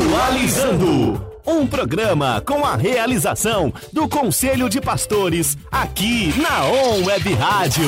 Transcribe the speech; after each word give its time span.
Atualizando. 0.00 1.22
Um 1.46 1.66
programa 1.66 2.40
com 2.40 2.64
a 2.64 2.74
realização 2.74 3.70
do 3.92 4.08
Conselho 4.08 4.66
de 4.66 4.80
Pastores, 4.80 5.58
aqui 5.70 6.32
na 6.40 6.64
On 6.64 7.04
Web 7.04 7.34
Rádio. 7.34 7.84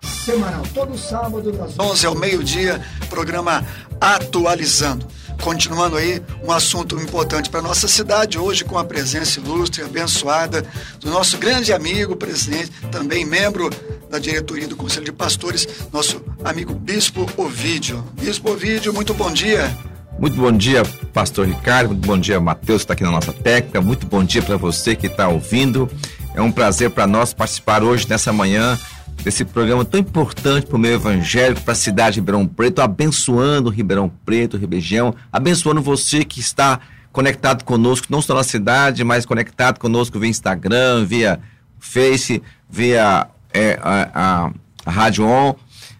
Semanal, 0.00 0.62
todo 0.72 0.96
sábado 0.96 1.52
das 1.52 1.78
11 1.78 2.06
ao 2.06 2.14
meio-dia, 2.14 2.80
programa 3.10 3.62
Atualizando. 4.00 5.06
Continuando 5.42 5.96
aí, 5.96 6.22
um 6.42 6.50
assunto 6.50 6.96
importante 6.96 7.50
para 7.50 7.60
nossa 7.60 7.86
cidade, 7.86 8.38
hoje 8.38 8.64
com 8.64 8.78
a 8.78 8.84
presença 8.84 9.38
ilustre, 9.38 9.82
abençoada, 9.82 10.64
do 10.98 11.10
nosso 11.10 11.36
grande 11.36 11.74
amigo, 11.74 12.16
presidente, 12.16 12.70
também 12.90 13.22
membro 13.26 13.68
da 14.08 14.18
diretoria 14.18 14.66
do 14.66 14.76
Conselho 14.76 15.04
de 15.04 15.12
Pastores, 15.12 15.68
nosso 15.92 16.24
amigo 16.42 16.74
Bispo 16.74 17.30
Ovídio. 17.36 18.02
Bispo 18.14 18.52
Ovídio, 18.52 18.94
muito 18.94 19.12
bom 19.12 19.30
dia. 19.30 19.76
Muito 20.18 20.36
bom 20.36 20.50
dia, 20.50 20.82
pastor 21.12 21.46
Ricardo. 21.46 21.88
Muito 21.88 22.06
bom 22.06 22.18
dia, 22.18 22.40
Matheus, 22.40 22.78
que 22.78 22.84
está 22.84 22.94
aqui 22.94 23.04
na 23.04 23.10
nossa 23.10 23.34
técnica. 23.34 23.82
Muito 23.82 24.06
bom 24.06 24.24
dia 24.24 24.40
para 24.40 24.56
você 24.56 24.96
que 24.96 25.08
está 25.08 25.28
ouvindo. 25.28 25.90
É 26.34 26.40
um 26.40 26.50
prazer 26.50 26.90
para 26.90 27.06
nós 27.06 27.34
participar 27.34 27.82
hoje, 27.82 28.08
nessa 28.08 28.32
manhã, 28.32 28.78
desse 29.22 29.44
programa 29.44 29.84
tão 29.84 30.00
importante 30.00 30.66
para 30.66 30.76
o 30.76 30.78
meio 30.78 30.94
evangélico, 30.94 31.60
para 31.60 31.72
a 31.72 31.76
cidade 31.76 32.14
de 32.14 32.20
Ribeirão 32.20 32.46
Preto, 32.46 32.80
abençoando 32.80 33.68
Ribeirão 33.68 34.10
Preto, 34.24 34.56
região, 34.56 35.14
abençoando 35.30 35.82
você 35.82 36.24
que 36.24 36.40
está 36.40 36.80
conectado 37.12 37.62
conosco, 37.62 38.06
não 38.08 38.22
só 38.22 38.34
na 38.34 38.44
cidade, 38.44 39.04
mas 39.04 39.26
conectado 39.26 39.78
conosco 39.78 40.18
via 40.18 40.30
Instagram, 40.30 41.04
via 41.04 41.40
Face, 41.78 42.42
via 42.70 43.28
é, 43.52 43.78
a, 43.82 44.10
a, 44.14 44.50
a 44.86 44.90
Rádio 44.90 45.26
On 45.26 45.54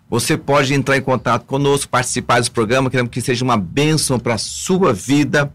você 0.09 0.37
pode 0.37 0.73
entrar 0.73 0.97
em 0.97 1.03
contato 1.03 1.45
conosco, 1.45 1.91
participar 1.91 2.39
desse 2.39 2.51
programa. 2.51 2.89
Queremos 2.89 3.11
que 3.11 3.21
seja 3.21 3.45
uma 3.45 3.57
bênção 3.57 4.19
para 4.19 4.35
a 4.35 4.39
sua 4.39 4.93
vida. 4.93 5.53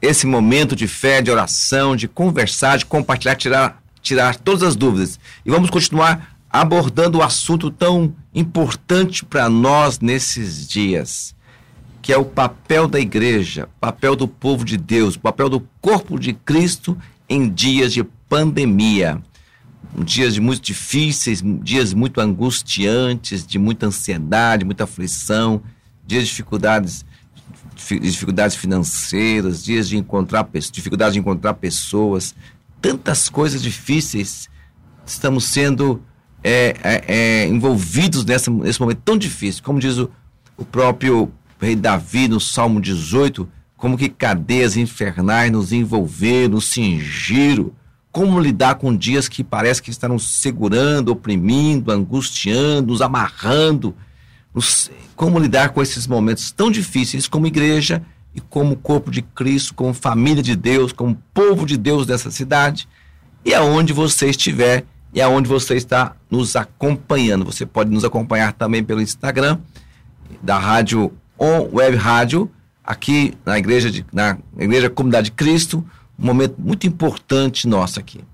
Esse 0.00 0.26
momento 0.26 0.76
de 0.76 0.86
fé, 0.86 1.20
de 1.20 1.30
oração, 1.30 1.96
de 1.96 2.06
conversar, 2.06 2.78
de 2.78 2.86
compartilhar, 2.86 3.34
tirar, 3.34 3.82
tirar 4.00 4.36
todas 4.36 4.62
as 4.62 4.76
dúvidas. 4.76 5.18
E 5.44 5.50
vamos 5.50 5.68
continuar 5.68 6.36
abordando 6.48 7.18
o 7.18 7.22
assunto 7.22 7.70
tão 7.70 8.14
importante 8.32 9.24
para 9.24 9.48
nós 9.48 9.98
nesses 9.98 10.66
dias, 10.66 11.34
que 12.00 12.12
é 12.12 12.16
o 12.16 12.24
papel 12.24 12.86
da 12.86 13.00
igreja, 13.00 13.68
papel 13.80 14.14
do 14.14 14.28
povo 14.28 14.64
de 14.64 14.76
Deus, 14.76 15.16
papel 15.16 15.48
do 15.48 15.60
corpo 15.80 16.18
de 16.18 16.32
Cristo 16.32 16.96
em 17.28 17.48
dias 17.48 17.92
de 17.92 18.04
pandemia 18.28 19.20
dias 20.04 20.38
muito 20.38 20.62
difíceis, 20.62 21.42
dias 21.62 21.92
muito 21.94 22.20
angustiantes, 22.20 23.46
de 23.46 23.58
muita 23.58 23.86
ansiedade, 23.86 24.64
muita 24.64 24.84
aflição, 24.84 25.62
dias 26.06 26.24
de 26.24 26.30
dificuldades, 26.30 27.04
dificuldades 27.74 28.56
financeiras, 28.56 29.64
dias 29.64 29.88
de 29.88 29.96
encontrar 29.96 30.48
dificuldades 30.70 31.14
de 31.14 31.20
encontrar 31.20 31.54
pessoas, 31.54 32.34
tantas 32.80 33.28
coisas 33.28 33.62
difíceis. 33.62 34.48
Estamos 35.06 35.44
sendo 35.44 36.02
é, 36.42 36.76
é, 36.82 37.04
é, 37.06 37.48
envolvidos 37.48 38.24
nessa, 38.24 38.50
nesse 38.50 38.80
momento 38.80 39.00
tão 39.04 39.16
difícil, 39.16 39.62
como 39.62 39.80
diz 39.80 39.96
o, 39.98 40.10
o 40.56 40.64
próprio 40.64 41.32
rei 41.60 41.74
Davi 41.74 42.28
no 42.28 42.38
Salmo 42.38 42.80
18, 42.80 43.48
como 43.76 43.96
que 43.96 44.08
cadeias 44.08 44.76
infernais 44.76 45.50
nos 45.50 45.72
envolveram, 45.72 46.54
nos 46.54 46.66
cingiram 46.66 47.72
como 48.10 48.40
lidar 48.40 48.76
com 48.76 48.96
dias 48.96 49.28
que 49.28 49.44
parece 49.44 49.82
que 49.82 49.90
estão 49.90 50.10
nos 50.10 50.28
segurando, 50.28 51.10
oprimindo, 51.10 51.92
angustiando, 51.92 52.92
nos 52.92 53.02
amarrando. 53.02 53.94
Nos, 54.54 54.90
como 55.14 55.38
lidar 55.38 55.70
com 55.70 55.82
esses 55.82 56.06
momentos 56.06 56.50
tão 56.50 56.70
difíceis 56.70 57.28
como 57.28 57.46
igreja 57.46 58.02
e 58.34 58.40
como 58.40 58.76
corpo 58.76 59.10
de 59.10 59.22
Cristo, 59.22 59.74
como 59.74 59.92
família 59.92 60.42
de 60.42 60.56
Deus, 60.56 60.92
como 60.92 61.20
povo 61.34 61.66
de 61.66 61.76
Deus 61.76 62.06
dessa 62.06 62.30
cidade. 62.30 62.88
E 63.44 63.54
aonde 63.54 63.92
você 63.92 64.30
estiver 64.30 64.84
e 65.12 65.20
aonde 65.20 65.48
você 65.48 65.74
está 65.74 66.14
nos 66.30 66.56
acompanhando. 66.56 67.44
Você 67.44 67.64
pode 67.64 67.90
nos 67.90 68.04
acompanhar 68.04 68.52
também 68.52 68.82
pelo 68.82 69.00
Instagram 69.00 69.58
da 70.42 70.58
Rádio 70.58 71.12
On 71.38 71.68
Web 71.72 71.96
Rádio, 71.96 72.50
aqui 72.82 73.34
na 73.44 73.58
igreja, 73.58 73.90
de, 73.90 74.04
na 74.12 74.38
igreja 74.58 74.90
Comunidade 74.90 75.26
de 75.26 75.32
Cristo 75.32 75.84
um 76.18 76.26
momento 76.26 76.56
muito 76.58 76.86
importante 76.86 77.68
nosso 77.68 78.00
aqui. 78.00 78.24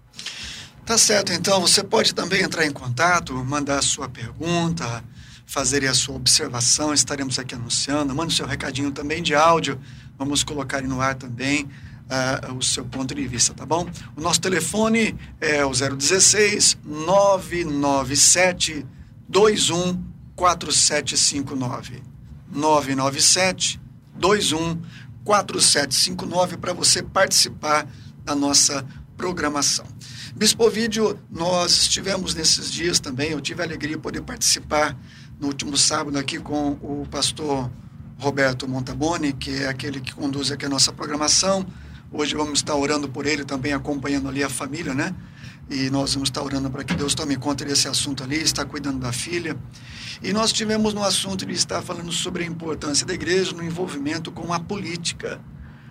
Tá 0.87 0.97
certo, 0.99 1.33
então 1.33 1.61
você 1.61 1.83
pode 1.83 2.15
também 2.15 2.43
entrar 2.43 2.65
em 2.67 2.71
contato, 2.71 3.35
mandar 3.45 3.79
a 3.79 3.83
sua 3.83 4.09
pergunta, 4.09 5.03
fazer 5.47 5.87
a 5.87 5.95
sua 5.95 6.17
observação, 6.17 6.93
estaremos 6.93 7.39
aqui 7.39 7.55
anunciando. 7.55 8.15
Mande 8.15 8.35
seu 8.35 8.47
recadinho 8.47 8.91
também 8.91 9.23
de 9.23 9.35
áudio, 9.35 9.81
vamos 10.19 10.45
colocar 10.45 10.83
no 10.83 11.01
ar 11.01 11.15
também 11.15 11.65
uh, 11.65 12.55
o 12.55 12.63
seu 12.63 12.85
ponto 12.85 13.15
de 13.15 13.27
vista, 13.27 13.55
tá 13.55 13.65
bom? 13.65 13.89
O 14.17 14.21
nosso 14.21 14.41
telefone 14.41 15.17
é 15.41 15.65
o 15.65 15.71
016 15.71 16.79
997 16.85 18.85
21 19.29 20.05
4759. 20.37 22.03
997 22.53 23.81
21 24.17 24.81
4759 25.25 26.59
para 26.59 26.73
você 26.73 27.03
participar 27.03 27.87
da 28.25 28.35
nossa 28.35 28.85
programação. 29.17 29.87
Bispo 30.37 30.69
Vídeo, 30.69 31.19
nós 31.31 31.73
estivemos 31.83 32.35
nesses 32.35 32.71
dias 32.71 33.01
também, 33.01 33.31
eu 33.31 33.41
tive 33.41 33.63
a 33.63 33.65
alegria 33.65 33.97
de 33.97 34.03
poder 34.03 34.23
participar 34.23 34.97
no 35.41 35.49
último 35.49 35.77
sábado 35.77 36.19
aqui 36.19 36.39
com 36.39 36.73
o 36.83 37.07
pastor 37.11 37.71
Roberto 38.19 38.69
Montaboni, 38.69 39.33
que 39.33 39.63
é 39.63 39.69
aquele 39.69 40.01
que 40.01 40.15
conduz 40.15 40.51
aqui 40.51 40.67
a 40.67 40.69
nossa 40.69 40.93
programação. 40.93 41.67
Hoje 42.13 42.35
vamos 42.35 42.61
estar 42.61 42.75
orando 42.75 43.09
por 43.09 43.27
ele 43.27 43.45
também, 43.45 43.73
acompanhando 43.73 44.29
ali 44.29 44.43
a 44.43 44.49
família, 44.49 44.95
né? 44.95 45.15
E 45.69 45.89
nós 45.89 46.13
vamos 46.15 46.29
estar 46.29 46.43
orando 46.43 46.71
para 46.71 46.85
que 46.85 46.95
Deus 46.95 47.15
tome 47.15 47.37
conta 47.37 47.65
desse 47.65 47.89
assunto 47.89 48.23
ali, 48.23 48.37
está 48.37 48.65
cuidando 48.65 48.99
da 48.99 49.13
filha. 49.13 49.57
E 50.23 50.33
nós 50.33 50.53
tivemos 50.53 50.93
no 50.93 51.03
assunto 51.03 51.47
de 51.47 51.53
estar 51.53 51.81
falando 51.83 52.13
sobre 52.13 52.45
a 52.45 52.47
importância 52.47 53.07
da 53.07 53.15
igreja 53.15 53.53
no 53.53 53.63
envolvimento 53.63 54.31
com 54.31 54.53
a 54.53 54.61
política. 54.61 55.41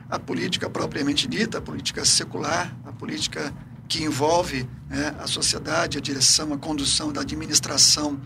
A 0.09 0.19
política 0.19 0.69
propriamente 0.69 1.27
dita, 1.27 1.57
a 1.57 1.61
política 1.61 2.05
secular, 2.05 2.75
a 2.85 2.91
política 2.91 3.53
que 3.87 4.03
envolve 4.03 4.67
né, 4.89 5.15
a 5.19 5.27
sociedade, 5.27 5.97
a 5.97 6.01
direção, 6.01 6.53
a 6.53 6.57
condução 6.57 7.11
da 7.11 7.21
administração 7.21 8.19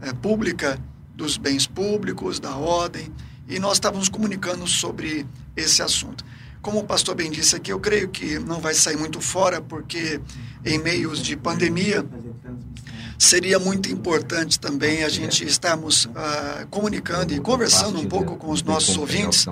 é, 0.00 0.12
pública 0.12 0.78
dos 1.14 1.36
bens 1.36 1.66
públicos, 1.66 2.38
da 2.38 2.56
ordem. 2.56 3.12
E 3.48 3.58
nós 3.58 3.74
estávamos 3.74 4.08
comunicando 4.08 4.66
sobre 4.66 5.26
esse 5.56 5.82
assunto. 5.82 6.24
Como 6.64 6.78
o 6.78 6.84
pastor 6.84 7.14
bem 7.14 7.30
disse 7.30 7.54
aqui, 7.54 7.70
eu 7.70 7.78
creio 7.78 8.08
que 8.08 8.38
não 8.38 8.58
vai 8.58 8.72
sair 8.72 8.96
muito 8.96 9.20
fora, 9.20 9.60
porque 9.60 10.18
em 10.64 10.78
meios 10.78 11.18
de 11.18 11.36
pandemia 11.36 12.02
seria 13.18 13.58
muito 13.58 13.92
importante 13.92 14.58
também 14.58 15.04
a 15.04 15.10
gente 15.10 15.44
estarmos 15.44 16.06
uh, 16.06 16.66
comunicando 16.70 17.34
e 17.34 17.38
conversando 17.38 18.00
um 18.00 18.06
pouco 18.06 18.38
com 18.38 18.50
os 18.50 18.62
nossos 18.62 18.96
ouvintes 18.96 19.44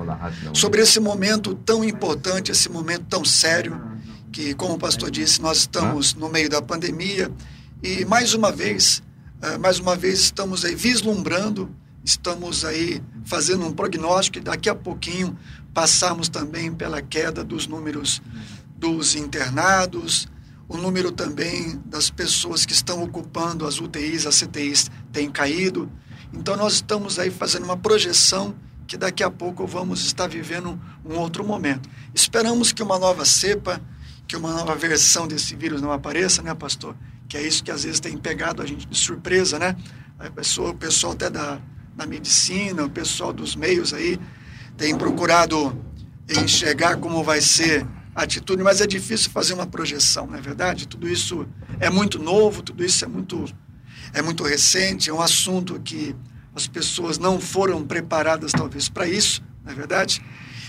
sobre 0.54 0.80
esse 0.80 0.98
momento 0.98 1.54
tão 1.54 1.84
importante, 1.84 2.50
esse 2.50 2.70
momento 2.70 3.04
tão 3.10 3.26
sério, 3.26 3.78
que, 4.32 4.54
como 4.54 4.74
o 4.74 4.78
pastor 4.78 5.10
disse, 5.10 5.42
nós 5.42 5.58
estamos 5.58 6.14
no 6.14 6.30
meio 6.30 6.48
da 6.48 6.62
pandemia 6.62 7.30
e, 7.82 8.06
mais 8.06 8.32
uma 8.32 8.50
vez, 8.50 9.02
uh, 9.42 9.58
mais 9.60 9.78
uma 9.78 9.94
vez 9.94 10.20
estamos 10.20 10.64
aí 10.64 10.74
vislumbrando, 10.74 11.68
estamos 12.04 12.64
aí 12.64 13.02
fazendo 13.24 13.66
um 13.66 13.72
prognóstico 13.72 14.38
e 14.38 14.40
daqui 14.40 14.68
a 14.68 14.74
pouquinho 14.74 15.36
passarmos 15.72 16.28
também 16.28 16.72
pela 16.72 17.00
queda 17.00 17.44
dos 17.44 17.66
números 17.66 18.20
dos 18.76 19.14
internados, 19.14 20.26
o 20.68 20.76
número 20.76 21.12
também 21.12 21.80
das 21.86 22.10
pessoas 22.10 22.66
que 22.66 22.72
estão 22.72 23.02
ocupando 23.02 23.66
as 23.66 23.80
UTIs, 23.80 24.26
as 24.26 24.40
CTIs, 24.40 24.90
tem 25.12 25.30
caído. 25.30 25.90
Então, 26.32 26.56
nós 26.56 26.74
estamos 26.74 27.18
aí 27.18 27.30
fazendo 27.30 27.64
uma 27.64 27.76
projeção 27.76 28.54
que 28.86 28.96
daqui 28.96 29.22
a 29.22 29.30
pouco 29.30 29.66
vamos 29.66 30.04
estar 30.04 30.26
vivendo 30.26 30.80
um 31.04 31.16
outro 31.16 31.44
momento. 31.44 31.88
Esperamos 32.14 32.72
que 32.72 32.82
uma 32.82 32.99
nova 32.99 33.25
cepa, 33.25 33.81
que 34.26 34.37
uma 34.37 34.52
nova 34.52 34.75
versão 34.75 35.28
desse 35.28 35.54
vírus 35.54 35.81
não 35.81 35.93
apareça, 35.93 36.43
né, 36.43 36.54
pastor? 36.54 36.96
Que 37.28 37.37
é 37.37 37.46
isso 37.46 37.62
que 37.62 37.70
às 37.70 37.84
vezes 37.84 38.00
tem 38.00 38.16
pegado 38.16 38.62
a 38.62 38.66
gente 38.66 38.87
de 38.87 38.99
surpresa, 38.99 39.58
né? 39.58 39.76
A 40.19 40.31
pessoa, 40.31 40.70
o 40.70 40.75
pessoal 40.75 41.12
até 41.12 41.31
da, 41.31 41.60
da 41.94 42.06
medicina, 42.06 42.84
o 42.84 42.90
pessoal 42.90 43.32
dos 43.32 43.54
meios 43.54 43.92
aí, 43.92 44.18
tem 44.76 44.96
procurado 44.96 45.76
enxergar 46.28 46.96
como 46.96 47.22
vai 47.22 47.40
ser 47.40 47.86
atitude, 48.14 48.62
mas 48.62 48.80
é 48.80 48.86
difícil 48.86 49.30
fazer 49.30 49.54
uma 49.54 49.66
projeção, 49.66 50.26
não 50.26 50.36
é 50.36 50.40
verdade? 50.40 50.86
Tudo 50.86 51.08
isso 51.08 51.46
é 51.80 51.88
muito 51.88 52.18
novo, 52.18 52.62
tudo 52.62 52.84
isso 52.84 53.04
é 53.04 53.08
muito, 53.08 53.44
é 54.12 54.22
muito 54.22 54.42
recente, 54.44 55.10
é 55.10 55.12
um 55.12 55.20
assunto 55.20 55.80
que 55.80 56.14
as 56.54 56.66
pessoas 56.66 57.18
não 57.18 57.40
foram 57.40 57.84
preparadas, 57.84 58.52
talvez, 58.52 58.88
para 58.88 59.06
isso, 59.06 59.42
não 59.64 59.72
é 59.72 59.74
verdade? 59.74 60.22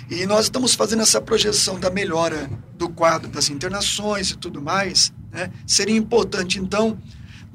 E 0.09 0.25
nós 0.25 0.45
estamos 0.45 0.75
fazendo 0.75 1.01
essa 1.01 1.21
projeção 1.21 1.79
da 1.79 1.89
melhora 1.89 2.49
do 2.77 2.89
quadro 2.89 3.29
das 3.29 3.49
internações 3.49 4.31
e 4.31 4.37
tudo 4.37 4.61
mais. 4.61 5.13
Né? 5.31 5.49
Seria 5.65 5.95
importante, 5.95 6.59
então, 6.59 6.97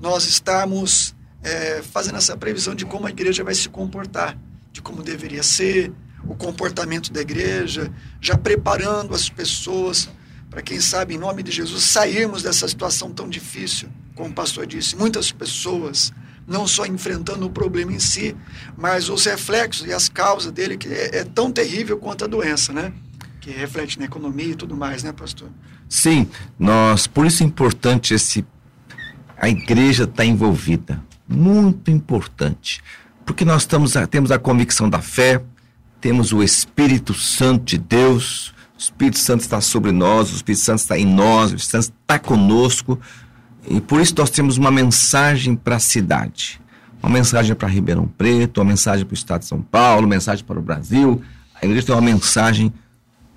nós 0.00 0.26
estarmos 0.26 1.14
é, 1.42 1.82
fazendo 1.82 2.16
essa 2.16 2.36
previsão 2.36 2.74
de 2.74 2.84
como 2.84 3.06
a 3.06 3.10
igreja 3.10 3.44
vai 3.44 3.54
se 3.54 3.68
comportar, 3.68 4.36
de 4.72 4.82
como 4.82 5.02
deveria 5.02 5.42
ser, 5.42 5.92
o 6.26 6.34
comportamento 6.34 7.12
da 7.12 7.20
igreja, 7.20 7.92
já 8.20 8.36
preparando 8.36 9.14
as 9.14 9.28
pessoas 9.28 10.08
para, 10.50 10.62
quem 10.62 10.80
sabe, 10.80 11.14
em 11.14 11.18
nome 11.18 11.42
de 11.42 11.52
Jesus, 11.52 11.84
sairmos 11.84 12.42
dessa 12.42 12.66
situação 12.66 13.12
tão 13.12 13.28
difícil, 13.28 13.88
como 14.14 14.30
o 14.30 14.32
pastor 14.32 14.66
disse. 14.66 14.96
Muitas 14.96 15.30
pessoas 15.30 16.12
não 16.46 16.66
só 16.66 16.86
enfrentando 16.86 17.46
o 17.46 17.50
problema 17.50 17.92
em 17.92 17.98
si, 17.98 18.34
mas 18.76 19.10
os 19.10 19.26
reflexos 19.26 19.86
e 19.86 19.92
as 19.92 20.08
causas 20.08 20.50
dele, 20.50 20.78
que 20.78 20.88
é, 20.88 21.18
é 21.18 21.24
tão 21.24 21.52
terrível 21.52 21.98
quanto 21.98 22.24
a 22.24 22.26
doença, 22.26 22.72
né? 22.72 22.92
Que 23.40 23.50
reflete 23.50 23.98
na 23.98 24.06
economia 24.06 24.52
e 24.52 24.54
tudo 24.54 24.74
mais, 24.74 25.02
né, 25.02 25.12
pastor? 25.12 25.50
Sim, 25.88 26.28
nós, 26.58 27.06
por 27.06 27.26
isso 27.26 27.42
é 27.42 27.46
importante 27.46 28.14
esse, 28.14 28.44
a 29.36 29.48
igreja 29.48 30.04
estar 30.04 30.16
tá 30.16 30.24
envolvida, 30.24 31.02
muito 31.28 31.90
importante, 31.90 32.80
porque 33.26 33.44
nós 33.44 33.62
estamos, 33.62 33.94
temos 34.10 34.30
a 34.30 34.38
convicção 34.38 34.88
da 34.88 35.02
fé, 35.02 35.42
temos 36.00 36.32
o 36.32 36.42
Espírito 36.42 37.12
Santo 37.12 37.64
de 37.64 37.78
Deus, 37.78 38.54
o 38.76 38.78
Espírito 38.78 39.18
Santo 39.18 39.40
está 39.40 39.60
sobre 39.60 39.92
nós, 39.92 40.32
o 40.32 40.36
Espírito 40.36 40.62
Santo 40.62 40.78
está 40.78 40.98
em 40.98 41.04
nós, 41.04 41.52
o 41.52 41.56
Espírito 41.56 41.84
Santo 41.84 41.94
está 42.00 42.18
conosco, 42.18 42.98
e 43.68 43.80
por 43.80 44.00
isso 44.00 44.14
nós 44.16 44.30
temos 44.30 44.56
uma 44.56 44.70
mensagem 44.70 45.54
para 45.54 45.76
a 45.76 45.80
cidade. 45.80 46.60
Uma 47.02 47.12
mensagem 47.12 47.54
para 47.54 47.68
Ribeirão 47.68 48.06
Preto, 48.06 48.58
uma 48.58 48.64
mensagem 48.64 49.04
para 49.04 49.12
o 49.12 49.14
Estado 49.14 49.40
de 49.40 49.46
São 49.46 49.60
Paulo, 49.60 50.02
uma 50.02 50.14
mensagem 50.14 50.44
para 50.44 50.58
o 50.58 50.62
Brasil. 50.62 51.22
A 51.60 51.64
igreja 51.64 51.86
tem 51.86 51.94
uma 51.94 52.00
mensagem 52.00 52.72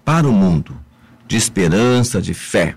para 0.03 0.27
o 0.27 0.31
mundo, 0.31 0.75
de 1.27 1.38
esperança, 1.38 2.21
de 2.21 2.33
fé. 2.33 2.75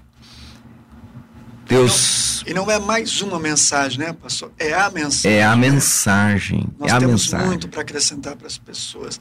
Deus. 1.67 2.43
E 2.47 2.53
não, 2.53 2.63
e 2.63 2.67
não 2.67 2.71
é 2.71 2.79
mais 2.79 3.21
uma 3.21 3.39
mensagem, 3.39 3.99
né, 3.99 4.13
pastor? 4.13 4.53
É 4.59 4.75
a 4.75 4.91
mensagem. 4.91 5.39
É 5.39 5.45
a 5.45 5.57
mensagem. 5.57 6.67
Nós 6.79 6.91
é 6.91 6.95
a 6.95 6.99
temos 6.99 7.25
mensagem. 7.25 7.47
muito 7.47 7.69
para 7.69 7.81
acrescentar 7.81 8.37
para 8.37 8.47
as 8.47 8.59
pessoas. 8.59 9.21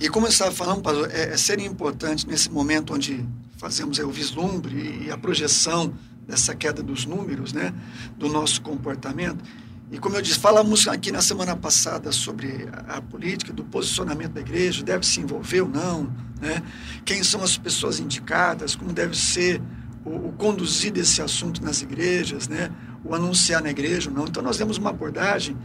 E 0.00 0.08
como 0.08 0.26
eu 0.26 0.30
estava 0.30 0.50
falando, 0.52 0.82
pastor, 0.82 1.10
é, 1.12 1.32
é 1.32 1.36
seria 1.36 1.66
importante 1.66 2.26
nesse 2.26 2.50
momento 2.50 2.94
onde 2.94 3.24
fazemos 3.58 3.98
é, 3.98 4.04
o 4.04 4.10
vislumbre 4.10 5.04
e 5.06 5.10
a 5.10 5.16
projeção 5.16 5.94
dessa 6.26 6.54
queda 6.54 6.82
dos 6.82 7.06
números, 7.06 7.52
né, 7.52 7.72
do 8.18 8.28
nosso 8.28 8.60
comportamento. 8.62 9.44
E 9.92 9.98
como 9.98 10.16
eu 10.16 10.22
disse, 10.22 10.38
falamos 10.38 10.88
aqui 10.88 11.12
na 11.12 11.22
semana 11.22 11.54
passada 11.54 12.10
sobre 12.10 12.68
a, 12.88 12.96
a 12.96 13.00
política, 13.02 13.52
do 13.52 13.62
posicionamento 13.62 14.32
da 14.32 14.40
igreja, 14.40 14.82
deve 14.82 15.06
se 15.06 15.20
envolver 15.20 15.60
ou 15.60 15.68
não, 15.68 16.12
né? 16.40 16.62
quem 17.04 17.22
são 17.22 17.42
as 17.42 17.56
pessoas 17.56 18.00
indicadas, 18.00 18.74
como 18.74 18.92
deve 18.92 19.16
ser 19.16 19.62
o, 20.04 20.28
o 20.28 20.32
conduzir 20.32 20.92
desse 20.92 21.22
assunto 21.22 21.62
nas 21.62 21.82
igrejas, 21.82 22.48
né? 22.48 22.70
o 23.04 23.14
anunciar 23.14 23.62
na 23.62 23.70
igreja 23.70 24.08
ou 24.08 24.16
não. 24.16 24.24
Então 24.24 24.42
nós 24.42 24.56
temos 24.56 24.78
uma 24.78 24.90
abordagem, 24.90 25.56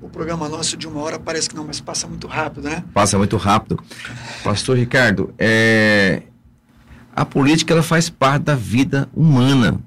o 0.00 0.08
programa 0.08 0.48
nosso 0.48 0.76
de 0.76 0.86
uma 0.86 1.00
hora 1.00 1.18
parece 1.18 1.48
que 1.48 1.56
não, 1.56 1.64
mas 1.64 1.80
passa 1.80 2.06
muito 2.06 2.26
rápido, 2.26 2.68
né? 2.68 2.84
Passa 2.92 3.16
muito 3.16 3.36
rápido. 3.36 3.82
Pastor 4.42 4.76
Ricardo, 4.76 5.32
é... 5.38 6.22
a 7.14 7.24
política 7.24 7.72
ela 7.72 7.82
faz 7.82 8.10
parte 8.10 8.44
da 8.44 8.54
vida 8.54 9.08
humana. 9.14 9.80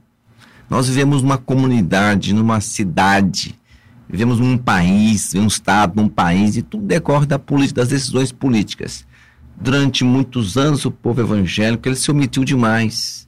Nós 0.70 0.88
vivemos 0.88 1.22
numa 1.22 1.38
comunidade, 1.38 2.34
numa 2.34 2.60
cidade, 2.60 3.60
vivemos 4.10 4.40
num 4.40 4.58
país, 4.58 5.34
num 5.34 5.46
estado, 5.46 5.96
num 5.96 6.10
país, 6.10 6.58
e 6.58 6.62
tudo 6.62 6.86
decorre 6.86 7.28
da 7.28 7.38
política, 7.38 7.82
das 7.82 7.90
decisões 7.90 8.32
políticas. 8.32 9.06
Durante 9.56 10.04
muitos 10.04 10.58
anos, 10.58 10.86
o 10.86 10.92
povo 10.92 11.22
evangélico 11.22 11.88
ele 11.88 11.96
se 11.96 12.10
omitiu 12.10 12.44
demais 12.44 13.25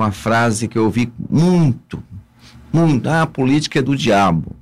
com 0.00 0.04
a 0.04 0.10
frase 0.10 0.66
que 0.66 0.78
eu 0.78 0.84
ouvi 0.84 1.12
muito, 1.28 2.02
muito, 2.72 3.06
ah, 3.06 3.20
a 3.20 3.26
política 3.26 3.80
é 3.80 3.82
do 3.82 3.94
diabo. 3.94 4.56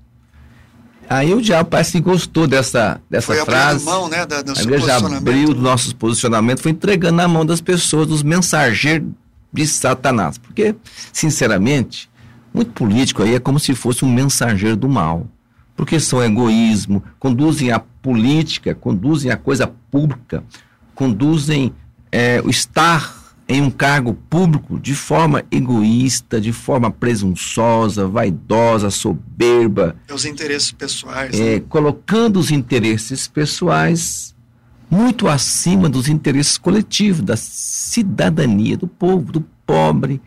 Aí 1.09 1.33
o 1.33 1.41
diabo 1.41 1.71
parece 1.71 1.93
que 1.93 2.01
gostou 2.01 2.49
dessa, 2.49 3.01
dessa 3.09 3.29
foi 3.29 3.45
frase. 3.45 3.85
Mão, 3.85 4.09
né, 4.09 4.27
da, 4.27 4.39
a 4.39 4.63
igreja 4.63 4.97
abriu 4.97 5.51
os 5.51 5.57
nossos 5.61 5.93
posicionamentos, 5.93 6.61
foi 6.61 6.73
entregando 6.73 7.19
na 7.19 7.29
mão 7.29 7.47
das 7.47 7.61
pessoas, 7.61 8.09
dos 8.09 8.25
mensageiros 8.25 9.09
de 9.53 9.65
Satanás. 9.65 10.39
Porque, 10.39 10.75
sinceramente, 11.13 12.11
muito 12.53 12.73
político 12.73 13.23
aí 13.23 13.37
é 13.37 13.39
como 13.39 13.61
se 13.61 13.77
fosse 13.77 14.05
um 14.05 14.13
mensageiro 14.13 14.77
do 14.77 14.89
mal. 14.89 15.25
Porque 15.77 16.01
são 16.01 16.21
egoísmo, 16.21 17.01
conduzem 17.21 17.71
a 17.71 17.79
política, 17.79 18.75
conduzem 18.75 19.31
a 19.31 19.37
coisa 19.37 19.69
pública, 19.89 20.43
conduzem 20.97 21.73
é, 22.11 22.43
o 22.45 22.51
estar 22.51 23.18
em 23.49 23.63
um 23.63 23.71
cargo 23.71 24.13
público 24.13 24.79
de 24.79 24.95
forma 24.95 25.43
egoísta, 25.51 26.39
de 26.39 26.53
forma 26.53 26.91
presunçosa, 26.91 28.07
vaidosa, 28.07 28.91
soberba. 28.91 29.97
É 30.07 30.13
os 30.13 30.27
interesses 30.27 30.71
pessoais. 30.71 31.41
É, 31.41 31.55
né? 31.55 31.63
Colocando 31.67 32.39
os 32.39 32.51
interesses 32.51 33.27
pessoais 33.27 34.35
muito 34.91 35.29
acima 35.29 35.89
dos 35.89 36.09
interesses 36.09 36.59
coletivos, 36.59 37.23
da 37.23 37.37
cidadania 37.37 38.77
do 38.77 38.87
povo, 38.87 39.33
do 39.33 39.41
pobre, 39.67 40.21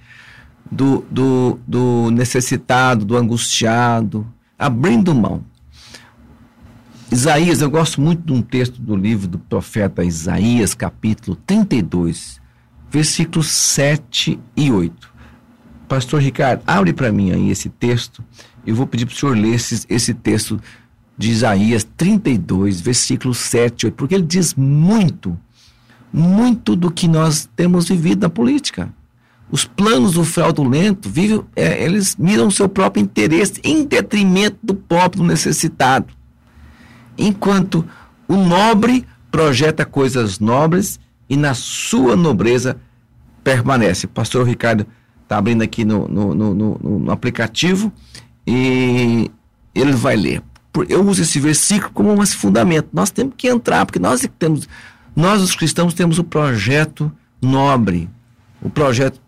do, 0.72 1.06
do, 1.12 1.60
do 1.68 2.10
necessitado, 2.12 3.06
do 3.06 3.16
angustiado, 3.16 4.28
abrindo 4.58 5.14
mão. 5.14 5.44
Isaías, 7.12 7.62
eu 7.62 7.70
gosto 7.70 8.02
muito 8.02 8.24
de 8.24 8.34
um 8.34 8.42
texto 8.42 8.82
do 8.82 8.96
livro 8.96 9.28
do 9.28 9.38
profeta 9.38 10.04
Isaías, 10.04 10.74
capítulo 10.74 11.36
32, 11.46 12.41
versículos 12.92 13.48
7 13.48 14.38
e 14.56 14.70
8. 14.70 15.10
Pastor 15.88 16.22
Ricardo, 16.22 16.62
abre 16.68 16.92
para 16.92 17.12
mim 17.12 17.32
aí 17.32 17.50
esse 17.50 17.70
texto. 17.70 18.24
Eu 18.68 18.76
vou 18.76 18.86
pedir 18.86 19.06
para 19.06 19.14
o 19.14 19.18
senhor 19.18 19.38
ler 19.38 19.56
esse, 19.56 19.86
esse 19.90 20.14
texto 20.14 20.62
de 21.18 21.32
Isaías 21.32 21.88
32, 21.96 22.82
versículos 22.82 23.38
7 23.38 23.84
e 23.84 23.86
8, 23.88 23.96
porque 23.96 24.16
ele 24.16 24.26
diz 24.26 24.54
muito, 24.56 25.38
muito 26.12 26.76
do 26.76 26.92
que 26.92 27.08
nós 27.08 27.50
temos 27.56 27.88
vivido 27.88 28.24
na 28.24 28.30
política. 28.30 28.94
Os 29.50 29.66
planos 29.66 30.14
do 30.14 30.24
fraudulento, 30.24 31.10
vivem, 31.10 31.44
é, 31.56 31.84
eles 31.84 32.16
miram 32.18 32.48
o 32.48 32.52
seu 32.52 32.68
próprio 32.68 33.02
interesse 33.02 33.60
em 33.64 33.86
detrimento 33.86 34.58
do 34.62 34.74
pobre, 34.74 35.18
do 35.18 35.24
necessitado. 35.24 36.08
Enquanto 37.18 37.86
o 38.28 38.36
nobre 38.36 39.06
projeta 39.30 39.86
coisas 39.86 40.40
nobres 40.40 41.00
e 41.32 41.38
na 41.38 41.54
sua 41.54 42.18
nobreza 42.18 42.76
permanece. 43.42 44.06
Pastor 44.06 44.46
Ricardo 44.46 44.86
está 45.24 45.38
abrindo 45.38 45.62
aqui 45.62 45.86
no, 45.86 46.06
no, 46.10 46.36
no, 46.36 46.78
no, 46.78 47.10
aplicativo 47.10 47.90
e 48.46 49.32
ele 49.74 49.94
vai 49.94 50.18
ler 50.18 50.44
eu 50.88 51.06
uso 51.06 51.22
esse 51.22 51.38
versículo 51.40 51.92
como 51.92 52.14
um 52.14 52.26
fundamento. 52.26 52.88
Nós 52.94 53.10
temos 53.10 53.34
que 53.36 53.50
entrar, 53.50 53.86
porque 53.86 54.00
nós 54.00 54.26
temos, 54.40 54.70
nós 55.14 55.42
os 55.42 55.54
cristãos 55.54 55.94
temos 55.94 56.18
o 56.18 56.24
projeto 56.24 57.12
nobre, 57.42 58.10
o 58.62 58.70
projeto 58.70 59.20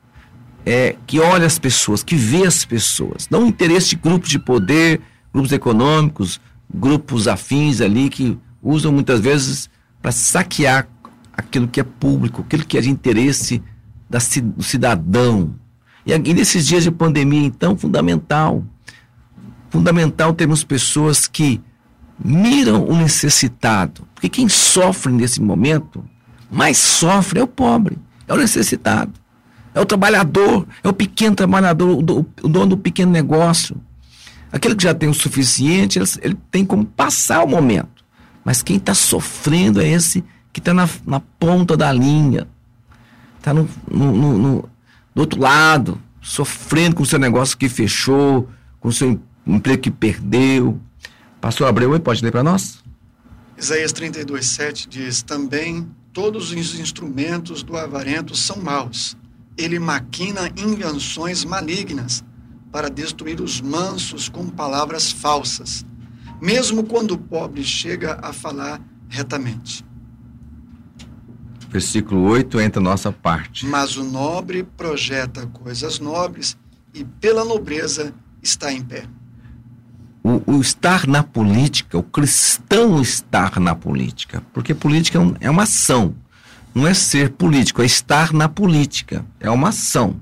é, 0.65 0.95
que 1.05 1.19
olha 1.19 1.45
as 1.45 1.59
pessoas, 1.59 2.01
que 2.01 2.15
vê 2.15 2.47
as 2.47 2.63
pessoas, 2.63 3.27
não 3.29 3.43
o 3.43 3.47
interesse 3.47 3.89
de 3.89 3.95
grupos 3.97 4.29
de 4.29 4.39
poder, 4.39 5.01
grupos 5.33 5.51
econômicos, 5.51 6.39
grupos 6.73 7.27
afins 7.27 7.81
ali 7.81 8.09
que 8.09 8.37
usam 8.61 8.89
muitas 8.89 9.19
vezes 9.19 9.69
para 10.01 10.13
saquear 10.13 10.87
aquilo 11.33 11.67
que 11.67 11.79
é 11.79 11.83
público, 11.83 12.41
aquilo 12.41 12.65
que 12.65 12.77
é 12.77 12.81
de 12.81 12.89
interesse 12.89 13.61
da, 14.09 14.19
do 14.41 14.63
cidadão. 14.63 15.55
E, 16.05 16.13
e 16.13 16.33
nesses 16.33 16.65
dias 16.65 16.83
de 16.83 16.91
pandemia, 16.91 17.45
então, 17.45 17.75
fundamental 17.77 18.63
fundamental 19.73 20.35
termos 20.35 20.63
pessoas 20.63 21.25
que 21.25 21.59
miram 22.23 22.85
o 22.85 22.95
necessitado. 22.95 24.07
Porque 24.13 24.29
quem 24.29 24.47
sofre 24.47 25.11
nesse 25.11 25.41
momento, 25.41 26.05
mais 26.51 26.77
sofre 26.77 27.39
é 27.39 27.43
o 27.43 27.47
pobre, 27.47 27.97
é 28.27 28.33
o 28.35 28.37
necessitado, 28.37 29.11
é 29.73 29.81
o 29.81 29.85
trabalhador, 29.85 30.67
é 30.83 30.87
o 30.87 30.93
pequeno 30.93 31.35
trabalhador, 31.35 31.97
o, 31.97 32.03
dono 32.47 32.67
do 32.67 32.77
pequeno 32.77 33.11
negócio. 33.11 33.75
Aquele 34.51 34.75
que 34.75 34.83
já 34.83 34.93
tem 34.93 35.09
o 35.09 35.13
suficiente, 35.13 35.97
ele, 36.21 36.37
tem 36.51 36.63
como 36.63 36.85
passar 36.85 37.43
o 37.43 37.47
momento. 37.47 38.03
Mas 38.45 38.61
quem 38.61 38.77
está 38.77 38.93
sofrendo 38.93 39.81
é 39.81 39.87
esse 39.87 40.23
que 40.53 40.59
está 40.59 40.73
na, 40.73 40.87
na, 41.05 41.19
ponta 41.19 41.75
da 41.75 41.91
linha, 41.91 42.47
está 43.39 43.53
no, 43.53 43.67
no, 43.89 44.13
no, 44.13 44.37
no, 44.37 44.69
do 45.13 45.21
outro 45.21 45.41
lado, 45.41 45.99
sofrendo 46.21 46.95
com 46.95 47.03
o 47.03 47.05
seu 47.05 47.17
negócio 47.17 47.57
que 47.57 47.67
fechou, 47.67 48.47
com 48.79 48.89
o 48.89 48.93
seu 48.93 49.19
emprego 49.45 49.81
que 49.81 49.91
perdeu. 49.91 50.79
Pastor 51.41 51.67
Abreu, 51.67 51.99
pode 51.99 52.23
ler 52.23 52.31
para 52.31 52.43
nós? 52.43 52.83
Isaías 53.57 53.91
32, 53.91 54.45
7 54.45 54.87
diz: 54.87 55.23
Também 55.23 55.89
todos 56.13 56.51
os 56.51 56.79
instrumentos 56.79 57.63
do 57.63 57.75
avarento 57.75 58.35
são 58.35 58.57
maus. 58.57 59.17
Ele 59.57 59.79
maquina 59.79 60.51
invenções 60.55 61.43
malignas 61.43 62.23
para 62.71 62.89
destruir 62.89 63.41
os 63.41 63.59
mansos 63.59 64.29
com 64.29 64.47
palavras 64.49 65.11
falsas, 65.11 65.85
mesmo 66.41 66.83
quando 66.83 67.11
o 67.11 67.17
pobre 67.17 67.63
chega 67.63 68.19
a 68.21 68.33
falar 68.33 68.81
retamente. 69.07 69.85
Versículo 71.73 72.21
8 72.21 72.61
entra 72.61 72.79
a 72.79 72.83
nossa 72.83 73.11
parte. 73.11 73.65
Mas 73.65 73.97
o 73.97 74.03
nobre 74.03 74.63
projeta 74.63 75.45
coisas 75.47 75.99
nobres 75.99 76.57
e 76.93 77.03
pela 77.03 77.43
nobreza 77.43 78.13
está 78.41 78.71
em 78.71 78.81
pé 78.81 79.05
o, 80.23 80.41
o 80.55 80.61
estar 80.61 81.05
na 81.05 81.21
política, 81.21 81.97
o 81.97 82.03
cristão 82.03 83.01
estar 83.01 83.59
na 83.59 83.75
política, 83.75 84.41
porque 84.53 84.73
política 84.73 85.19
é, 85.19 85.47
é 85.47 85.49
uma 85.49 85.63
ação, 85.63 86.15
não 86.73 86.87
é 86.87 86.93
ser 86.93 87.31
político, 87.31 87.81
é 87.81 87.85
estar 87.85 88.31
na 88.31 88.47
política, 88.47 89.25
é 89.39 89.49
uma 89.49 89.69
ação. 89.69 90.15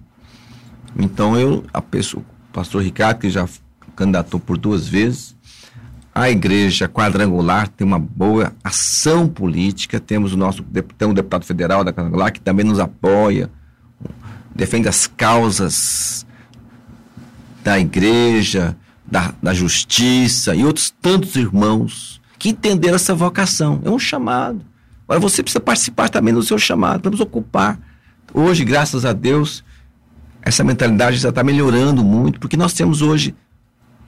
Então 0.97 1.37
eu, 1.37 1.63
a 1.71 1.81
pessoa, 1.81 2.23
o 2.49 2.53
pastor 2.53 2.81
Ricardo, 2.81 3.19
que 3.19 3.29
já 3.29 3.47
candidatou 3.95 4.39
por 4.39 4.57
duas 4.57 4.87
vezes, 4.87 5.35
a 6.13 6.29
igreja 6.29 6.87
quadrangular 6.87 7.67
tem 7.69 7.87
uma 7.87 7.99
boa 7.99 8.53
ação 8.63 9.27
política, 9.27 9.99
temos 9.99 10.33
o 10.33 10.37
nosso 10.37 10.63
tem 10.97 11.07
um 11.07 11.13
deputado 11.13 11.45
federal 11.45 11.83
da 11.83 11.93
quadrangular 11.93 12.31
que 12.31 12.41
também 12.41 12.65
nos 12.65 12.79
apoia, 12.79 13.49
defende 14.53 14.87
as 14.87 15.07
causas 15.07 16.25
da 17.63 17.79
igreja, 17.79 18.75
da, 19.05 19.33
da 19.41 19.53
justiça 19.53 20.55
e 20.55 20.65
outros 20.65 20.93
tantos 21.01 21.35
irmãos 21.35 22.21
que 22.37 22.49
entenderam 22.49 22.95
essa 22.95 23.13
vocação. 23.13 23.81
É 23.83 23.89
um 23.89 23.99
chamado. 23.99 24.65
Agora 25.03 25.19
você 25.19 25.43
precisa 25.43 25.59
participar 25.59 26.09
também 26.09 26.33
do 26.33 26.41
seu 26.41 26.57
chamado, 26.57 27.03
vamos 27.03 27.19
ocupar. 27.19 27.79
Hoje, 28.33 28.63
graças 28.63 29.05
a 29.05 29.11
Deus, 29.13 29.63
essa 30.41 30.63
mentalidade 30.63 31.17
já 31.17 31.29
está 31.29 31.43
melhorando 31.43 32.03
muito, 32.03 32.39
porque 32.39 32.55
nós 32.55 32.73
temos 32.73 33.01
hoje, 33.01 33.35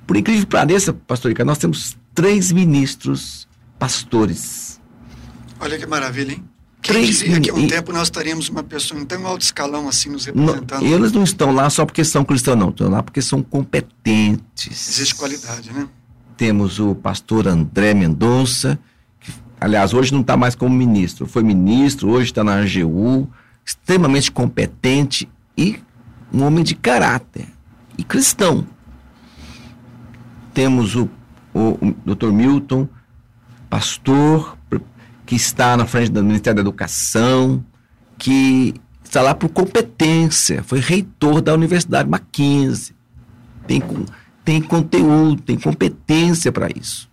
por 0.05 0.17
incrível 0.17 0.41
que 0.43 0.51
pareça, 0.51 0.93
pastor 0.93 1.29
Ricardo, 1.29 1.47
nós 1.47 1.57
temos 1.57 1.97
três 2.13 2.51
ministros 2.51 3.47
pastores. 3.79 4.79
Olha 5.59 5.77
que 5.77 5.85
maravilha, 5.85 6.33
hein? 6.33 6.43
Quem 6.81 6.95
três 6.95 7.19
diria 7.19 7.39
que 7.39 7.51
um 7.51 7.65
tempo 7.65 7.93
nós 7.93 8.03
estaríamos 8.03 8.49
uma 8.49 8.61
pessoa 8.61 8.99
em 8.99 9.05
tão 9.05 9.25
alto 9.25 9.41
escalão 9.41 9.87
assim 9.87 10.09
nos 10.09 10.25
representando? 10.25 10.81
Não, 10.81 10.87
eles 10.87 11.13
não 11.13 11.23
estão 11.23 11.53
lá 11.53 11.69
só 11.69 11.85
porque 11.85 12.03
são 12.03 12.25
cristãos, 12.25 12.59
não. 12.59 12.69
Estão 12.69 12.89
lá 12.89 13.01
porque 13.01 13.21
são 13.21 13.41
competentes. 13.41 14.89
Existe 14.89 15.15
qualidade, 15.15 15.71
né? 15.71 15.87
Temos 16.35 16.79
o 16.79 16.93
pastor 16.93 17.47
André 17.47 17.93
Mendonça, 17.93 18.77
que, 19.21 19.31
aliás, 19.61 19.93
hoje 19.93 20.11
não 20.11 20.19
está 20.19 20.35
mais 20.35 20.55
como 20.55 20.75
ministro. 20.75 21.25
Foi 21.25 21.41
ministro, 21.41 22.09
hoje 22.09 22.31
está 22.31 22.43
na 22.43 22.59
AGU, 22.59 23.29
extremamente 23.65 24.29
competente 24.29 25.29
e 25.57 25.79
um 26.33 26.43
homem 26.43 26.65
de 26.65 26.75
caráter 26.75 27.47
e 27.97 28.03
cristão. 28.03 28.67
Temos 30.53 30.95
o, 30.95 31.09
o, 31.53 31.77
o 32.05 32.15
Dr. 32.15 32.31
Milton, 32.31 32.87
pastor, 33.69 34.57
que 35.25 35.35
está 35.35 35.75
na 35.75 35.85
frente 35.85 36.11
do 36.11 36.23
Ministério 36.23 36.55
da 36.55 36.61
Educação, 36.61 37.63
que 38.17 38.73
está 39.03 39.21
lá 39.21 39.33
por 39.33 39.49
competência, 39.49 40.63
foi 40.63 40.79
reitor 40.79 41.41
da 41.41 41.53
Universidade 41.53 42.09
Mackenzie. 42.09 42.95
Tem, 43.67 43.81
tem 44.43 44.61
conteúdo, 44.61 45.41
tem 45.41 45.57
competência 45.57 46.51
para 46.51 46.67
isso. 46.75 47.09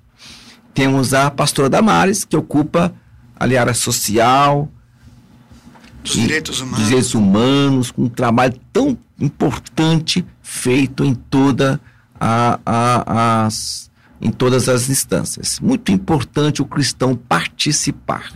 Temos 0.73 1.13
a 1.15 1.31
pastora 1.31 1.69
Damares, 1.69 2.25
que 2.25 2.37
ocupa 2.37 2.95
ali 3.39 3.57
a 3.57 3.61
área 3.61 3.75
social, 3.75 4.69
dos 6.03 6.13
direitos 6.13 6.61
humanos. 6.61 6.79
Dos 6.79 6.89
direitos 6.89 7.15
humanos, 7.15 7.91
com 7.91 8.03
um 8.05 8.09
trabalho 8.09 8.59
tão 8.73 8.97
importante 9.19 10.25
feito 10.43 11.05
em 11.05 11.15
toda 11.15 11.81
a, 12.21 12.61
a, 12.65 13.47
as 13.47 13.91
em 14.21 14.31
todas 14.31 14.69
as 14.69 14.91
instâncias. 14.91 15.59
Muito 15.61 15.91
importante 15.91 16.61
o 16.61 16.67
cristão 16.67 17.17
participar. 17.17 18.33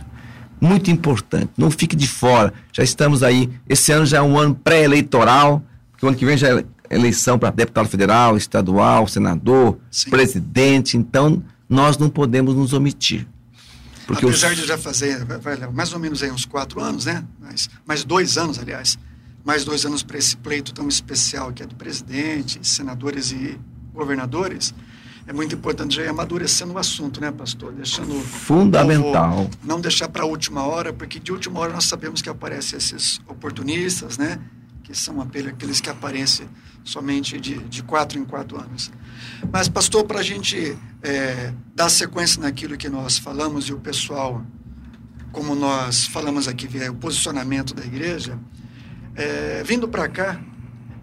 Muito 0.59 0.89
importante. 0.89 1.51
Não 1.55 1.69
fique 1.69 1.95
de 1.95 2.07
fora. 2.07 2.53
Já 2.73 2.83
estamos 2.83 3.21
aí. 3.21 3.51
Esse 3.69 3.91
ano 3.91 4.05
já 4.05 4.17
é 4.17 4.21
um 4.21 4.37
ano 4.37 4.55
pré-eleitoral, 4.55 5.61
porque 5.91 6.05
o 6.05 6.09
ano 6.09 6.17
que 6.17 6.25
vem 6.25 6.37
já 6.37 6.59
é 6.59 6.65
eleição 6.89 7.37
para 7.37 7.51
deputado 7.51 7.87
federal, 7.87 8.35
estadual, 8.35 9.07
senador, 9.07 9.77
Sim. 9.91 10.09
presidente. 10.09 10.97
Então, 10.97 11.43
nós 11.69 11.97
não 11.97 12.09
podemos 12.09 12.55
nos 12.55 12.73
omitir. 12.73 13.27
Porque 14.07 14.25
Apesar 14.25 14.51
os... 14.51 14.57
de 14.57 14.65
já 14.65 14.77
fazer 14.77 15.25
mais 15.73 15.93
ou 15.93 15.99
menos 15.99 16.21
aí 16.23 16.31
uns 16.31 16.45
quatro 16.45 16.79
anos, 16.79 17.05
né? 17.05 17.23
Mais, 17.39 17.69
mais 17.85 18.03
dois 18.03 18.37
anos, 18.37 18.57
aliás. 18.57 18.97
Mais 19.43 19.63
dois 19.63 19.85
anos 19.85 20.01
para 20.01 20.17
esse 20.17 20.35
pleito 20.37 20.73
tão 20.73 20.87
especial 20.87 21.51
que 21.53 21.61
é 21.61 21.65
do 21.65 21.75
presidente, 21.75 22.59
senadores 22.63 23.31
e 23.31 23.59
governadores 23.95 24.73
é 25.27 25.33
muito 25.33 25.55
importante 25.55 25.95
já 25.95 26.03
ir 26.03 26.07
amadurecendo 26.07 26.73
o 26.73 26.77
assunto, 26.77 27.19
né, 27.19 27.31
pastor? 27.31 27.73
Deixando 27.73 28.13
fundamental. 28.21 29.49
não 29.63 29.81
deixar 29.81 30.07
para 30.07 30.23
a 30.23 30.25
última 30.25 30.63
hora, 30.63 30.93
porque 30.93 31.19
de 31.19 31.31
última 31.31 31.59
hora 31.59 31.73
nós 31.73 31.85
sabemos 31.85 32.21
que 32.21 32.29
aparecem 32.29 32.77
esses 32.77 33.19
oportunistas, 33.27 34.19
né? 34.19 34.39
Que 34.83 34.95
são 34.95 35.19
aqueles 35.19 35.81
que 35.81 35.89
aparecem 35.89 36.47
somente 36.83 37.39
de, 37.39 37.57
de 37.57 37.81
quatro 37.81 38.19
em 38.19 38.23
quatro 38.23 38.61
anos. 38.61 38.91
Mas, 39.51 39.67
pastor, 39.67 40.03
para 40.03 40.19
a 40.19 40.23
gente 40.23 40.77
é, 41.01 41.51
dar 41.73 41.89
sequência 41.89 42.39
naquilo 42.39 42.77
que 42.77 42.87
nós 42.87 43.17
falamos 43.17 43.65
e 43.65 43.73
o 43.73 43.79
pessoal, 43.79 44.45
como 45.31 45.55
nós 45.55 46.05
falamos 46.05 46.47
aqui, 46.47 46.67
o 46.87 46.93
posicionamento 46.93 47.73
da 47.73 47.83
igreja, 47.83 48.37
é, 49.15 49.63
vindo 49.65 49.87
para 49.87 50.07
cá, 50.07 50.39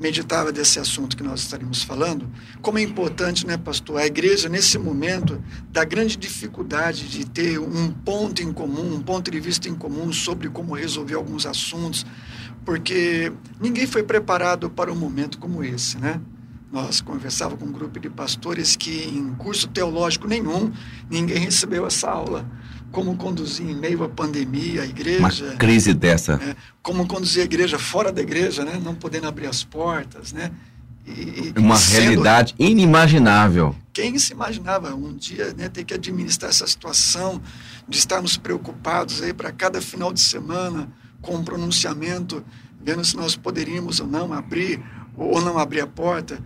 meditava 0.02 0.50
desse 0.50 0.80
assunto 0.80 1.16
que 1.16 1.22
nós 1.22 1.40
estaríamos 1.40 1.84
falando, 1.84 2.28
como 2.60 2.76
é 2.76 2.82
importante, 2.82 3.46
né, 3.46 3.56
pastor, 3.56 3.98
a 3.98 4.06
igreja 4.06 4.48
nesse 4.48 4.76
momento 4.76 5.42
da 5.70 5.84
grande 5.84 6.16
dificuldade 6.16 7.08
de 7.08 7.24
ter 7.24 7.58
um 7.58 7.92
ponto 7.92 8.42
em 8.42 8.52
comum, 8.52 8.94
um 8.96 9.00
ponto 9.00 9.30
de 9.30 9.38
vista 9.38 9.68
em 9.68 9.74
comum 9.74 10.12
sobre 10.12 10.48
como 10.48 10.74
resolver 10.74 11.14
alguns 11.14 11.46
assuntos, 11.46 12.04
porque 12.64 13.32
ninguém 13.60 13.86
foi 13.86 14.02
preparado 14.02 14.68
para 14.68 14.92
um 14.92 14.96
momento 14.96 15.38
como 15.38 15.62
esse, 15.62 15.96
né? 15.98 16.20
Nós 16.72 17.00
conversávamos 17.00 17.60
com 17.60 17.66
um 17.66 17.72
grupo 17.72 18.00
de 18.00 18.08
pastores 18.08 18.74
que 18.74 19.04
em 19.04 19.34
curso 19.34 19.68
teológico 19.68 20.26
nenhum, 20.26 20.72
ninguém 21.08 21.38
recebeu 21.38 21.86
essa 21.86 22.10
aula 22.10 22.50
como 22.92 23.16
conduzir 23.16 23.68
em 23.68 23.74
meio 23.74 24.04
à 24.04 24.08
pandemia 24.08 24.82
a 24.82 24.86
igreja. 24.86 25.18
Uma 25.18 25.56
crise 25.56 25.94
dessa. 25.94 26.34
É, 26.34 26.54
como 26.82 27.06
conduzir 27.06 27.40
a 27.40 27.44
igreja 27.44 27.78
fora 27.78 28.12
da 28.12 28.20
igreja, 28.20 28.64
né? 28.64 28.78
não 28.80 28.94
podendo 28.94 29.26
abrir 29.26 29.46
as 29.46 29.64
portas. 29.64 30.32
Né? 30.32 30.52
E, 31.06 31.52
Uma 31.56 31.76
sendo, 31.76 32.00
realidade 32.02 32.54
inimaginável. 32.58 33.74
Quem 33.92 34.18
se 34.18 34.32
imaginava 34.32 34.94
um 34.94 35.14
dia 35.14 35.54
né, 35.54 35.68
ter 35.68 35.84
que 35.84 35.94
administrar 35.94 36.50
essa 36.50 36.66
situação 36.66 37.40
de 37.88 37.98
estarmos 37.98 38.36
preocupados 38.36 39.22
aí 39.22 39.32
para 39.32 39.50
cada 39.50 39.80
final 39.80 40.12
de 40.12 40.20
semana 40.20 40.88
com 41.20 41.36
um 41.36 41.44
pronunciamento, 41.44 42.44
vendo 42.80 43.04
se 43.04 43.16
nós 43.16 43.36
poderíamos 43.36 44.00
ou 44.00 44.06
não 44.06 44.32
abrir 44.32 44.82
ou 45.16 45.40
não 45.40 45.58
abrir 45.58 45.80
a 45.80 45.86
porta. 45.86 46.38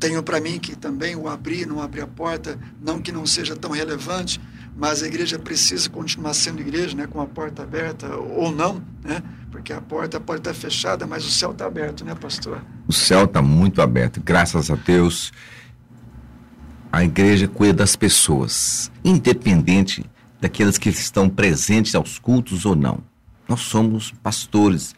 Tenho 0.00 0.22
para 0.22 0.40
mim 0.40 0.58
que 0.58 0.74
também 0.74 1.14
o 1.14 1.28
abrir, 1.28 1.64
não 1.64 1.80
abrir 1.80 2.00
a 2.00 2.06
porta, 2.08 2.58
não 2.80 3.00
que 3.00 3.12
não 3.12 3.24
seja 3.24 3.54
tão 3.54 3.70
relevante, 3.70 4.40
mas 4.76 5.02
a 5.02 5.06
igreja 5.06 5.38
precisa 5.38 5.88
continuar 5.88 6.34
sendo 6.34 6.60
igreja, 6.60 6.96
né, 6.96 7.06
com 7.06 7.20
a 7.20 7.26
porta 7.26 7.62
aberta 7.62 8.16
ou 8.16 8.50
não, 8.50 8.82
né? 9.04 9.22
Porque 9.50 9.72
a 9.72 9.80
porta 9.80 10.18
pode 10.18 10.40
estar 10.40 10.54
fechada, 10.54 11.06
mas 11.06 11.24
o 11.26 11.30
céu 11.30 11.52
está 11.52 11.66
aberto, 11.66 12.04
né, 12.04 12.14
pastor? 12.14 12.64
O 12.88 12.92
céu 12.92 13.24
está 13.24 13.42
muito 13.42 13.82
aberto, 13.82 14.20
graças 14.24 14.70
a 14.70 14.74
Deus. 14.74 15.30
A 16.90 17.04
igreja 17.04 17.46
cuida 17.46 17.74
das 17.74 17.94
pessoas, 17.94 18.90
independente 19.04 20.04
daquelas 20.40 20.78
que 20.78 20.88
estão 20.88 21.28
presentes 21.28 21.94
aos 21.94 22.18
cultos 22.18 22.64
ou 22.64 22.74
não. 22.74 23.00
Nós 23.48 23.60
somos 23.60 24.10
pastores, 24.22 24.94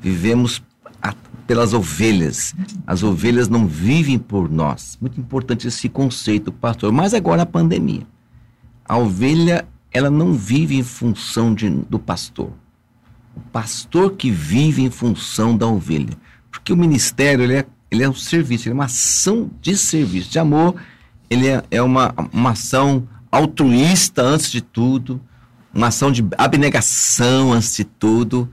vivemos 0.00 0.62
a, 1.02 1.14
pelas 1.46 1.74
ovelhas. 1.74 2.54
As 2.86 3.02
ovelhas 3.02 3.48
não 3.48 3.66
vivem 3.66 4.18
por 4.18 4.50
nós. 4.50 4.96
Muito 5.00 5.20
importante 5.20 5.68
esse 5.68 5.88
conceito, 5.88 6.50
pastor. 6.50 6.90
Mas 6.92 7.12
agora 7.12 7.42
a 7.42 7.46
pandemia. 7.46 8.06
A 8.92 8.98
ovelha, 8.98 9.66
ela 9.90 10.10
não 10.10 10.34
vive 10.34 10.76
em 10.76 10.82
função 10.82 11.54
de, 11.54 11.66
do 11.70 11.98
pastor. 11.98 12.50
O 13.34 13.40
pastor 13.50 14.12
que 14.16 14.30
vive 14.30 14.82
em 14.82 14.90
função 14.90 15.56
da 15.56 15.66
ovelha. 15.66 16.12
Porque 16.50 16.74
o 16.74 16.76
ministério, 16.76 17.42
ele 17.42 17.54
é, 17.54 17.66
ele 17.90 18.02
é 18.02 18.08
um 18.10 18.14
serviço, 18.14 18.68
ele 18.68 18.72
é 18.72 18.74
uma 18.74 18.84
ação 18.84 19.50
de 19.62 19.78
serviço, 19.78 20.30
de 20.30 20.38
amor. 20.38 20.74
Ele 21.30 21.48
é, 21.48 21.64
é 21.70 21.80
uma, 21.80 22.12
uma 22.30 22.50
ação 22.50 23.08
altruísta 23.30 24.20
antes 24.20 24.52
de 24.52 24.60
tudo, 24.60 25.18
uma 25.72 25.86
ação 25.86 26.12
de 26.12 26.22
abnegação 26.36 27.50
antes 27.50 27.74
de 27.74 27.84
tudo. 27.84 28.52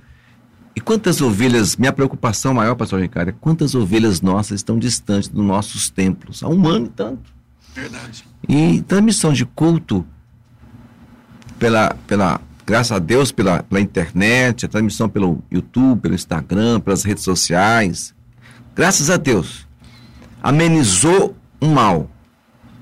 E 0.74 0.80
quantas 0.80 1.20
ovelhas, 1.20 1.76
minha 1.76 1.92
preocupação 1.92 2.54
maior, 2.54 2.76
pastor 2.76 3.02
Ricardo, 3.02 3.28
é 3.28 3.36
quantas 3.42 3.76
ovelhas 3.76 4.22
nossas 4.22 4.62
estão 4.62 4.80
distantes 4.80 5.28
dos 5.28 5.46
nossos 5.46 5.90
templos? 5.90 6.42
Há 6.44 6.48
um 6.48 6.66
ano 6.66 6.86
e 6.86 6.90
tanto. 6.92 7.34
Verdade. 7.76 8.24
E 8.48 8.82
transmissão 8.84 9.34
de 9.34 9.46
culto 9.46 10.08
pela, 11.60 11.96
pela 12.08 12.42
graças 12.66 12.92
a 12.92 13.00
Deus, 13.00 13.32
pela, 13.32 13.62
pela 13.64 13.82
internet, 13.82 14.66
a 14.66 14.70
transmissão 14.70 15.10
pelo 15.10 15.44
YouTube, 15.52 16.02
pelo 16.02 16.16
Instagram, 16.16 16.80
pelas 16.80 17.04
redes 17.04 17.24
sociais. 17.24 18.14
Graças 18.76 19.10
a 19.10 19.18
Deus. 19.18 19.68
Amenizou 20.42 21.36
o 21.60 21.68
mal. 21.68 22.10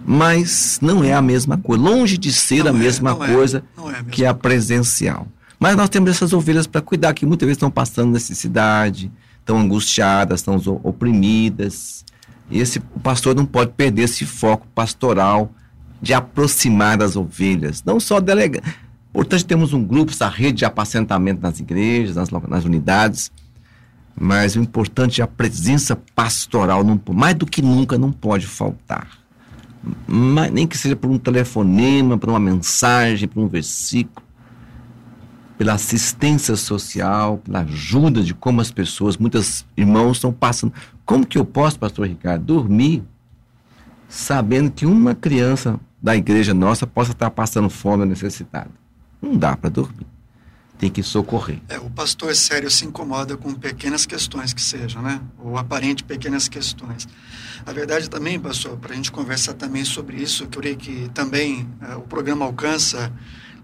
Mas 0.06 0.80
não 0.82 1.04
é 1.04 1.14
a 1.14 1.22
mesma 1.22 1.58
coisa. 1.58 1.84
Longe 1.84 2.18
de 2.18 2.32
ser 2.32 2.64
não 2.64 2.72
a 2.72 2.76
é, 2.76 2.78
mesma 2.78 3.16
coisa 3.16 3.64
é, 3.78 3.80
é 3.80 3.82
a 3.82 3.92
mesma 3.92 4.10
que 4.12 4.26
a 4.26 4.34
presencial. 4.34 5.28
Mas 5.60 5.76
nós 5.76 5.90
temos 5.90 6.10
essas 6.12 6.34
ovelhas 6.34 6.68
para 6.68 6.82
cuidar, 6.82 7.14
que 7.14 7.26
muitas 7.26 7.48
vezes 7.48 7.58
estão 7.58 7.72
passando 7.72 8.12
necessidade, 8.12 9.12
estão 9.40 9.58
angustiadas, 9.58 10.42
estão 10.42 10.62
oprimidas. 10.84 12.06
E 12.50 12.60
esse 12.60 12.80
o 12.80 13.00
pastor 13.00 13.36
não 13.36 13.46
pode 13.46 13.72
perder 13.72 14.04
esse 14.04 14.26
foco 14.26 14.68
pastoral 14.76 15.52
de 16.02 16.14
aproximar 16.14 16.98
das 16.98 17.16
ovelhas, 17.16 17.84
não 17.84 18.00
só 18.00 18.20
delega. 18.20 18.62
Portanto, 19.12 19.46
temos 19.46 19.74
um 19.74 19.84
grupo, 19.84 20.12
essa 20.12 20.28
rede 20.28 20.60
de 20.60 20.66
apacentamento 20.66 21.42
nas 21.42 21.60
igrejas, 21.60 22.16
nas, 22.16 22.30
nas 22.30 22.66
unidades, 22.66 23.32
mas 24.20 24.56
o 24.56 24.60
importante 24.60 25.22
é 25.22 25.24
a 25.24 25.28
presença 25.28 25.96
pastoral, 26.16 26.84
não, 26.84 27.00
mais 27.14 27.36
do 27.36 27.46
que 27.46 27.62
nunca 27.62 27.98
não 27.98 28.12
pode 28.12 28.48
faltar. 28.48 29.08
Mas, 30.08 30.52
nem 30.52 30.68
que 30.68 30.78
seja 30.78 30.96
por 30.96 31.10
um 31.10 31.18
telefonema, 31.18 32.18
por 32.18 32.30
uma 32.30 32.40
mensagem, 32.40 33.28
por 33.28 33.42
um 33.42 33.48
versículo, 33.48 34.26
pela 35.58 35.74
assistência 35.74 36.56
social, 36.56 37.40
pela 37.40 37.62
ajuda 37.62 38.22
de 38.22 38.34
como 38.34 38.62
as 38.62 38.70
pessoas, 38.70 39.18
muitos 39.18 39.66
irmãos 39.76 40.18
estão 40.18 40.32
passando. 40.32 40.74
Como 41.06 41.26
que 41.26 41.38
eu 41.38 41.46
posso, 41.46 41.80
pastor 41.80 42.08
Ricardo, 42.08 42.44
dormir 42.44 43.04
sabendo 44.08 44.72
que 44.72 44.86
uma 44.86 45.14
criança 45.14 45.80
da 46.02 46.16
igreja 46.16 46.54
nossa 46.54 46.86
possa 46.86 47.12
estar 47.12 47.30
passando 47.32 47.70
fome 47.70 48.04
ou 48.04 48.10
necessitada? 48.10 48.70
Não 49.22 49.36
dá 49.36 49.56
para 49.56 49.70
dormir. 49.70 50.06
Tem 50.78 50.92
que 50.92 51.02
socorrer. 51.02 51.60
É, 51.70 51.80
o 51.80 51.90
pastor 51.90 52.36
sério 52.36 52.70
se 52.70 52.86
incomoda 52.86 53.36
com 53.36 53.52
pequenas 53.54 54.06
questões 54.06 54.54
que 54.54 54.62
sejam, 54.62 55.02
né? 55.02 55.20
Ou 55.40 55.58
aparente 55.58 56.04
pequenas 56.04 56.48
questões. 56.48 57.08
A 57.66 57.74
verdade 57.74 58.10
também, 58.10 58.40
pastor, 58.40 58.78
para 58.78 58.94
a 58.94 58.96
gente 58.96 59.12
conversar 59.12 59.54
também 59.54 59.84
sobre 59.84 60.22
isso, 60.22 60.44
eu 60.44 60.48
creio 60.48 60.78
que 60.78 61.10
também 61.16 61.68
é, 61.82 61.96
o 61.96 62.02
programa 62.02 62.46
alcança 62.46 63.12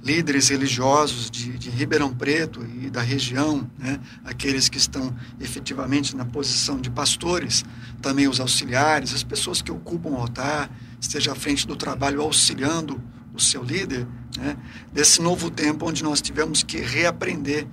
líderes 0.03 0.49
religiosos 0.49 1.31
de, 1.31 1.57
de, 1.57 1.69
Ribeirão 1.69 2.13
Preto 2.13 2.65
e 2.81 2.89
da 2.89 3.01
região, 3.01 3.69
né, 3.79 3.99
aqueles 4.25 4.67
que 4.67 4.77
estão 4.77 5.15
efetivamente 5.39 6.13
na 6.15 6.25
posição 6.25 6.79
de 6.79 6.89
pastores, 6.89 7.63
também 8.01 8.27
os 8.27 8.39
auxiliares, 8.39 9.13
as 9.13 9.23
pessoas 9.23 9.61
que 9.61 9.71
ocupam 9.71 10.09
o 10.09 10.17
altar, 10.17 10.69
esteja 10.99 11.31
à 11.31 11.35
frente 11.35 11.65
do 11.65 11.75
trabalho 11.75 12.21
auxiliando 12.21 13.01
o 13.33 13.39
seu 13.39 13.63
líder, 13.63 14.05
né, 14.37 14.57
desse 14.91 15.21
novo 15.21 15.49
tempo 15.49 15.87
onde 15.87 16.03
nós 16.03 16.21
tivemos 16.21 16.63
que 16.63 16.79
reaprender 16.79 17.65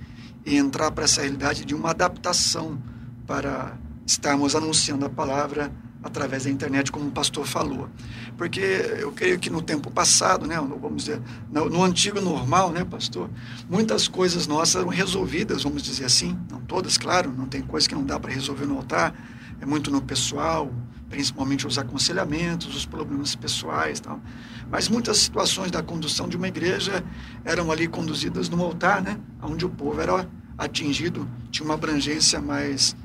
e 0.45 0.55
entrar 0.55 0.89
para 0.91 1.03
essa 1.03 1.21
realidade 1.21 1.65
de 1.65 1.75
uma 1.75 1.89
adaptação 1.89 2.81
para 3.27 3.77
estarmos 4.05 4.55
anunciando 4.55 5.05
a 5.05 5.09
palavra 5.09 5.71
através 6.03 6.45
da 6.45 6.49
internet, 6.49 6.91
como 6.91 7.07
o 7.07 7.11
pastor 7.11 7.45
falou. 7.45 7.89
Porque 8.37 8.59
eu 8.59 9.11
creio 9.11 9.39
que 9.39 9.49
no 9.49 9.61
tempo 9.61 9.91
passado, 9.91 10.47
né, 10.47 10.55
vamos 10.55 11.05
dizer, 11.05 11.21
no, 11.51 11.69
no, 11.69 11.83
antigo 11.83 12.19
normal, 12.19 12.71
né, 12.71 12.83
pastor, 12.83 13.29
muitas 13.69 14.07
coisas 14.07 14.47
nossas 14.47 14.81
eram 14.81 14.89
resolvidas, 14.89 15.63
vamos 15.63 15.83
dizer 15.83 16.05
assim, 16.05 16.37
não 16.49 16.61
todas, 16.61 16.97
claro, 16.97 17.31
não 17.31 17.45
tem 17.45 17.61
coisa 17.61 17.87
que 17.87 17.93
não 17.93 18.03
dá 18.03 18.19
para 18.19 18.31
resolver 18.31 18.65
no 18.65 18.77
altar, 18.77 19.13
é 19.59 19.65
muito 19.65 19.91
no 19.91 20.01
pessoal, 20.01 20.73
principalmente 21.07 21.67
os 21.67 21.77
aconselhamentos, 21.77 22.75
os 22.75 22.85
problemas 22.85 23.35
pessoais, 23.35 23.99
tal. 23.99 24.19
Mas 24.71 24.89
muitas 24.89 25.17
situações 25.17 25.69
da 25.69 25.83
condução 25.83 26.27
de 26.27 26.37
uma 26.37 26.47
igreja 26.47 27.03
eram 27.43 27.71
ali 27.71 27.87
conduzidas 27.87 28.49
no 28.49 28.63
altar, 28.63 29.03
né, 29.03 29.19
onde 29.41 29.65
o 29.65 29.69
povo 29.69 30.01
era 30.01 30.27
atingido, 30.57 31.27
tinha 31.51 31.65
uma 31.65 31.75
abrangência 31.75 32.41
mais 32.41 32.95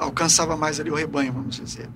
alcançava 0.00 0.56
mais 0.56 0.80
ali 0.80 0.90
o 0.90 0.94
rebanho, 0.94 1.32
vamos 1.32 1.56
dizer. 1.56 1.88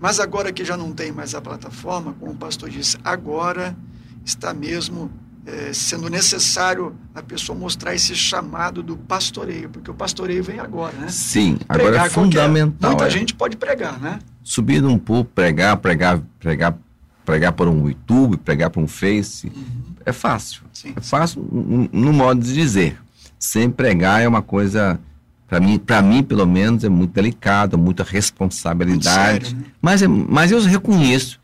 Mas 0.00 0.20
agora 0.20 0.52
que 0.52 0.64
já 0.64 0.76
não 0.76 0.92
tem 0.92 1.10
mais 1.10 1.34
a 1.34 1.40
plataforma, 1.40 2.14
como 2.18 2.32
o 2.32 2.36
pastor 2.36 2.68
disse, 2.68 2.98
agora 3.02 3.76
está 4.24 4.52
mesmo 4.52 5.10
é, 5.46 5.72
sendo 5.72 6.10
necessário 6.10 6.94
a 7.14 7.22
pessoa 7.22 7.56
mostrar 7.56 7.94
esse 7.94 8.14
chamado 8.14 8.82
do 8.82 8.96
pastoreio, 8.96 9.70
porque 9.70 9.90
o 9.90 9.94
pastoreio 9.94 10.42
vem 10.42 10.58
agora, 10.58 10.92
né? 10.96 11.08
Sim, 11.08 11.58
agora 11.68 11.88
pregar 11.90 12.06
é 12.06 12.10
fundamental. 12.10 12.90
Muita 12.90 13.06
é. 13.06 13.10
gente 13.10 13.34
pode 13.34 13.56
pregar, 13.56 13.98
né? 14.00 14.18
Subir 14.42 14.82
num 14.82 14.98
púlpito, 14.98 15.34
pregar, 15.34 15.76
pregar, 15.76 16.20
pregar, 16.40 16.76
pregar 17.24 17.52
por 17.52 17.68
um 17.68 17.88
YouTube, 17.88 18.36
pregar 18.38 18.70
por 18.70 18.82
um 18.82 18.88
Face, 18.88 19.46
uhum. 19.46 19.94
é 20.04 20.12
fácil. 20.12 20.62
Sim, 20.72 20.92
é 20.96 21.00
fácil 21.00 21.46
no, 21.50 21.88
no 21.92 22.12
modo 22.12 22.40
de 22.40 22.52
dizer. 22.52 23.00
Sem 23.38 23.70
pregar 23.70 24.22
é 24.22 24.28
uma 24.28 24.42
coisa 24.42 24.98
para 25.46 25.60
mim, 25.60 25.80
mim 26.04 26.22
pelo 26.22 26.46
menos 26.46 26.82
é 26.82 26.88
muito 26.88 27.12
delicado, 27.12 27.78
muita 27.78 28.02
responsabilidade. 28.02 29.46
Sério, 29.46 29.58
né? 29.58 29.64
Mas 29.80 30.02
é, 30.02 30.08
mas 30.08 30.50
eu 30.50 30.60
reconheço 30.62 31.40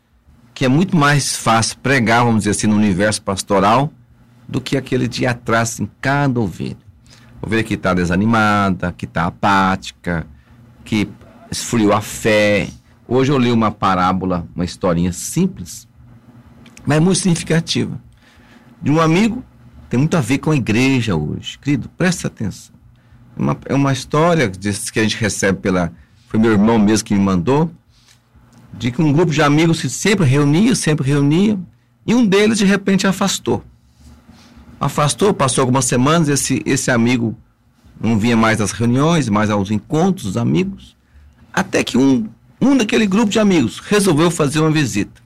que 0.53 0.65
é 0.65 0.67
muito 0.67 0.95
mais 0.95 1.35
fácil 1.35 1.77
pregar, 1.79 2.23
vamos 2.23 2.41
dizer 2.41 2.51
assim, 2.51 2.67
no 2.67 2.75
universo 2.75 3.21
pastoral 3.21 3.91
do 4.47 4.61
que 4.61 4.77
aquele 4.77 5.07
dia 5.07 5.31
atrás 5.31 5.79
em 5.79 5.89
cada 5.99 6.39
ovelha. 6.39 6.77
Ovelha 7.41 7.63
que 7.63 7.73
está 7.73 7.93
desanimada, 7.93 8.93
que 8.95 9.05
está 9.05 9.25
apática, 9.25 10.27
que 10.85 11.09
esfriou 11.49 11.93
a 11.93 12.01
fé. 12.01 12.69
Hoje 13.07 13.31
eu 13.31 13.37
li 13.37 13.51
uma 13.51 13.71
parábola, 13.71 14.47
uma 14.55 14.65
historinha 14.65 15.11
simples, 15.11 15.87
mas 16.85 16.99
muito 16.99 17.19
significativa. 17.19 17.99
De 18.81 18.91
um 18.91 19.01
amigo, 19.01 19.43
tem 19.89 19.97
muito 19.97 20.15
a 20.15 20.21
ver 20.21 20.37
com 20.39 20.51
a 20.51 20.55
igreja 20.55 21.15
hoje. 21.15 21.57
Querido, 21.57 21.89
presta 21.97 22.27
atenção. 22.27 22.73
Uma, 23.35 23.57
é 23.65 23.73
uma 23.73 23.91
história 23.91 24.49
que 24.49 24.99
a 24.99 25.03
gente 25.03 25.17
recebe 25.17 25.59
pela. 25.59 25.91
Foi 26.27 26.39
meu 26.39 26.51
irmão 26.51 26.77
mesmo 26.77 27.05
que 27.05 27.13
me 27.13 27.19
mandou. 27.19 27.71
De 28.73 28.91
que 28.91 29.01
um 29.01 29.13
grupo 29.13 29.31
de 29.31 29.41
amigos 29.41 29.79
se 29.79 29.89
sempre 29.89 30.25
reunia, 30.25 30.75
sempre 30.75 31.07
reunia. 31.07 31.59
E 32.05 32.13
um 32.13 32.25
deles, 32.25 32.57
de 32.57 32.65
repente, 32.65 33.05
afastou. 33.05 33.63
Afastou, 34.79 35.33
passou 35.33 35.61
algumas 35.61 35.85
semanas, 35.85 36.27
esse, 36.27 36.61
esse 36.65 36.91
amigo 36.91 37.37
não 38.01 38.19
vinha 38.19 38.35
mais 38.35 38.59
às 38.59 38.71
reuniões, 38.71 39.29
mais 39.29 39.49
aos 39.49 39.71
encontros 39.71 40.25
dos 40.25 40.37
amigos. 40.37 40.97
Até 41.53 41.83
que 41.83 41.97
um, 41.97 42.27
um 42.59 42.75
daquele 42.75 43.05
grupo 43.05 43.29
de 43.29 43.39
amigos 43.39 43.79
resolveu 43.79 44.29
fazer 44.29 44.59
uma 44.59 44.71
visita. 44.71 45.21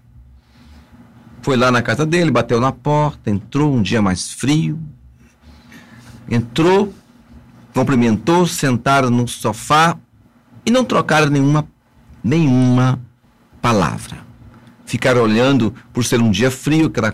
Foi 1.41 1.55
lá 1.55 1.71
na 1.71 1.81
casa 1.81 2.05
dele, 2.05 2.29
bateu 2.29 2.59
na 2.59 2.71
porta, 2.71 3.31
entrou 3.31 3.73
um 3.73 3.81
dia 3.81 4.01
mais 4.01 4.31
frio. 4.31 4.77
Entrou, 6.29 6.93
cumprimentou, 7.77 8.47
sentaram 8.47 9.11
no 9.11 9.27
sofá 9.27 9.95
e 10.65 10.71
não 10.71 10.83
trocaram 10.83 11.29
nenhuma, 11.29 11.67
nenhuma 12.23 12.99
palavra. 13.61 14.17
Ficaram 14.83 15.21
olhando, 15.21 15.71
por 15.93 16.03
ser 16.03 16.19
um 16.19 16.31
dia 16.31 16.49
frio, 16.49 16.89
que 16.89 16.99
era, 16.99 17.13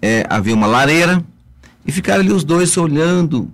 é, 0.00 0.24
havia 0.30 0.54
uma 0.54 0.68
lareira, 0.68 1.24
e 1.84 1.90
ficaram 1.90 2.20
ali 2.20 2.30
os 2.30 2.44
dois 2.44 2.76
olhando 2.76 3.50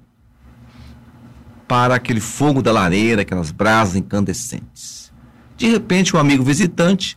para 1.67 1.95
aquele 1.95 2.21
fogo 2.21 2.61
da 2.61 2.71
lareira, 2.71 3.23
aquelas 3.23 3.51
brasas 3.51 3.97
incandescentes. 3.97 5.11
De 5.57 5.71
repente, 5.71 6.15
um 6.15 6.19
amigo 6.19 6.45
visitante 6.45 7.17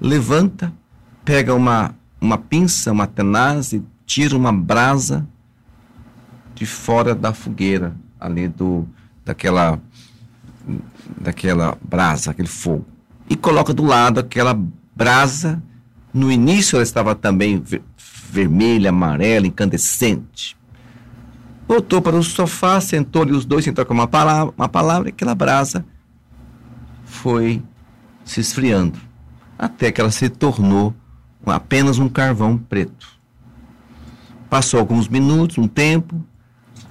levanta, 0.00 0.72
pega 1.24 1.54
uma, 1.54 1.94
uma 2.20 2.36
pinça, 2.36 2.90
uma 2.90 3.06
tenaz 3.06 3.72
e 3.72 3.80
tira 4.04 4.36
uma 4.36 4.52
brasa 4.52 5.24
de 6.52 6.66
fora 6.66 7.14
da 7.14 7.32
fogueira 7.32 7.94
ali 8.22 8.46
do 8.48 8.86
daquela 9.24 9.80
daquela 11.20 11.76
brasa, 11.82 12.30
aquele 12.30 12.48
fogo. 12.48 12.86
E 13.28 13.36
coloca 13.36 13.74
do 13.74 13.84
lado 13.84 14.20
aquela 14.20 14.58
brasa. 14.94 15.62
No 16.14 16.30
início 16.30 16.76
ela 16.76 16.82
estava 16.82 17.14
também 17.14 17.58
ver, 17.58 17.82
vermelha, 18.30 18.90
amarela, 18.90 19.46
incandescente. 19.46 20.56
Voltou 21.66 22.02
para 22.02 22.16
o 22.16 22.22
sofá, 22.22 22.80
sentou 22.80 23.22
ali 23.22 23.32
os 23.32 23.44
dois 23.44 23.64
sem 23.64 23.72
trocar 23.72 23.94
uma 23.94 24.06
palavra, 24.06 24.54
uma 24.56 24.68
palavra 24.68 25.08
e 25.08 25.12
aquela 25.12 25.34
brasa 25.34 25.84
foi 27.04 27.62
se 28.24 28.40
esfriando. 28.40 28.98
Até 29.58 29.90
que 29.90 30.00
ela 30.00 30.10
se 30.10 30.28
tornou 30.28 30.94
apenas 31.46 31.98
um 31.98 32.08
carvão 32.08 32.58
preto. 32.58 33.08
Passou 34.50 34.78
alguns 34.78 35.08
minutos, 35.08 35.56
um 35.56 35.66
tempo, 35.66 36.22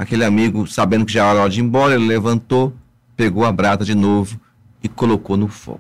Aquele 0.01 0.25
amigo, 0.25 0.65
sabendo 0.65 1.05
que 1.05 1.13
já 1.13 1.27
era 1.27 1.41
hora 1.41 1.49
de 1.51 1.59
ir 1.59 1.63
embora, 1.63 1.93
ele 1.93 2.07
levantou, 2.07 2.75
pegou 3.15 3.45
a 3.45 3.51
brata 3.51 3.85
de 3.85 3.93
novo 3.93 4.41
e 4.81 4.89
colocou 4.89 5.37
no 5.37 5.47
fogo. 5.47 5.79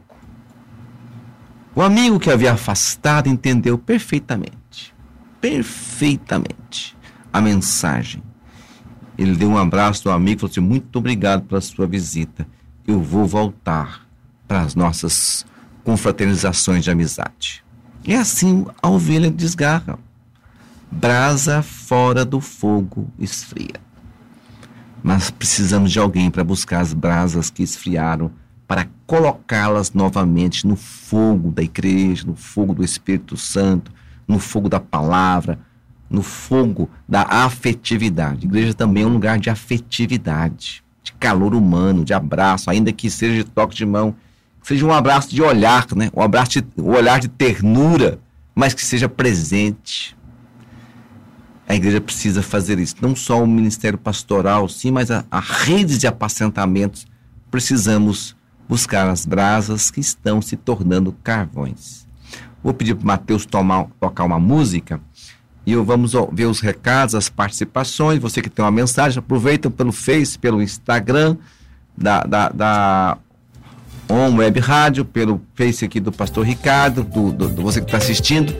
O 1.73 1.81
amigo 1.81 2.19
que 2.19 2.29
havia 2.29 2.53
afastado 2.53 3.27
entendeu 3.27 3.79
perfeitamente, 3.79 4.93
perfeitamente 5.41 6.95
a 7.33 7.41
mensagem. 7.41 8.21
Ele 9.17 9.35
deu 9.35 9.49
um 9.49 9.57
abraço 9.57 10.07
ao 10.07 10.15
amigo 10.15 10.37
e 10.37 10.39
falou 10.41 10.51
assim: 10.51 10.59
Muito 10.59 10.99
obrigado 10.99 11.41
pela 11.45 11.59
sua 11.59 11.87
visita. 11.87 12.47
Eu 12.85 13.01
vou 13.01 13.25
voltar 13.25 14.05
para 14.47 14.61
as 14.61 14.75
nossas 14.75 15.47
confraternizações 15.83 16.83
de 16.83 16.91
amizade. 16.91 17.65
E 18.05 18.13
assim 18.13 18.67
a 18.83 18.87
ovelha 18.87 19.31
desgarra. 19.31 19.97
Brasa 20.91 21.63
fora 21.63 22.23
do 22.23 22.39
fogo 22.39 23.09
esfria 23.17 23.89
mas 25.03 25.31
precisamos 25.31 25.91
de 25.91 25.99
alguém 25.99 26.29
para 26.29 26.43
buscar 26.43 26.81
as 26.81 26.93
brasas 26.93 27.49
que 27.49 27.63
esfriaram, 27.63 28.31
para 28.67 28.87
colocá-las 29.05 29.93
novamente 29.93 30.65
no 30.65 30.75
fogo 30.75 31.51
da 31.51 31.61
igreja, 31.61 32.25
no 32.25 32.35
fogo 32.35 32.73
do 32.73 32.83
Espírito 32.83 33.35
Santo, 33.35 33.91
no 34.27 34.39
fogo 34.39 34.69
da 34.69 34.79
palavra, 34.79 35.59
no 36.09 36.21
fogo 36.21 36.89
da 37.07 37.23
afetividade. 37.23 38.45
A 38.45 38.49
igreja 38.49 38.73
também 38.73 39.03
é 39.03 39.05
um 39.05 39.13
lugar 39.13 39.39
de 39.39 39.49
afetividade, 39.49 40.83
de 41.03 41.11
calor 41.13 41.53
humano, 41.53 42.05
de 42.05 42.13
abraço, 42.13 42.69
ainda 42.69 42.91
que 42.91 43.09
seja 43.09 43.43
de 43.43 43.49
toque 43.49 43.75
de 43.75 43.85
mão, 43.85 44.15
seja 44.61 44.85
um 44.85 44.93
abraço 44.93 45.29
de 45.33 45.41
olhar, 45.41 45.85
né? 45.95 46.09
um 46.15 46.21
abraço 46.21 46.61
de, 46.61 46.65
um 46.77 46.91
olhar 46.91 47.19
de 47.19 47.27
ternura, 47.27 48.19
mas 48.53 48.73
que 48.73 48.85
seja 48.85 49.09
presente. 49.09 50.15
A 51.71 51.75
igreja 51.75 52.01
precisa 52.01 52.41
fazer 52.41 52.79
isso. 52.79 52.97
Não 52.99 53.15
só 53.15 53.41
o 53.41 53.47
ministério 53.47 53.97
pastoral, 53.97 54.67
sim, 54.67 54.91
mas 54.91 55.09
a, 55.09 55.23
a 55.31 55.39
rede 55.39 55.97
de 55.97 56.05
apacentamentos. 56.05 57.07
Precisamos 57.49 58.35
buscar 58.67 59.07
as 59.07 59.25
brasas 59.25 59.89
que 59.89 60.01
estão 60.01 60.41
se 60.41 60.57
tornando 60.57 61.15
carvões. 61.23 62.05
Vou 62.61 62.73
pedir 62.73 62.93
para 62.95 63.21
o 63.33 63.45
tomar, 63.47 63.87
tocar 64.01 64.25
uma 64.25 64.37
música 64.37 64.99
e 65.65 65.73
vamos 65.77 66.11
ver 66.33 66.47
os 66.47 66.59
recados, 66.59 67.15
as 67.15 67.29
participações. 67.29 68.19
Você 68.19 68.41
que 68.41 68.49
tem 68.49 68.65
uma 68.65 68.69
mensagem, 68.69 69.19
aproveita 69.19 69.69
pelo 69.69 69.93
Face, 69.93 70.37
pelo 70.37 70.61
Instagram 70.61 71.37
da, 71.97 72.21
da, 72.23 72.49
da 72.49 73.17
On 74.09 74.35
Web 74.35 74.59
Rádio, 74.59 75.05
pelo 75.05 75.41
Face 75.55 75.85
aqui 75.85 76.01
do 76.01 76.11
Pastor 76.11 76.45
Ricardo, 76.45 77.05
do, 77.05 77.31
do, 77.31 77.47
do 77.47 77.61
você 77.61 77.79
que 77.79 77.85
está 77.85 77.97
assistindo, 77.97 78.53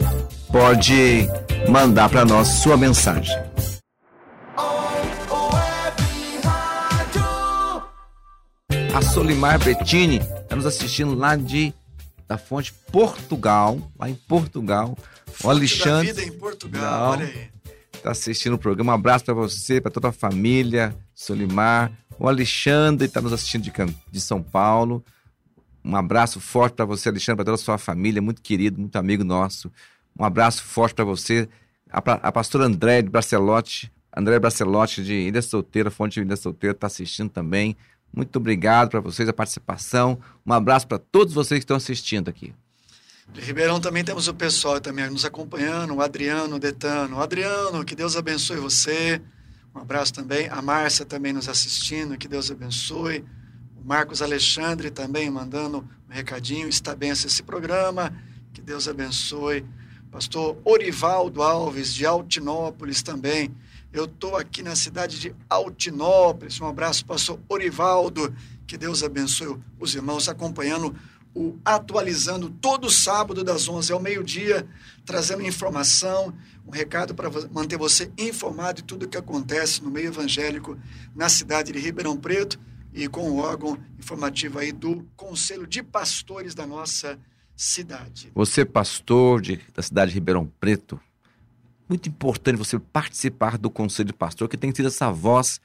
pode 0.50 1.28
mandar 1.69 2.10
para 2.10 2.26
nós 2.26 2.47
sua 2.47 2.78
mensagem. 2.78 3.36
A 8.93 9.02
Solimar 9.02 9.60
Bettini 9.63 10.17
está 10.17 10.56
nos 10.56 10.65
assistindo 10.65 11.15
lá 11.15 11.36
de 11.36 11.74
da 12.28 12.38
Fonte 12.38 12.74
Portugal, 12.91 13.91
lá 14.00 14.10
em 14.10 14.15
Portugal. 14.15 14.97
Fonte 15.28 15.45
o 15.45 15.50
Alexandre. 15.50 16.13
Da 16.13 16.21
vida 16.21 16.34
em 16.34 16.39
Portugal, 16.39 17.12
olha 17.12 17.26
aí. 17.26 17.50
Está 17.93 18.12
assistindo 18.12 18.54
o 18.54 18.58
programa. 18.58 18.93
Um 18.93 18.95
abraço 18.95 19.26
para 19.26 19.34
você, 19.34 19.82
para 19.82 19.91
toda 19.91 20.10
a 20.10 20.12
família, 20.13 20.95
Solimar. 21.13 21.91
O 22.17 22.28
Alexandre 22.28 23.06
está 23.08 23.19
nos 23.21 23.34
assistindo 23.34 23.63
de, 23.63 23.71
de 24.10 24.21
São 24.21 24.41
Paulo. 24.41 25.04
Um 25.84 25.95
abraço 25.95 26.39
forte 26.39 26.76
para 26.76 26.86
você, 26.86 27.10
Alexandre, 27.10 27.38
para 27.38 27.45
toda 27.45 27.56
a 27.56 27.63
sua 27.63 27.78
família, 27.78 28.21
muito 28.21 28.41
querido, 28.41 28.80
muito 28.80 28.95
amigo 28.95 29.24
nosso. 29.24 29.71
Um 30.17 30.24
abraço 30.24 30.63
forte 30.63 30.95
para 30.95 31.06
você. 31.06 31.47
A, 31.89 31.97
a, 32.00 32.32
pastora 32.32 32.65
André 32.65 33.02
de 33.02 33.10
Bracelote, 33.10 33.91
André 34.15 34.39
Bracelote 34.39 35.04
de 35.04 35.13
Ilha 35.13 35.41
Solteira, 35.41 35.91
Fonte 35.91 36.15
de 36.15 36.21
Ilha 36.21 36.36
Solteira, 36.36 36.76
está 36.76 36.88
assistindo 36.88 37.30
também. 37.30 37.76
Muito 38.13 38.36
obrigado 38.36 38.89
para 38.89 39.00
vocês 39.00 39.28
a 39.28 39.34
participação. 39.34 40.19
Um 40.45 40.54
abraço 40.54 40.88
para 40.88 41.00
todos 41.00 41.34
vocês 41.34 41.60
que 41.60 41.63
estão 41.63 41.78
assistindo 41.78 42.30
aqui. 42.30 42.54
De 43.34 43.39
Ribeirão 43.39 43.80
também 43.80 44.04
temos 44.04 44.28
o 44.28 44.34
pessoal 44.34 44.82
também 44.82 45.10
nos 45.10 45.24
acompanhando, 45.24 45.95
o 45.95 46.02
Adriano 46.02 46.60
Detano. 46.60 47.21
Adriano, 47.21 47.86
que 47.86 47.95
Deus 47.95 48.17
abençoe 48.17 48.58
você. 48.58 49.21
Um 49.74 49.80
abraço 49.80 50.13
também. 50.13 50.50
A 50.50 50.62
Márcia 50.62 51.06
também 51.06 51.32
nos 51.32 51.47
assistindo, 51.47 52.17
que 52.17 52.28
Deus 52.28 52.52
abençoe. 52.52 53.24
O 53.78 53.88
Marcos 53.88 54.21
Alexandre 54.21 54.91
também 54.91 55.30
mandando 55.30 55.78
um 56.10 56.13
recadinho. 56.13 56.67
Está 56.67 56.93
bem 56.93 57.12
esse 57.12 57.41
programa. 57.41 58.13
Que 58.54 58.62
Deus 58.62 58.88
abençoe. 58.89 59.65
Pastor 60.12 60.58
Orivaldo 60.65 61.41
Alves, 61.41 61.93
de 61.93 62.06
Altinópolis 62.06 63.02
também. 63.02 63.50
Eu 63.93 64.04
estou 64.06 64.36
aqui 64.36 64.62
na 64.62 64.76
cidade 64.76 65.17
de 65.17 65.34
Altinópolis. 65.50 66.60
Um 66.60 66.67
abraço, 66.67 67.06
pastor 67.06 67.39
Orivaldo. 67.47 68.36
Que 68.67 68.78
Deus 68.78 69.04
abençoe 69.04 69.58
os 69.80 69.95
irmãos 69.95 70.28
acompanhando 70.28 70.93
o 71.34 71.58
Atualizando 71.63 72.50
todo 72.50 72.89
sábado 72.89 73.41
das 73.41 73.69
11 73.69 73.93
ao 73.93 74.02
meio-dia, 74.02 74.67
trazendo 75.06 75.43
informação, 75.43 76.34
um 76.67 76.71
recado 76.71 77.15
para 77.15 77.30
manter 77.50 77.78
você 77.78 78.12
informado 78.17 78.82
de 78.82 78.84
tudo 78.84 79.06
o 79.06 79.08
que 79.08 79.17
acontece 79.17 79.82
no 79.82 79.89
meio 79.89 80.08
evangélico 80.08 80.78
na 81.15 81.30
cidade 81.30 81.71
de 81.71 81.80
Ribeirão 81.80 82.17
Preto 82.17 82.60
e 82.93 83.08
com 83.08 83.32
o 83.32 83.38
órgão 83.38 83.78
informativo 83.97 84.60
aí 84.60 84.74
do 84.74 85.08
Conselho 85.15 85.65
de 85.65 85.82
Pastores 85.82 86.54
da 86.54 86.67
nossa 86.67 87.12
cidade. 87.12 87.31
Você, 88.34 88.65
pastor 88.65 89.39
de, 89.39 89.60
da 89.71 89.84
cidade 89.84 90.10
de 90.10 90.15
Ribeirão 90.15 90.52
Preto, 90.60 91.00
muito 91.88 92.10
importante 92.10 92.56
você 92.56 92.80
participar 92.80 93.56
do 93.56 93.69
Conselho 93.69 94.08
de 94.08 94.13
Pastor, 94.13 94.50
que 94.50 94.58
tem 94.58 94.74
sido 94.74 94.88
essa 94.88 95.12
voz 95.12 95.62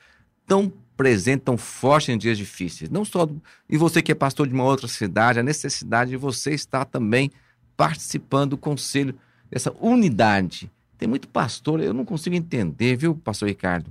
tão 0.47 0.71
presente, 0.95 1.41
tão 1.41 1.57
forte 1.57 2.13
em 2.13 2.19
dias 2.19 2.37
difíceis. 2.37 2.91
Não 2.91 3.03
só. 3.03 3.27
E 3.67 3.79
você 3.79 4.03
que 4.03 4.13
é 4.13 4.15
pastor 4.15 4.47
de 4.47 4.53
uma 4.53 4.65
outra 4.65 4.87
cidade, 4.87 5.41
a 5.41 5.43
necessidade 5.43 6.11
de 6.11 6.19
você 6.19 6.53
estar 6.53 6.85
também 6.85 7.31
participando 7.79 8.51
do 8.51 8.59
Conselho, 8.59 9.19
dessa 9.51 9.73
unidade. 9.81 10.71
Tem 10.99 11.09
muito 11.09 11.27
pastor, 11.29 11.81
eu 11.81 11.95
não 11.95 12.05
consigo 12.05 12.37
entender, 12.37 12.97
viu, 12.97 13.15
pastor 13.15 13.49
Ricardo? 13.49 13.91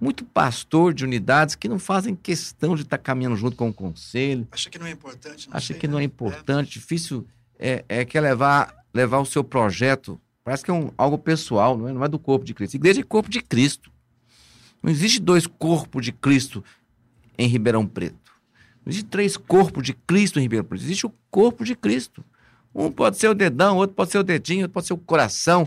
Muito 0.00 0.24
pastor 0.24 0.92
de 0.92 1.04
unidades 1.04 1.54
que 1.54 1.68
não 1.68 1.78
fazem 1.78 2.14
questão 2.14 2.74
de 2.74 2.82
estar 2.82 2.98
caminhando 2.98 3.36
junto 3.36 3.56
com 3.56 3.68
o 3.68 3.72
conselho. 3.72 4.46
Acha 4.50 4.68
que 4.68 4.78
não 4.78 4.86
é 4.86 4.90
importante. 4.90 5.48
Não 5.48 5.56
Acha 5.56 5.68
sei, 5.68 5.78
que 5.78 5.86
não 5.86 5.98
é 5.98 6.00
né? 6.00 6.04
importante, 6.04 6.78
é. 6.78 6.80
difícil. 6.80 7.26
É, 7.58 7.84
é 7.88 8.04
quer 8.04 8.20
levar, 8.20 8.74
levar 8.92 9.18
o 9.18 9.24
seu 9.24 9.44
projeto 9.44 10.20
Parece 10.44 10.62
que 10.62 10.70
é 10.70 10.74
um, 10.74 10.90
algo 10.98 11.16
pessoal, 11.16 11.76
não 11.76 11.88
é? 11.88 11.92
não 11.92 12.04
é 12.04 12.08
do 12.08 12.18
corpo 12.18 12.44
de 12.44 12.52
Cristo. 12.52 12.74
Igreja 12.74 13.00
é 13.00 13.02
corpo 13.02 13.30
de 13.30 13.40
Cristo. 13.40 13.90
Não 14.82 14.90
existe 14.90 15.18
dois 15.18 15.46
corpos 15.46 16.04
de 16.04 16.12
Cristo 16.12 16.62
em 17.38 17.48
Ribeirão 17.48 17.86
Preto. 17.86 18.30
Não 18.84 18.90
existe 18.90 19.08
três 19.08 19.38
corpos 19.38 19.82
de 19.82 19.94
Cristo 19.94 20.38
em 20.38 20.42
Ribeirão 20.42 20.66
Preto. 20.66 20.84
Existe 20.84 21.06
o 21.06 21.12
corpo 21.30 21.64
de 21.64 21.74
Cristo. 21.74 22.22
Um 22.74 22.92
pode 22.92 23.16
ser 23.16 23.28
o 23.28 23.34
dedão, 23.34 23.78
outro 23.78 23.96
pode 23.96 24.10
ser 24.10 24.18
o 24.18 24.22
dedinho, 24.22 24.62
outro 24.62 24.74
pode 24.74 24.86
ser 24.86 24.92
o 24.92 24.98
coração, 24.98 25.66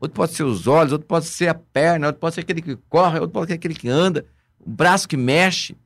outro 0.00 0.14
pode 0.14 0.32
ser 0.32 0.44
os 0.44 0.66
olhos, 0.66 0.92
outro 0.92 1.06
pode 1.06 1.26
ser 1.26 1.48
a 1.48 1.54
perna, 1.54 2.06
outro 2.08 2.20
pode 2.20 2.34
ser 2.34 2.40
aquele 2.40 2.62
que 2.62 2.76
corre, 2.88 3.18
outro 3.18 3.32
pode 3.32 3.48
ser 3.48 3.54
aquele 3.54 3.74
que 3.74 3.88
anda, 3.88 4.26
o 4.58 4.68
braço 4.68 5.08
que 5.08 5.16
mexe. 5.16 5.76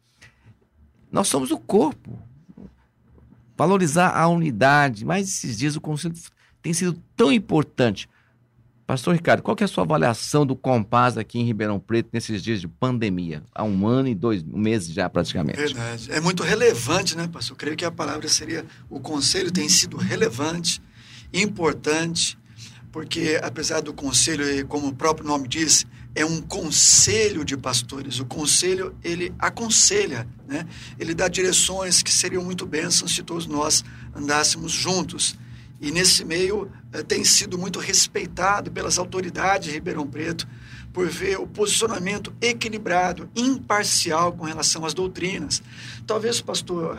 Nós 1.11 1.29
somos 1.29 1.51
o 1.51 1.59
corpo. 1.59 2.19
Valorizar 3.57 4.11
a 4.11 4.27
unidade. 4.29 5.05
Mas 5.05 5.29
esses 5.29 5.59
dias 5.59 5.77
o 5.77 5.81
conselho 5.81 6.15
tem 6.63 6.73
sido 6.73 7.01
tão 7.17 7.31
importante 7.31 8.09
Pastor 8.87 9.15
Ricardo, 9.15 9.43
qual 9.43 9.57
é 9.59 9.65
a 9.65 9.69
sua 9.69 9.83
avaliação 9.83 10.45
do 10.45 10.55
Compaz 10.55 11.17
aqui 11.17 11.39
em 11.39 11.45
Ribeirão 11.45 11.81
Preto 11.81 12.11
nesses 12.13 12.43
dias 12.43 12.61
de 12.61 12.69
pandemia? 12.69 13.43
Há 13.55 13.65
um 13.65 13.87
ano 13.87 14.09
e 14.09 14.15
dois 14.15 14.43
meses 14.43 14.93
já 14.93 15.09
praticamente. 15.09 15.57
Verdade. 15.57 16.13
É 16.13 16.21
muito 16.21 16.43
relevante, 16.43 17.17
né, 17.17 17.27
pastor? 17.27 17.55
Eu 17.55 17.59
creio 17.59 17.77
que 17.77 17.85
a 17.85 17.91
palavra 17.91 18.29
seria 18.29 18.67
o 18.91 19.01
conselho 19.01 19.51
tem 19.51 19.71
sido 19.71 19.97
relevante, 19.97 20.83
importante, 21.33 22.37
porque 22.95 23.41
apesar 23.43 23.81
do 23.81 23.93
conselho, 23.93 24.65
como 24.69 24.87
o 24.87 24.95
próprio 24.95 25.27
nome 25.27 25.49
diz, 25.49 25.85
é 26.15 26.25
um 26.25 26.41
conselho 26.41 27.45
de 27.45 27.57
pastores. 27.57 28.21
O 28.21 28.25
conselho, 28.25 28.95
ele 29.03 29.35
aconselha, 29.37 30.29
né? 30.47 30.65
Ele 30.97 31.13
dá 31.13 31.27
direções 31.27 32.05
que 32.05 32.13
seriam 32.13 32.45
muito 32.45 32.65
bênçãos 32.65 33.13
se 33.13 33.25
todos 33.25 33.49
nós 33.49 33.85
andássemos 34.15 34.71
juntos. 34.71 35.37
E 35.81 35.91
nesse 35.91 36.25
meio 36.25 36.71
eh, 36.93 37.03
tem 37.03 37.25
sido 37.25 37.59
muito 37.59 37.81
respeitado 37.81 38.71
pelas 38.71 38.97
autoridades 38.97 39.67
de 39.67 39.75
Ribeirão 39.75 40.07
Preto 40.07 40.47
por 40.95 41.09
ver 41.09 41.41
o 41.41 41.47
posicionamento 41.47 42.33
equilibrado, 42.41 43.29
imparcial 43.35 44.33
com 44.33 44.45
relação 44.45 44.87
às 44.87 44.95
doutrinas. 44.95 45.61
Talvez, 46.07 46.41
pastor, 46.41 46.97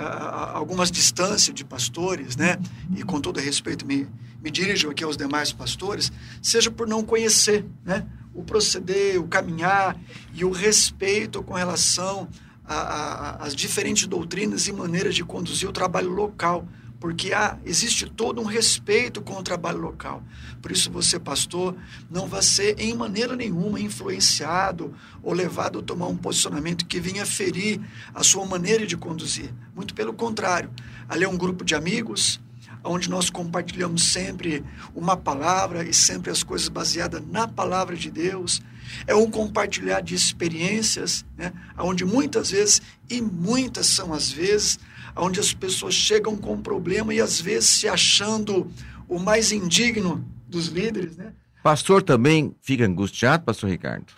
algumas 0.54 0.92
distâncias 0.92 1.56
de 1.56 1.64
pastores, 1.64 2.36
né, 2.36 2.58
e 2.94 3.04
com 3.04 3.22
todo 3.22 3.40
respeito 3.40 3.86
me, 3.88 4.06
me 4.44 4.52
dirijo 4.52 4.90
aqui 4.90 5.02
aos 5.02 5.16
demais 5.16 5.54
pastores, 5.54 6.12
seja 6.42 6.70
por 6.70 6.86
não 6.86 7.04
conhecer, 7.04 7.66
né, 7.86 8.06
o 8.34 8.44
proceder, 8.44 9.18
o 9.18 9.30
caminhar 9.30 9.98
e 10.34 10.44
o 10.44 10.52
respeito 10.52 11.42
com 11.42 11.54
relação 11.54 12.28
às 12.68 13.56
diferentes 13.56 14.08
doutrinas 14.08 14.68
e 14.68 14.74
maneiras 14.74 15.16
de 15.16 15.24
conduzir 15.24 15.70
o 15.70 15.72
trabalho 15.72 16.10
local 16.10 16.68
porque 17.00 17.34
há, 17.34 17.58
existe 17.66 18.06
todo 18.10 18.42
um 18.42 18.46
respeito 18.46 19.22
com 19.22 19.34
o 19.34 19.44
trabalho 19.44 19.80
local. 19.80 20.24
Por 20.62 20.72
isso, 20.72 20.90
você, 20.90 21.20
pastor, 21.20 21.76
não 22.10 22.28
vai 22.28 22.42
ser 22.42 22.80
em 22.80 22.96
maneira 22.96 23.36
nenhuma 23.36 23.80
influenciado 23.80 24.94
ou 25.22 25.34
levado 25.34 25.80
a 25.80 25.84
tomar 25.84 26.08
um 26.08 26.18
posicionamento 26.18 26.86
que 26.86 27.00
venha 27.00 27.26
ferir 27.26 27.80
a 28.14 28.24
sua 28.24 28.46
maneira 28.46 28.88
de 28.88 28.98
conduzir. 28.98 29.54
Muito 29.76 29.94
pelo 29.94 30.14
contrário. 30.14 30.70
Ali 31.08 31.24
é 31.24 31.30
um 31.30 31.38
grupo 31.38 31.64
de 31.64 31.76
amigos, 31.76 32.40
onde 32.84 33.10
nós 33.10 33.30
compartilhamos 33.30 34.04
sempre 34.04 34.64
uma 34.94 35.18
palavra 35.18 35.84
e 35.84 35.94
sempre 35.94 36.32
as 36.32 36.44
coisas 36.44 36.70
baseadas 36.70 37.22
na 37.28 37.48
palavra 37.48 37.96
de 37.96 38.10
Deus. 38.10 38.62
É 39.08 39.16
um 39.16 39.30
compartilhar 39.30 40.02
de 40.02 40.14
experiências, 40.14 41.26
né, 41.38 41.52
onde 41.78 42.06
muitas 42.06 42.52
vezes, 42.52 42.82
e 43.10 43.22
muitas 43.22 43.88
são 43.88 44.14
as 44.14 44.32
vezes, 44.32 44.80
onde 45.16 45.40
as 45.40 45.54
pessoas 45.54 45.94
chegam 45.94 46.36
com 46.36 46.54
um 46.54 46.62
problema 46.62 47.14
e 47.14 47.22
às 47.22 47.40
vezes 47.40 47.70
se 47.70 47.88
achando 47.88 48.70
o 49.08 49.20
mais 49.20 49.52
indigno 49.52 50.26
dos 50.48 50.68
líderes, 50.68 51.16
né? 51.16 51.34
Pastor 51.64 52.04
também 52.04 52.56
fica 52.62 52.86
angustiado, 52.86 53.44
pastor 53.44 53.70
Ricardo? 53.70 54.14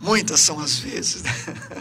Muitas 0.00 0.40
são 0.40 0.60
as 0.60 0.78
vezes, 0.78 1.22
né? 1.22 1.30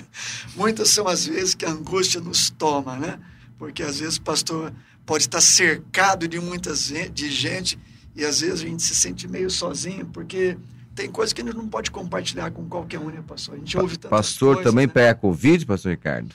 Muitas 0.55 0.89
são 0.89 1.07
as 1.07 1.25
vezes 1.25 1.53
que 1.53 1.65
a 1.65 1.69
angústia 1.69 2.19
nos 2.19 2.49
toma, 2.49 2.97
né? 2.97 3.19
Porque 3.57 3.83
às 3.83 3.99
vezes 3.99 4.17
o 4.17 4.21
pastor 4.21 4.73
pode 5.05 5.23
estar 5.23 5.41
cercado 5.41 6.27
de 6.27 6.39
muitas 6.39 6.91
de 7.13 7.31
gente 7.31 7.77
e 8.15 8.25
às 8.25 8.41
vezes 8.41 8.61
a 8.61 8.65
gente 8.65 8.81
se 8.81 8.95
sente 8.95 9.27
meio 9.27 9.49
sozinho, 9.49 10.05
porque 10.07 10.57
tem 10.95 11.09
coisas 11.09 11.33
que 11.33 11.41
a 11.41 11.45
gente 11.45 11.55
não 11.55 11.67
pode 11.67 11.91
compartilhar 11.91 12.51
com 12.51 12.65
qualquer 12.67 12.99
um, 12.99 13.09
né, 13.09 13.21
pastor? 13.25 13.55
A 13.55 13.57
gente 13.57 13.77
ouve 13.77 13.97
tantas 13.97 14.09
Pastor 14.09 14.55
coisas, 14.55 14.71
também 14.71 14.87
né? 14.87 14.93
pega 14.93 15.15
Covid, 15.15 15.65
pastor 15.65 15.91
Ricardo? 15.91 16.33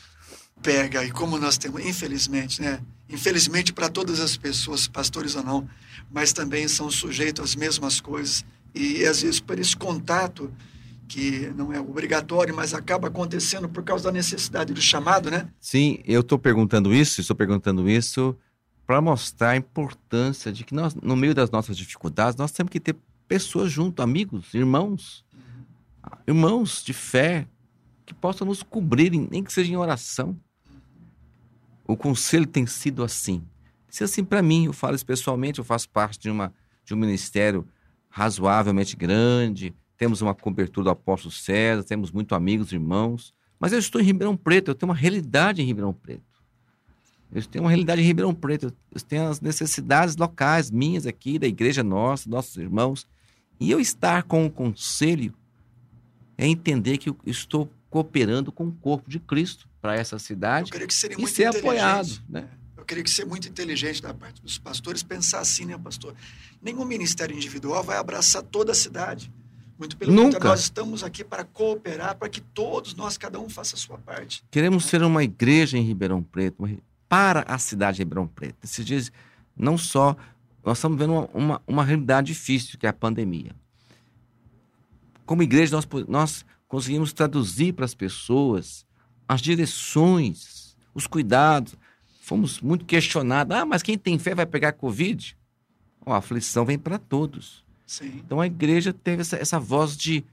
Pega. 0.62 1.04
E 1.04 1.10
como 1.10 1.38
nós 1.38 1.58
temos, 1.58 1.84
infelizmente, 1.84 2.60
né? 2.60 2.80
Infelizmente 3.08 3.72
para 3.72 3.88
todas 3.88 4.20
as 4.20 4.36
pessoas, 4.36 4.86
pastores 4.86 5.34
ou 5.34 5.42
não, 5.42 5.68
mas 6.10 6.32
também 6.32 6.68
são 6.68 6.90
sujeitos 6.90 7.44
às 7.44 7.56
mesmas 7.56 8.00
coisas. 8.00 8.44
E 8.74 9.04
às 9.04 9.22
vezes 9.22 9.40
por 9.40 9.58
esse 9.58 9.76
contato 9.76 10.52
que 11.08 11.52
não 11.56 11.72
é 11.72 11.80
obrigatório, 11.80 12.54
mas 12.54 12.72
acaba 12.72 13.08
acontecendo 13.08 13.68
por 13.68 13.82
causa 13.82 14.04
da 14.04 14.12
necessidade 14.12 14.72
do 14.72 14.80
chamado, 14.80 15.28
né? 15.28 15.48
Sim, 15.58 15.98
eu 16.04 16.20
estou 16.20 16.38
perguntando 16.38 16.94
isso, 16.94 17.20
estou 17.20 17.34
perguntando 17.34 17.90
isso 17.90 18.36
para 18.86 19.00
mostrar 19.00 19.50
a 19.50 19.56
importância 19.56 20.52
de 20.52 20.62
que 20.62 20.72
nós, 20.72 20.94
no 20.94 21.16
meio 21.16 21.34
das 21.34 21.50
nossas 21.50 21.76
dificuldades, 21.76 22.36
nós 22.36 22.52
temos 22.52 22.70
que 22.70 22.78
ter 22.78 22.96
pessoas 23.26 23.72
junto, 23.72 24.02
amigos, 24.02 24.54
irmãos, 24.54 25.24
irmãos 26.26 26.82
de 26.84 26.92
fé, 26.92 27.46
que 28.06 28.14
possam 28.14 28.46
nos 28.46 28.62
cobrir, 28.62 29.10
nem 29.10 29.42
que 29.42 29.52
seja 29.52 29.72
em 29.72 29.76
oração. 29.76 30.36
O 31.90 31.96
conselho 31.96 32.46
tem 32.46 32.66
sido 32.66 33.02
assim. 33.02 33.42
Se 33.88 34.04
assim 34.04 34.22
para 34.22 34.40
mim, 34.40 34.66
eu 34.66 34.72
falo 34.72 34.94
isso 34.94 35.04
pessoalmente, 35.04 35.58
eu 35.58 35.64
faço 35.64 35.88
parte 35.90 36.20
de, 36.20 36.30
uma, 36.30 36.54
de 36.84 36.94
um 36.94 36.96
ministério 36.96 37.66
razoavelmente 38.08 38.94
grande, 38.94 39.74
temos 39.96 40.22
uma 40.22 40.32
cobertura 40.32 40.84
do 40.84 40.90
apóstolo 40.90 41.32
César, 41.32 41.82
temos 41.82 42.12
muitos 42.12 42.36
amigos, 42.36 42.72
irmãos, 42.72 43.34
mas 43.58 43.72
eu 43.72 43.80
estou 43.80 44.00
em 44.00 44.04
Ribeirão 44.04 44.36
Preto, 44.36 44.70
eu 44.70 44.74
tenho 44.76 44.88
uma 44.88 44.96
realidade 44.96 45.62
em 45.62 45.64
Ribeirão 45.64 45.92
Preto. 45.92 46.22
Eu 47.32 47.44
tenho 47.44 47.64
uma 47.64 47.70
realidade 47.70 48.00
em 48.00 48.04
Ribeirão 48.04 48.34
Preto, 48.34 48.72
eu 48.92 49.00
tenho 49.00 49.28
as 49.28 49.40
necessidades 49.40 50.16
locais 50.16 50.70
minhas 50.70 51.06
aqui, 51.06 51.40
da 51.40 51.48
igreja 51.48 51.82
nossa, 51.82 52.30
nossos 52.30 52.56
irmãos. 52.56 53.04
E 53.58 53.68
eu 53.68 53.80
estar 53.80 54.22
com 54.22 54.46
o 54.46 54.50
conselho 54.50 55.34
é 56.38 56.46
entender 56.46 56.98
que 56.98 57.10
eu 57.10 57.16
estou 57.26 57.68
cooperando 57.90 58.52
com 58.52 58.68
o 58.68 58.72
corpo 58.72 59.10
de 59.10 59.18
Cristo 59.18 59.68
para 59.80 59.94
essa 59.94 60.18
cidade 60.18 60.70
e 61.18 61.26
ser 61.26 61.46
apoiado. 61.46 62.22
Né? 62.28 62.48
Eu 62.76 62.84
queria 62.84 63.02
que 63.02 63.10
ser 63.10 63.24
muito 63.24 63.48
inteligente 63.48 64.02
da 64.02 64.12
parte 64.12 64.42
dos 64.42 64.58
pastores 64.58 65.02
pensar 65.02 65.40
assim, 65.40 65.64
né, 65.64 65.78
pastor? 65.78 66.14
Nenhum 66.62 66.84
ministério 66.84 67.34
individual 67.34 67.82
vai 67.82 67.96
abraçar 67.96 68.42
toda 68.42 68.72
a 68.72 68.74
cidade. 68.74 69.32
Muito 69.78 69.96
pelo 69.96 70.12
Nunca. 70.12 70.32
contrário, 70.32 70.48
nós 70.48 70.60
estamos 70.60 71.02
aqui 71.02 71.24
para 71.24 71.42
cooperar, 71.42 72.14
para 72.16 72.28
que 72.28 72.42
todos 72.42 72.94
nós, 72.94 73.16
cada 73.16 73.40
um, 73.40 73.48
faça 73.48 73.76
a 73.76 73.78
sua 73.78 73.96
parte. 73.96 74.44
Queremos 74.50 74.84
ser 74.84 75.02
uma 75.02 75.24
igreja 75.24 75.78
em 75.78 75.82
Ribeirão 75.82 76.22
Preto, 76.22 76.68
para 77.08 77.42
a 77.48 77.58
cidade 77.58 77.96
de 77.96 78.02
Ribeirão 78.02 78.26
Preto. 78.26 78.56
Esses 78.62 78.84
dias, 78.84 79.10
não 79.56 79.78
só, 79.78 80.14
nós 80.62 80.76
estamos 80.76 80.98
vendo 80.98 81.14
uma, 81.14 81.28
uma, 81.32 81.62
uma 81.66 81.84
realidade 81.84 82.26
difícil, 82.26 82.78
que 82.78 82.84
é 82.84 82.90
a 82.90 82.92
pandemia. 82.92 83.52
Como 85.24 85.42
igreja, 85.42 85.74
nós, 85.74 85.88
nós 86.06 86.44
conseguimos 86.68 87.14
traduzir 87.14 87.72
para 87.72 87.86
as 87.86 87.94
pessoas 87.94 88.84
as 89.30 89.40
direções, 89.40 90.76
os 90.92 91.06
cuidados. 91.06 91.76
Fomos 92.20 92.60
muito 92.60 92.84
questionados. 92.84 93.56
Ah, 93.56 93.64
mas 93.64 93.80
quem 93.80 93.96
tem 93.96 94.18
fé 94.18 94.34
vai 94.34 94.44
pegar 94.44 94.72
Covid? 94.72 95.36
Oh, 96.04 96.12
a 96.12 96.16
aflição 96.16 96.64
vem 96.64 96.76
para 96.76 96.98
todos. 96.98 97.64
Sim. 97.86 98.06
Então 98.16 98.40
a 98.40 98.46
igreja 98.46 98.92
teve 98.92 99.22
essa, 99.22 99.36
essa 99.36 99.60
voz 99.60 99.96
de, 99.96 100.24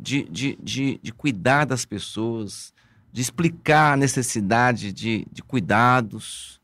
de, 0.00 0.22
de, 0.30 0.58
de, 0.62 0.98
de 1.02 1.12
cuidar 1.12 1.66
das 1.66 1.84
pessoas, 1.84 2.72
de 3.12 3.20
explicar 3.20 3.92
a 3.92 3.96
necessidade 3.98 4.94
de, 4.94 5.26
de 5.30 5.42
cuidados. 5.42 6.58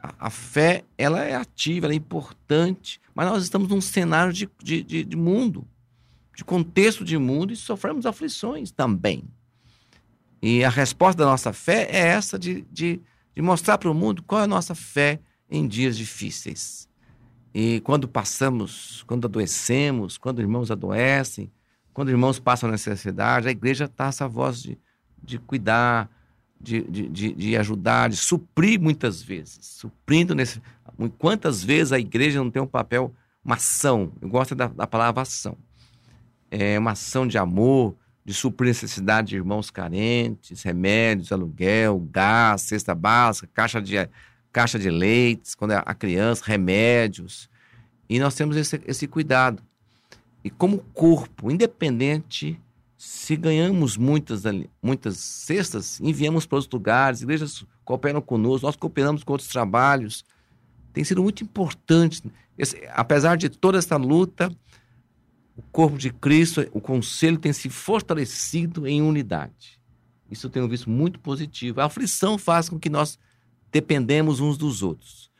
A, 0.00 0.26
a, 0.26 0.30
fé, 0.30 0.84
ela 0.96 1.24
é 1.24 1.34
ativa, 1.34 1.86
ela 1.86 1.92
é 1.92 1.96
importante, 1.96 3.00
mas 3.12 3.28
nós 3.28 3.42
estamos 3.42 3.68
num 3.68 3.80
cenário 3.80 4.32
de, 4.32 4.48
de, 4.62 4.84
de, 4.84 5.04
de 5.04 5.16
mundo, 5.16 5.66
de 6.36 6.44
contexto 6.44 7.04
de 7.04 7.18
mundo 7.18 7.52
e 7.52 7.56
sofremos 7.56 8.06
aflições 8.06 8.70
também. 8.70 9.24
E 10.42 10.64
a 10.64 10.70
resposta 10.70 11.22
da 11.22 11.30
nossa 11.30 11.52
fé 11.52 11.88
é 11.90 11.98
essa 11.98 12.38
de, 12.38 12.62
de, 12.70 13.00
de 13.34 13.42
mostrar 13.42 13.78
para 13.78 13.90
o 13.90 13.94
mundo 13.94 14.22
qual 14.22 14.40
é 14.40 14.44
a 14.44 14.48
nossa 14.48 14.74
fé 14.74 15.20
em 15.50 15.66
dias 15.66 15.96
difíceis. 15.96 16.88
E 17.52 17.80
quando 17.80 18.08
passamos, 18.08 19.02
quando 19.06 19.26
adoecemos, 19.26 20.16
quando 20.16 20.40
irmãos 20.40 20.70
adoecem, 20.70 21.50
quando 21.92 22.10
irmãos 22.10 22.38
passam 22.38 22.70
necessidade, 22.70 23.48
a 23.48 23.50
igreja 23.50 23.84
está 23.84 24.06
essa 24.06 24.28
voz 24.28 24.62
de, 24.62 24.78
de 25.22 25.38
cuidar, 25.38 26.08
de, 26.60 26.82
de, 26.82 27.32
de, 27.34 27.56
ajudar, 27.56 28.08
de 28.08 28.16
suprir 28.16 28.80
muitas 28.80 29.22
vezes. 29.22 29.58
Suprindo 29.62 30.34
nesse. 30.34 30.62
Quantas 31.18 31.64
vezes 31.64 31.92
a 31.92 31.98
igreja 31.98 32.38
não 32.38 32.50
tem 32.50 32.62
um 32.62 32.66
papel, 32.66 33.12
uma 33.44 33.56
ação? 33.56 34.12
Eu 34.20 34.28
gosto 34.28 34.54
da, 34.54 34.68
da 34.68 34.86
palavra 34.86 35.22
ação. 35.22 35.56
É 36.50 36.78
uma 36.78 36.92
ação 36.92 37.26
de 37.26 37.38
amor, 37.38 37.96
de 38.24 38.34
suprir 38.34 38.68
necessidade 38.68 39.28
de 39.28 39.36
irmãos 39.36 39.70
carentes, 39.70 40.62
remédios, 40.62 41.32
aluguel, 41.32 42.06
gás, 42.10 42.62
cesta 42.62 42.94
básica, 42.94 43.48
caixa 43.52 43.80
de, 43.80 44.08
caixa 44.52 44.78
de 44.78 44.90
leites, 44.90 45.54
quando 45.54 45.72
é 45.72 45.82
a 45.84 45.94
criança, 45.94 46.42
remédios. 46.44 47.48
E 48.08 48.18
nós 48.18 48.34
temos 48.34 48.56
esse, 48.56 48.80
esse 48.86 49.06
cuidado. 49.06 49.62
E 50.44 50.50
como 50.50 50.78
corpo, 50.94 51.50
independente 51.50 52.60
se 52.96 53.34
ganhamos 53.34 53.96
muitas, 53.96 54.42
muitas 54.82 55.16
cestas, 55.16 55.98
enviamos 56.00 56.44
para 56.44 56.56
outros 56.56 56.72
lugares, 56.72 57.22
igrejas 57.22 57.64
cooperam 57.82 58.20
conosco, 58.20 58.66
nós 58.66 58.76
cooperamos 58.76 59.24
com 59.24 59.32
outros 59.32 59.48
trabalhos. 59.48 60.22
Tem 60.92 61.02
sido 61.02 61.22
muito 61.22 61.42
importante. 61.42 62.22
Esse, 62.58 62.78
apesar 62.92 63.36
de 63.36 63.48
toda 63.48 63.78
essa 63.78 63.96
luta, 63.96 64.54
o 65.60 65.62
corpo 65.70 65.98
de 65.98 66.10
Cristo, 66.10 66.66
o 66.72 66.80
conselho 66.80 67.36
tem 67.36 67.52
se 67.52 67.68
fortalecido 67.68 68.86
em 68.86 69.02
unidade. 69.02 69.78
Isso 70.30 70.46
eu 70.46 70.50
tenho 70.50 70.66
visto 70.66 70.88
muito 70.88 71.20
positivo. 71.20 71.82
A 71.82 71.84
aflição 71.84 72.38
faz 72.38 72.70
com 72.70 72.78
que 72.78 72.88
nós 72.88 73.18
dependemos 73.70 74.40
uns 74.40 74.56
dos 74.56 74.82
outros. 74.82 75.30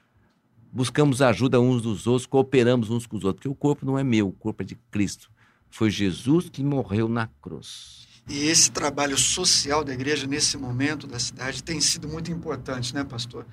Buscamos 0.70 1.22
ajuda 1.22 1.58
uns 1.58 1.80
dos 1.80 2.06
outros, 2.06 2.26
cooperamos 2.26 2.90
uns 2.90 3.06
com 3.06 3.16
os 3.16 3.24
outros, 3.24 3.40
porque 3.40 3.48
o 3.48 3.54
corpo 3.54 3.86
não 3.86 3.98
é 3.98 4.04
meu, 4.04 4.28
o 4.28 4.32
corpo 4.32 4.62
é 4.62 4.66
de 4.66 4.76
Cristo. 4.90 5.30
Foi 5.70 5.90
Jesus 5.90 6.50
que 6.50 6.62
morreu 6.62 7.08
na 7.08 7.26
cruz. 7.40 8.06
E 8.30 8.46
esse 8.46 8.70
trabalho 8.70 9.18
social 9.18 9.82
da 9.82 9.92
igreja 9.92 10.24
nesse 10.24 10.56
momento 10.56 11.04
da 11.04 11.18
cidade 11.18 11.64
tem 11.64 11.80
sido 11.80 12.06
muito 12.06 12.30
importante, 12.30 12.94
né, 12.94 13.02
pastor? 13.02 13.44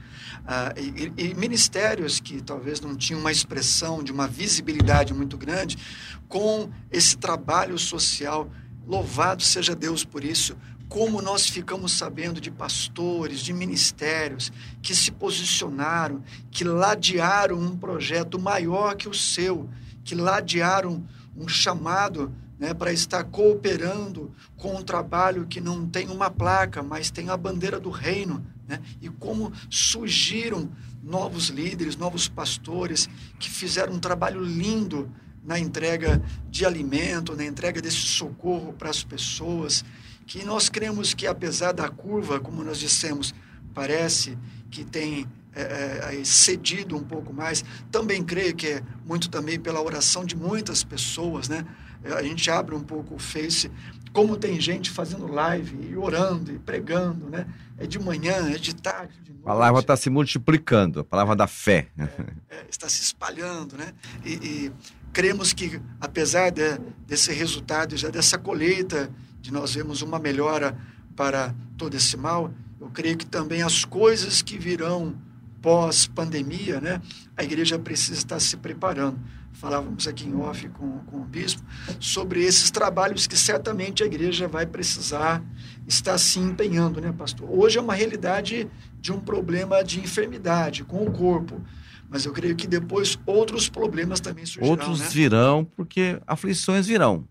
Ah, 0.46 0.72
e, 0.78 1.12
e, 1.18 1.34
ministérios 1.34 2.20
que 2.20 2.44
talvez 2.44 2.80
não 2.80 2.96
tinham 2.96 3.20
uma 3.20 3.32
expressão 3.32 4.04
de 4.04 4.12
uma 4.12 4.28
visibilidade 4.28 5.16
muito 5.16 5.36
grande, 5.36 5.80
com 6.28 6.70
esse 6.92 7.18
trabalho 7.18 7.76
social, 7.80 8.52
louvado 8.86 9.42
seja 9.42 9.76
Deus 9.76 10.06
por 10.06 10.24
isso, 10.24 10.56
como 10.88 11.24
nós 11.24 11.48
ficamos 11.48 11.94
sabendo 11.94 12.40
de 12.40 12.52
pastores, 12.52 13.40
de 13.40 13.54
ministérios 13.54 14.52
que 14.84 14.94
se 14.94 15.12
posicionaram, 15.12 16.22
que 16.52 16.64
ladearam 16.64 17.60
um 17.60 17.76
projeto 17.76 18.40
maior 18.40 18.96
que 18.96 19.10
o 19.10 19.14
seu, 19.14 19.68
que 20.04 20.14
ladearam 20.14 21.04
um 21.36 21.48
chamado 21.48 22.32
né, 22.60 22.74
para 22.74 22.92
estar 22.92 23.24
cooperando 23.26 24.34
com 24.56 24.76
um 24.76 24.82
trabalho 24.82 25.46
que 25.46 25.62
não 25.62 25.86
tem 25.88 26.10
uma 26.10 26.30
placa, 26.30 26.82
mas 26.82 27.12
tem 27.12 27.30
a 27.30 27.38
bandeira 27.38 27.80
do 27.80 27.90
reino. 27.90 28.46
Né, 28.68 28.82
e 29.02 29.10
como 29.10 29.52
surgiram 29.70 30.70
novos 31.04 31.48
líderes, 31.48 31.96
novos 31.96 32.28
pastores 32.28 33.08
que 33.40 33.50
fizeram 33.50 33.94
um 33.94 34.00
trabalho 34.00 34.44
lindo 34.44 35.10
na 35.44 35.58
entrega 35.58 36.22
de 36.50 36.66
alimento, 36.66 37.36
na 37.36 37.46
entrega 37.46 37.82
desse 37.82 37.98
socorro 37.98 38.74
para 38.74 38.90
as 38.90 39.04
pessoas, 39.04 39.86
que 40.26 40.44
nós 40.44 40.68
cremos 40.68 41.14
que 41.14 41.26
apesar 41.26 41.72
da 41.72 41.88
curva, 41.88 42.38
como 42.38 42.62
nós 42.64 42.78
dissemos, 42.78 43.34
parece 43.74 44.38
que 44.70 44.84
tem 44.84 45.26
é, 45.56 46.20
é, 46.20 46.24
cedido 46.26 46.98
um 46.98 47.04
pouco 47.04 47.34
mais. 47.34 47.64
Também 47.90 48.22
creio 48.22 48.54
que 48.54 48.68
é 48.68 48.84
muito 49.06 49.30
também 49.30 49.58
pela 49.58 49.82
oração 49.82 50.26
de 50.26 50.36
muitas 50.36 50.84
pessoas, 50.84 51.48
né? 51.48 51.66
É, 52.04 52.14
a 52.14 52.24
gente 52.24 52.50
abre 52.50 52.76
um 52.76 52.84
pouco 52.84 53.16
o 53.16 53.20
Face, 53.20 53.72
como 54.14 54.36
tem 54.36 54.60
gente 54.60 54.90
fazendo 54.90 55.28
live 55.28 55.92
e 55.92 55.96
orando 55.96 56.52
e 56.52 56.60
pregando, 56.60 57.30
né? 57.30 57.46
É 57.78 57.86
de 57.86 58.00
manhã, 58.00 58.50
é 58.50 58.58
de 58.58 58.74
tarde, 58.74 59.14
de 59.22 59.32
noite. 59.32 59.44
A 59.44 59.48
palavra 59.48 59.82
está 59.82 59.96
se 59.96 60.10
multiplicando, 60.10 61.02
a 61.02 61.04
palavra 61.04 61.36
da 61.36 61.48
fé. 61.48 61.88
É, 61.98 62.04
é, 62.50 62.66
está 62.70 62.90
se 62.90 63.02
espalhando, 63.02 63.78
né? 63.78 63.94
E, 64.26 64.34
e 64.34 64.72
cremos 65.14 65.54
que, 65.54 65.80
apesar 66.02 66.50
de, 66.50 66.80
desse 67.06 67.32
resultado, 67.32 67.96
já 67.96 68.10
dessa 68.10 68.38
colheita, 68.38 69.10
de 69.40 69.52
nós 69.52 69.76
vemos 69.76 70.02
uma 70.02 70.20
melhora 70.20 70.78
para 71.16 71.54
todo 71.78 71.96
esse 71.96 72.18
mal, 72.18 72.52
eu 72.80 72.90
creio 72.90 73.18
que 73.18 73.26
também 73.26 73.62
as 73.62 73.86
coisas 73.86 74.42
que 74.42 74.58
virão 74.58 75.16
pós-pandemia, 75.62 76.80
né, 76.80 77.02
a 77.36 77.44
igreja 77.44 77.78
precisa 77.80 78.18
estar 78.18 78.40
se 78.40 78.56
preparando. 78.58 79.20
Falávamos 79.54 80.08
aqui 80.08 80.28
em 80.28 80.36
off 80.36 80.70
com, 80.70 81.00
com 81.00 81.18
o 81.18 81.26
bispo 81.26 81.64
sobre 82.00 82.44
esses 82.44 82.70
trabalhos 82.70 83.26
que 83.26 83.36
certamente 83.36 84.04
a 84.04 84.06
igreja 84.06 84.48
vai 84.48 84.66
precisar 84.66 85.44
estar 85.88 86.18
se 86.18 86.40
empenhando, 86.40 87.02
né, 87.02 87.12
pastor? 87.12 87.50
Hoje 87.50 87.80
é 87.80 87.82
uma 87.82 87.96
realidade 87.96 88.70
de 89.00 89.12
um 89.12 89.20
problema 89.20 89.84
de 89.84 90.00
enfermidade 90.00 90.84
com 90.84 91.04
o 91.04 91.12
corpo, 91.12 91.62
mas 92.10 92.26
eu 92.26 92.34
creio 92.34 92.56
que 92.56 92.68
depois 92.68 93.18
outros 93.26 93.68
problemas 93.68 94.20
também 94.20 94.46
surgirão. 94.46 94.70
Outros 94.70 95.00
né? 95.00 95.08
virão, 95.10 95.66
porque 95.66 96.22
aflições 96.28 96.86
virão. 96.86 97.28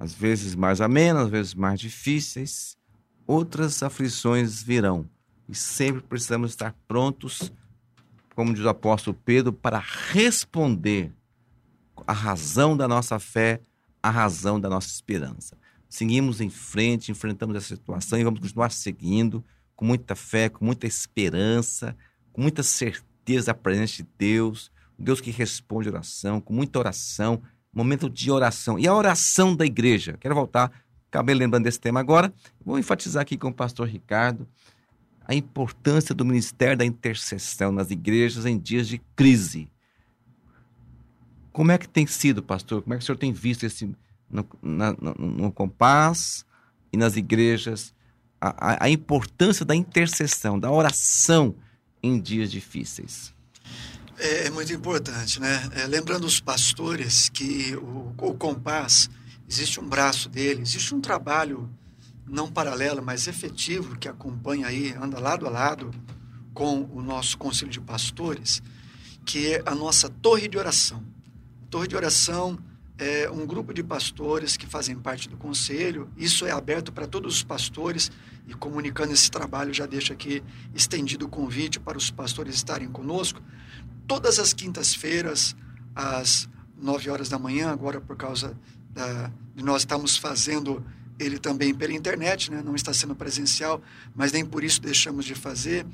Às 0.00 0.14
vezes 0.14 0.54
mais 0.54 0.80
amenas, 0.80 1.24
às 1.24 1.30
vezes 1.30 1.54
mais 1.54 1.78
difíceis, 1.78 2.76
outras 3.26 3.82
aflições 3.82 4.62
virão. 4.62 5.08
E 5.48 5.54
sempre 5.54 6.02
precisamos 6.02 6.50
estar 6.50 6.74
prontos, 6.86 7.52
como 8.38 8.54
diz 8.54 8.64
o 8.64 8.68
apóstolo 8.68 9.18
Pedro, 9.24 9.52
para 9.52 9.82
responder 10.12 11.12
a 12.06 12.12
razão 12.12 12.76
da 12.76 12.86
nossa 12.86 13.18
fé, 13.18 13.60
a 14.00 14.10
razão 14.10 14.60
da 14.60 14.68
nossa 14.68 14.86
esperança. 14.86 15.58
Seguimos 15.88 16.40
em 16.40 16.48
frente, 16.48 17.10
enfrentamos 17.10 17.56
essa 17.56 17.74
situação 17.74 18.16
e 18.16 18.22
vamos 18.22 18.38
continuar 18.38 18.70
seguindo 18.70 19.44
com 19.74 19.84
muita 19.84 20.14
fé, 20.14 20.48
com 20.48 20.64
muita 20.64 20.86
esperança, 20.86 21.96
com 22.32 22.40
muita 22.40 22.62
certeza 22.62 23.46
da 23.46 23.54
presença 23.54 24.04
de 24.04 24.08
Deus, 24.16 24.70
Deus 24.96 25.20
que 25.20 25.32
responde 25.32 25.88
oração, 25.88 26.40
com 26.40 26.54
muita 26.54 26.78
oração, 26.78 27.42
momento 27.72 28.08
de 28.08 28.30
oração. 28.30 28.78
E 28.78 28.86
a 28.86 28.94
oração 28.94 29.56
da 29.56 29.66
igreja. 29.66 30.16
Quero 30.16 30.36
voltar, 30.36 30.70
acabei 31.10 31.34
lembrando 31.34 31.64
desse 31.64 31.80
tema 31.80 31.98
agora. 31.98 32.32
Vou 32.64 32.78
enfatizar 32.78 33.22
aqui 33.22 33.36
com 33.36 33.48
o 33.48 33.52
pastor 33.52 33.88
Ricardo 33.88 34.46
a 35.28 35.34
importância 35.34 36.14
do 36.14 36.24
ministério 36.24 36.78
da 36.78 36.86
intercessão 36.86 37.70
nas 37.70 37.90
igrejas 37.90 38.46
em 38.46 38.58
dias 38.58 38.88
de 38.88 38.98
crise. 39.14 39.70
Como 41.52 41.70
é 41.70 41.76
que 41.76 41.86
tem 41.86 42.06
sido, 42.06 42.42
pastor? 42.42 42.80
Como 42.80 42.94
é 42.94 42.96
que 42.96 43.02
o 43.02 43.06
senhor 43.06 43.18
tem 43.18 43.30
visto 43.30 43.64
esse 43.64 43.94
no, 44.30 44.48
na, 44.62 44.92
no, 44.92 45.14
no 45.14 45.52
Compás 45.52 46.46
e 46.90 46.96
nas 46.96 47.16
igrejas 47.16 47.92
a, 48.40 48.84
a, 48.84 48.88
importância 48.90 49.66
da 49.66 49.74
intercessão, 49.74 50.58
da 50.58 50.70
oração 50.70 51.54
em 52.02 52.18
dias 52.18 52.50
difíceis? 52.50 53.34
É, 54.16 54.46
é 54.46 54.50
muito 54.50 54.72
importante, 54.72 55.40
né? 55.40 55.68
É, 55.74 55.86
lembrando 55.86 56.24
os 56.24 56.40
pastores 56.40 57.28
que 57.28 57.76
o, 57.76 58.14
o 58.16 58.34
Compás, 58.34 59.10
existe 59.46 59.78
um 59.78 59.86
braço 59.86 60.30
dele, 60.30 60.62
existe 60.62 60.94
um 60.94 61.00
trabalho 61.00 61.68
não 62.28 62.50
paralelo, 62.50 63.02
mas 63.02 63.26
efetivo, 63.26 63.96
que 63.98 64.08
acompanha 64.08 64.66
aí, 64.66 64.92
anda 64.92 65.18
lado 65.18 65.46
a 65.46 65.50
lado 65.50 65.90
com 66.52 66.82
o 66.92 67.02
nosso 67.02 67.38
conselho 67.38 67.70
de 67.70 67.80
pastores, 67.80 68.62
que 69.24 69.54
é 69.54 69.62
a 69.64 69.74
nossa 69.74 70.08
torre 70.08 70.48
de 70.48 70.58
oração. 70.58 71.02
Torre 71.70 71.88
de 71.88 71.96
oração 71.96 72.58
é 72.98 73.30
um 73.30 73.46
grupo 73.46 73.72
de 73.72 73.82
pastores 73.82 74.56
que 74.56 74.66
fazem 74.66 74.96
parte 74.96 75.28
do 75.28 75.36
conselho. 75.36 76.10
Isso 76.16 76.46
é 76.46 76.50
aberto 76.50 76.92
para 76.92 77.06
todos 77.06 77.36
os 77.36 77.42
pastores 77.42 78.10
e 78.46 78.54
comunicando 78.54 79.12
esse 79.12 79.30
trabalho 79.30 79.72
já 79.72 79.86
deixo 79.86 80.12
aqui 80.12 80.42
estendido 80.74 81.26
o 81.26 81.28
convite 81.28 81.78
para 81.78 81.96
os 81.96 82.10
pastores 82.10 82.56
estarem 82.56 82.88
conosco 82.88 83.40
todas 84.08 84.38
as 84.38 84.54
quintas-feiras 84.54 85.54
às 85.94 86.48
nove 86.76 87.10
horas 87.10 87.28
da 87.28 87.38
manhã, 87.38 87.70
agora 87.70 88.00
por 88.00 88.16
causa 88.16 88.58
da, 88.90 89.30
de 89.54 89.62
nós 89.62 89.82
estamos 89.82 90.16
fazendo 90.16 90.84
ele 91.18 91.38
também 91.38 91.74
pela 91.74 91.92
internet, 91.92 92.50
né? 92.50 92.62
não 92.64 92.74
está 92.74 92.92
sendo 92.92 93.14
presencial, 93.14 93.82
mas 94.14 94.32
nem 94.32 94.44
por 94.44 94.62
isso 94.62 94.80
deixamos 94.80 95.24
de 95.24 95.34
fazer. 95.34 95.86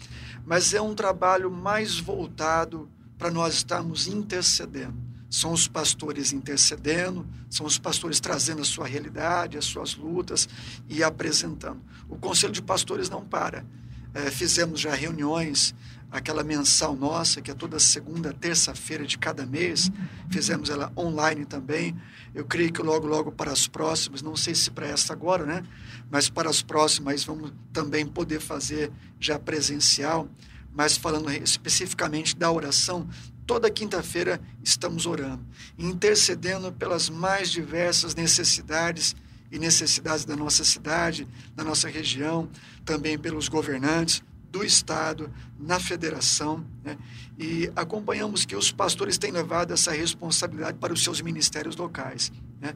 Mas 0.44 0.74
é 0.74 0.80
um 0.80 0.94
trabalho 0.94 1.50
mais 1.50 1.98
voltado 1.98 2.88
para 3.16 3.30
nós 3.30 3.54
estarmos 3.54 4.06
intercedendo 4.06 5.14
são 5.34 5.50
os 5.50 5.66
pastores 5.66 6.32
intercedendo, 6.32 7.26
são 7.50 7.66
os 7.66 7.76
pastores 7.76 8.20
trazendo 8.20 8.62
a 8.62 8.64
sua 8.64 8.86
realidade, 8.86 9.58
as 9.58 9.64
suas 9.64 9.96
lutas 9.96 10.48
e 10.88 11.02
apresentando. 11.02 11.82
O 12.08 12.16
conselho 12.16 12.52
de 12.52 12.62
pastores 12.62 13.10
não 13.10 13.24
para. 13.24 13.66
É, 14.14 14.30
fizemos 14.30 14.80
já 14.80 14.94
reuniões, 14.94 15.74
aquela 16.10 16.44
mensal 16.44 16.94
nossa, 16.94 17.42
que 17.42 17.50
é 17.50 17.54
toda 17.54 17.78
segunda, 17.80 18.32
terça-feira 18.32 19.04
de 19.04 19.18
cada 19.18 19.44
mês, 19.44 19.90
fizemos 20.30 20.70
ela 20.70 20.92
online 20.96 21.44
também. 21.44 21.96
Eu 22.32 22.44
creio 22.44 22.72
que 22.72 22.80
logo, 22.80 23.06
logo 23.06 23.32
para 23.32 23.50
as 23.50 23.66
próximas, 23.66 24.22
não 24.22 24.36
sei 24.36 24.54
se 24.54 24.70
para 24.70 24.86
essa 24.86 25.12
agora, 25.12 25.44
né? 25.44 25.64
Mas 26.10 26.30
para 26.30 26.48
as 26.48 26.62
próximas 26.62 27.24
vamos 27.24 27.52
também 27.72 28.06
poder 28.06 28.40
fazer 28.40 28.92
já 29.18 29.38
presencial. 29.38 30.28
Mas 30.72 30.96
falando 30.96 31.30
especificamente 31.30 32.36
da 32.36 32.50
oração, 32.50 33.08
Toda 33.46 33.70
quinta-feira 33.70 34.40
estamos 34.62 35.04
orando, 35.04 35.44
intercedendo 35.78 36.72
pelas 36.72 37.10
mais 37.10 37.50
diversas 37.50 38.14
necessidades 38.14 39.14
e 39.54 39.58
necessidades 39.58 40.24
da 40.24 40.34
nossa 40.34 40.64
cidade, 40.64 41.28
da 41.54 41.62
nossa 41.62 41.88
região, 41.88 42.50
também 42.84 43.16
pelos 43.16 43.48
governantes 43.48 44.20
do 44.50 44.64
Estado, 44.64 45.32
na 45.56 45.78
federação, 45.78 46.66
né? 46.82 46.98
e 47.38 47.70
acompanhamos 47.76 48.44
que 48.44 48.56
os 48.56 48.72
pastores 48.72 49.16
têm 49.16 49.30
levado 49.30 49.72
essa 49.72 49.92
responsabilidade 49.92 50.78
para 50.78 50.92
os 50.92 51.04
seus 51.04 51.20
ministérios 51.20 51.76
locais. 51.76 52.32
Né? 52.60 52.74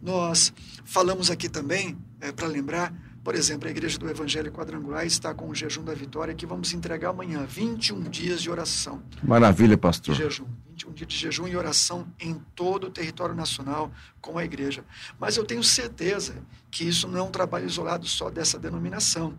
Nós 0.00 0.52
falamos 0.84 1.32
aqui 1.32 1.48
também, 1.48 1.98
é, 2.20 2.30
para 2.30 2.46
lembrar, 2.46 2.94
por 3.30 3.36
exemplo, 3.36 3.68
a 3.68 3.70
Igreja 3.70 3.96
do 3.96 4.10
Evangelho 4.10 4.50
Quadrangular 4.50 5.06
está 5.06 5.32
com 5.32 5.48
o 5.48 5.54
jejum 5.54 5.84
da 5.84 5.94
vitória 5.94 6.34
que 6.34 6.44
vamos 6.44 6.74
entregar 6.74 7.10
amanhã, 7.10 7.46
21 7.46 8.10
dias 8.10 8.42
de 8.42 8.50
oração. 8.50 9.00
Maravilha, 9.22 9.78
pastor. 9.78 10.16
De 10.16 10.22
jejum, 10.24 10.46
21 10.70 10.92
dias 10.94 11.08
de 11.08 11.16
jejum 11.16 11.46
e 11.46 11.56
oração 11.56 12.12
em 12.18 12.34
todo 12.56 12.88
o 12.88 12.90
território 12.90 13.32
nacional 13.32 13.92
com 14.20 14.36
a 14.36 14.44
igreja. 14.44 14.84
Mas 15.16 15.36
eu 15.36 15.44
tenho 15.44 15.62
certeza 15.62 16.42
que 16.72 16.82
isso 16.82 17.06
não 17.06 17.20
é 17.20 17.22
um 17.22 17.30
trabalho 17.30 17.66
isolado 17.66 18.04
só 18.08 18.30
dessa 18.30 18.58
denominação. 18.58 19.38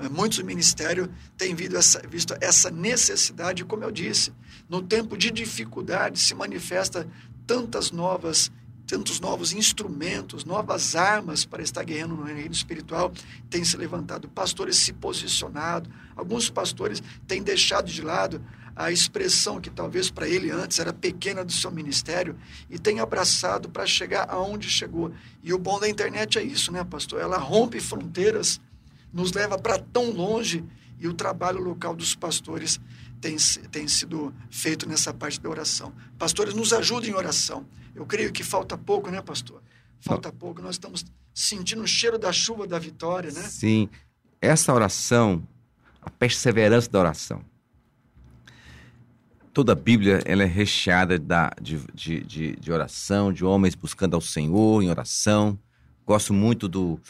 É, 0.00 0.08
muitos 0.08 0.40
ministérios 0.40 1.08
têm 1.36 1.54
visto 1.54 1.76
essa, 1.76 2.02
visto 2.08 2.34
essa 2.40 2.72
necessidade, 2.72 3.64
como 3.64 3.84
eu 3.84 3.92
disse, 3.92 4.32
no 4.68 4.82
tempo 4.82 5.16
de 5.16 5.30
dificuldade 5.30 6.18
se 6.18 6.34
manifesta 6.34 7.06
tantas 7.46 7.92
novas 7.92 8.50
tantos 8.88 9.20
novos 9.20 9.52
instrumentos, 9.52 10.46
novas 10.46 10.96
armas 10.96 11.44
para 11.44 11.62
estar 11.62 11.84
guerreando 11.84 12.16
no 12.16 12.24
reino 12.24 12.50
espiritual, 12.50 13.12
têm 13.50 13.62
se 13.62 13.76
levantado, 13.76 14.28
pastores 14.28 14.76
se 14.76 14.94
posicionado, 14.94 15.90
alguns 16.16 16.48
pastores 16.48 17.02
têm 17.26 17.42
deixado 17.42 17.86
de 17.86 18.00
lado 18.00 18.42
a 18.74 18.90
expressão 18.90 19.60
que 19.60 19.68
talvez 19.68 20.10
para 20.10 20.26
ele 20.26 20.50
antes 20.50 20.78
era 20.78 20.92
pequena 20.92 21.44
do 21.44 21.52
seu 21.52 21.70
ministério 21.70 22.34
e 22.70 22.78
tem 22.78 22.98
abraçado 23.00 23.68
para 23.68 23.84
chegar 23.84 24.26
aonde 24.30 24.70
chegou. 24.70 25.12
E 25.42 25.52
o 25.52 25.58
bom 25.58 25.78
da 25.78 25.88
internet 25.88 26.38
é 26.38 26.42
isso, 26.42 26.72
né, 26.72 26.82
pastor? 26.82 27.20
Ela 27.20 27.36
rompe 27.36 27.80
fronteiras, 27.80 28.58
nos 29.12 29.32
leva 29.32 29.58
para 29.58 29.78
tão 29.78 30.12
longe 30.12 30.64
e 30.98 31.06
o 31.06 31.14
trabalho 31.14 31.60
local 31.60 31.94
dos 31.94 32.14
pastores 32.14 32.80
tem, 33.20 33.36
tem 33.70 33.86
sido 33.88 34.34
feito 34.50 34.88
nessa 34.88 35.12
parte 35.12 35.40
da 35.40 35.48
oração. 35.48 35.92
Pastores, 36.18 36.54
nos 36.54 36.72
ajudem 36.72 37.10
em 37.10 37.14
oração. 37.14 37.66
Eu 37.94 38.06
creio 38.06 38.32
que 38.32 38.44
falta 38.44 38.76
pouco, 38.76 39.10
né, 39.10 39.20
pastor? 39.20 39.62
Falta 40.00 40.32
pouco. 40.32 40.62
Nós 40.62 40.76
estamos 40.76 41.04
sentindo 41.34 41.82
o 41.82 41.86
cheiro 41.86 42.18
da 42.18 42.32
chuva 42.32 42.66
da 42.66 42.78
vitória, 42.78 43.30
né? 43.30 43.42
Sim. 43.42 43.88
Essa 44.40 44.72
oração, 44.72 45.42
a 46.00 46.10
perseverança 46.10 46.88
da 46.90 46.98
oração. 47.00 47.44
Toda 49.52 49.72
a 49.72 49.74
Bíblia 49.74 50.22
ela 50.24 50.44
é 50.44 50.46
recheada 50.46 51.18
da, 51.18 51.50
de, 51.60 51.78
de, 51.92 52.20
de, 52.20 52.56
de 52.56 52.72
oração, 52.72 53.32
de 53.32 53.44
homens 53.44 53.74
buscando 53.74 54.14
ao 54.14 54.20
Senhor 54.20 54.82
em 54.82 54.90
oração. 54.90 55.58
Gosto 56.06 56.32
muito 56.32 56.68
do, 56.68 57.00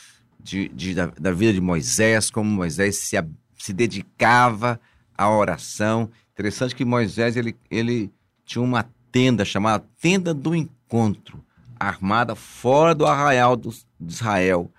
de, 0.40 0.68
de 0.68 0.94
da, 0.94 1.06
da, 1.06 1.32
vida 1.32 1.52
de 1.52 1.60
Moisés, 1.60 2.30
como 2.30 2.50
Moisés 2.50 2.96
se, 2.96 3.16
se 3.58 3.72
dedicava 3.72 4.80
à 5.16 5.28
oração. 5.28 6.08
Interessante 6.32 6.74
que 6.74 6.84
Moisés 6.84 7.36
ele, 7.36 7.56
ele 7.70 8.10
tinha 8.44 8.62
uma 8.62 8.88
tenda 9.10 9.44
chamada 9.44 9.84
Tenda 10.00 10.32
do 10.32 10.54
Encontro, 10.54 11.44
armada 11.78 12.34
fora 12.34 12.94
do 12.94 13.04
arraial 13.04 13.56
de 13.56 13.70
Israel. 14.00 14.70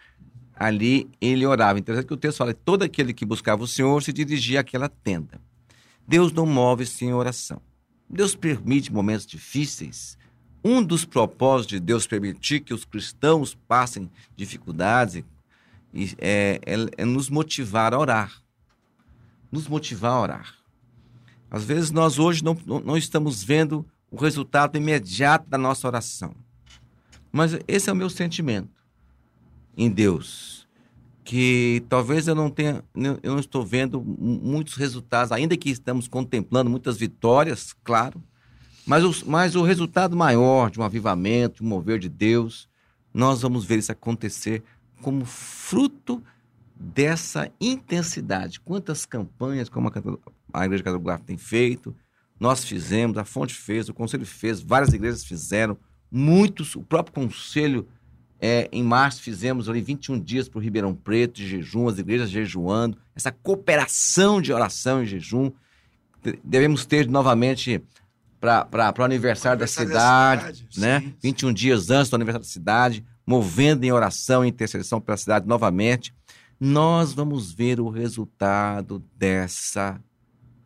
Ali 0.56 1.10
ele 1.22 1.46
orava. 1.46 1.80
Interessante 1.80 2.08
que 2.08 2.14
o 2.14 2.18
texto 2.18 2.38
fala: 2.40 2.54
todo 2.54 2.84
aquele 2.84 3.14
que 3.14 3.26
buscava 3.26 3.64
o 3.64 3.68
Senhor 3.68 4.02
se 4.02 4.12
dirigia 4.12 4.62
àquela 4.62 4.90
tenda. 4.90 5.40
Deus 6.08 6.32
não 6.32 6.46
move 6.46 6.86
sem 6.86 7.14
oração. 7.14 7.62
Deus 8.10 8.36
permite 8.36 8.92
momentos 8.92 9.28
difíceis. 9.28 10.18
Um 10.64 10.84
dos 10.84 11.06
propósitos 11.06 11.78
de 11.78 11.80
Deus 11.80 12.08
permitir 12.08 12.62
que 12.62 12.74
os 12.74 12.84
cristãos 12.84 13.56
passem 13.68 14.10
dificuldades 14.36 15.24
é, 16.18 16.60
é, 16.66 16.76
é 16.98 17.06
nos 17.06 17.30
motivar 17.30 17.94
a 17.94 18.00
orar. 18.00 18.42
Nos 19.52 19.68
motivar 19.68 20.12
a 20.12 20.22
orar. 20.22 20.56
Às 21.50 21.64
vezes 21.64 21.92
nós 21.92 22.20
hoje 22.20 22.44
não, 22.44 22.56
não, 22.66 22.96
estamos 22.96 23.44
vendo 23.44 23.86
o 24.12 24.18
resultado 24.18 24.78
imediato 24.78 25.50
da 25.50 25.58
nossa 25.58 25.88
oração. 25.88 26.36
Mas 27.32 27.58
esse 27.68 27.90
é 27.90 27.94
o 27.94 27.96
meu 27.96 28.10
sentimento 28.10 28.80
em 29.76 29.90
Deus, 29.90 30.68
que 31.24 31.84
talvez 31.88 32.28
eu 32.28 32.36
não 32.36 32.50
tenha, 32.50 32.84
eu 33.24 33.32
não 33.32 33.40
estou 33.40 33.64
vendo 33.64 34.02
muitos 34.02 34.76
resultados, 34.76 35.32
ainda 35.32 35.56
que 35.56 35.70
estamos 35.70 36.08
contemplando 36.08 36.70
muitas 36.70 36.98
vitórias, 36.98 37.74
claro, 37.84 38.22
mas 38.86 39.04
o, 39.04 39.30
mas 39.30 39.56
o 39.56 39.64
resultado 39.64 40.18
maior 40.18 40.70
de 40.72 40.80
um 40.80 40.84
avivamento, 40.84 41.58
de 41.58 41.64
um 41.64 41.68
mover 41.68 42.00
de 42.00 42.10
Deus, 42.10 42.68
nós 43.14 43.42
vamos 43.42 43.64
ver 43.64 43.80
isso 43.80 43.92
acontecer 43.92 44.64
como 45.02 45.26
fruto 45.26 46.22
dessa 46.80 47.52
intensidade. 47.60 48.62
Quantas 48.62 49.06
campanhas 49.06 49.68
como 49.68 49.90
a, 49.90 50.62
a 50.62 50.66
Igreja 50.66 50.84
Católica 50.84 51.22
tem 51.26 51.38
feito, 51.38 51.94
nós 52.40 52.64
fizemos, 52.64 53.18
a 53.18 53.26
Fonte 53.26 53.54
fez, 53.54 53.90
o 53.90 53.94
Conselho 53.94 54.26
fez, 54.26 54.62
várias 54.62 54.94
igrejas 54.94 55.26
fizeram, 55.26 55.78
muitos, 56.10 56.76
o 56.76 56.82
próprio 56.82 57.14
Conselho 57.14 57.86
É, 58.42 58.70
em 58.72 58.82
março 58.82 59.22
fizemos 59.22 59.68
ali 59.68 59.82
21 59.82 60.18
dias 60.18 60.48
para 60.48 60.60
o 60.60 60.62
Ribeirão 60.62 60.96
Preto 60.96 61.34
de 61.34 61.46
jejum, 61.46 61.90
as 61.90 62.00
igrejas 62.00 62.30
jejuando, 62.30 62.98
essa 63.14 63.34
cooperação 63.34 64.42
de 64.42 64.54
oração 64.54 65.04
e 65.04 65.06
jejum. 65.06 65.52
Devemos 66.42 66.86
ter 66.86 67.06
novamente 67.06 67.84
para 68.40 68.94
o 68.98 69.04
aniversário 69.04 69.60
da 69.60 69.68
cidade, 69.68 70.42
da 70.46 70.54
cidade 70.54 70.80
né? 70.80 71.02
Sim, 71.02 71.16
21 71.22 71.50
sim. 71.50 71.54
dias 71.54 71.90
antes 71.90 72.10
do 72.10 72.16
aniversário 72.16 72.46
da 72.46 72.50
cidade, 72.50 73.06
movendo 73.28 73.84
em 73.84 73.92
oração 73.92 74.46
e 74.46 74.48
intercessão 74.48 75.02
pela 75.02 75.18
cidade 75.18 75.46
novamente. 75.46 76.14
Nós 76.60 77.14
vamos 77.14 77.54
ver 77.54 77.80
o 77.80 77.90
resultado 77.90 79.02
dessa 79.16 80.02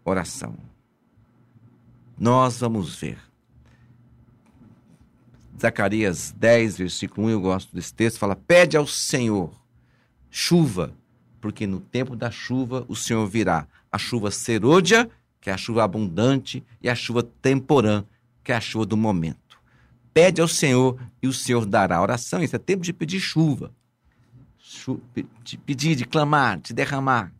oração. 0.04 0.56
Nós 2.18 2.60
vamos 2.60 2.96
ver. 2.96 3.20
Zacarias 5.60 6.34
10, 6.36 6.78
versículo 6.78 7.28
1, 7.28 7.30
eu 7.30 7.42
gosto 7.42 7.76
desse 7.76 7.94
texto, 7.94 8.18
fala: 8.18 8.36
Pede 8.36 8.76
ao 8.76 8.88
Senhor 8.88 9.54
chuva, 10.30 10.92
porque 11.40 11.68
no 11.68 11.80
tempo 11.80 12.16
da 12.16 12.32
chuva 12.32 12.84
o 12.88 12.96
Senhor 12.96 13.28
virá. 13.28 13.68
A 13.92 14.00
chuva 14.00 14.32
serôdia, 14.32 15.08
que 15.40 15.52
é 15.52 15.54
a 15.54 15.58
chuva 15.58 15.84
abundante, 15.84 16.64
e 16.82 16.90
a 16.90 16.96
chuva 16.96 17.22
temporã, 17.22 18.04
que 18.44 18.52
é 18.52 18.56
a 18.56 18.62
chuva 18.62 18.88
do 18.88 18.98
momento. 18.98 19.62
Pede 20.12 20.42
ao 20.42 20.48
Senhor 20.48 21.00
e 21.22 21.28
o 21.28 21.34
Senhor 21.34 21.68
dará. 21.68 22.02
Oração, 22.02 22.42
isso 22.42 22.56
é 22.56 22.60
tempo 22.60 22.82
de 22.82 22.92
pedir 22.92 23.20
chuva. 23.20 23.72
De 25.44 25.58
pedir, 25.58 25.96
de 25.96 26.06
clamar, 26.06 26.60
de 26.60 26.74
derramar. 26.74 27.32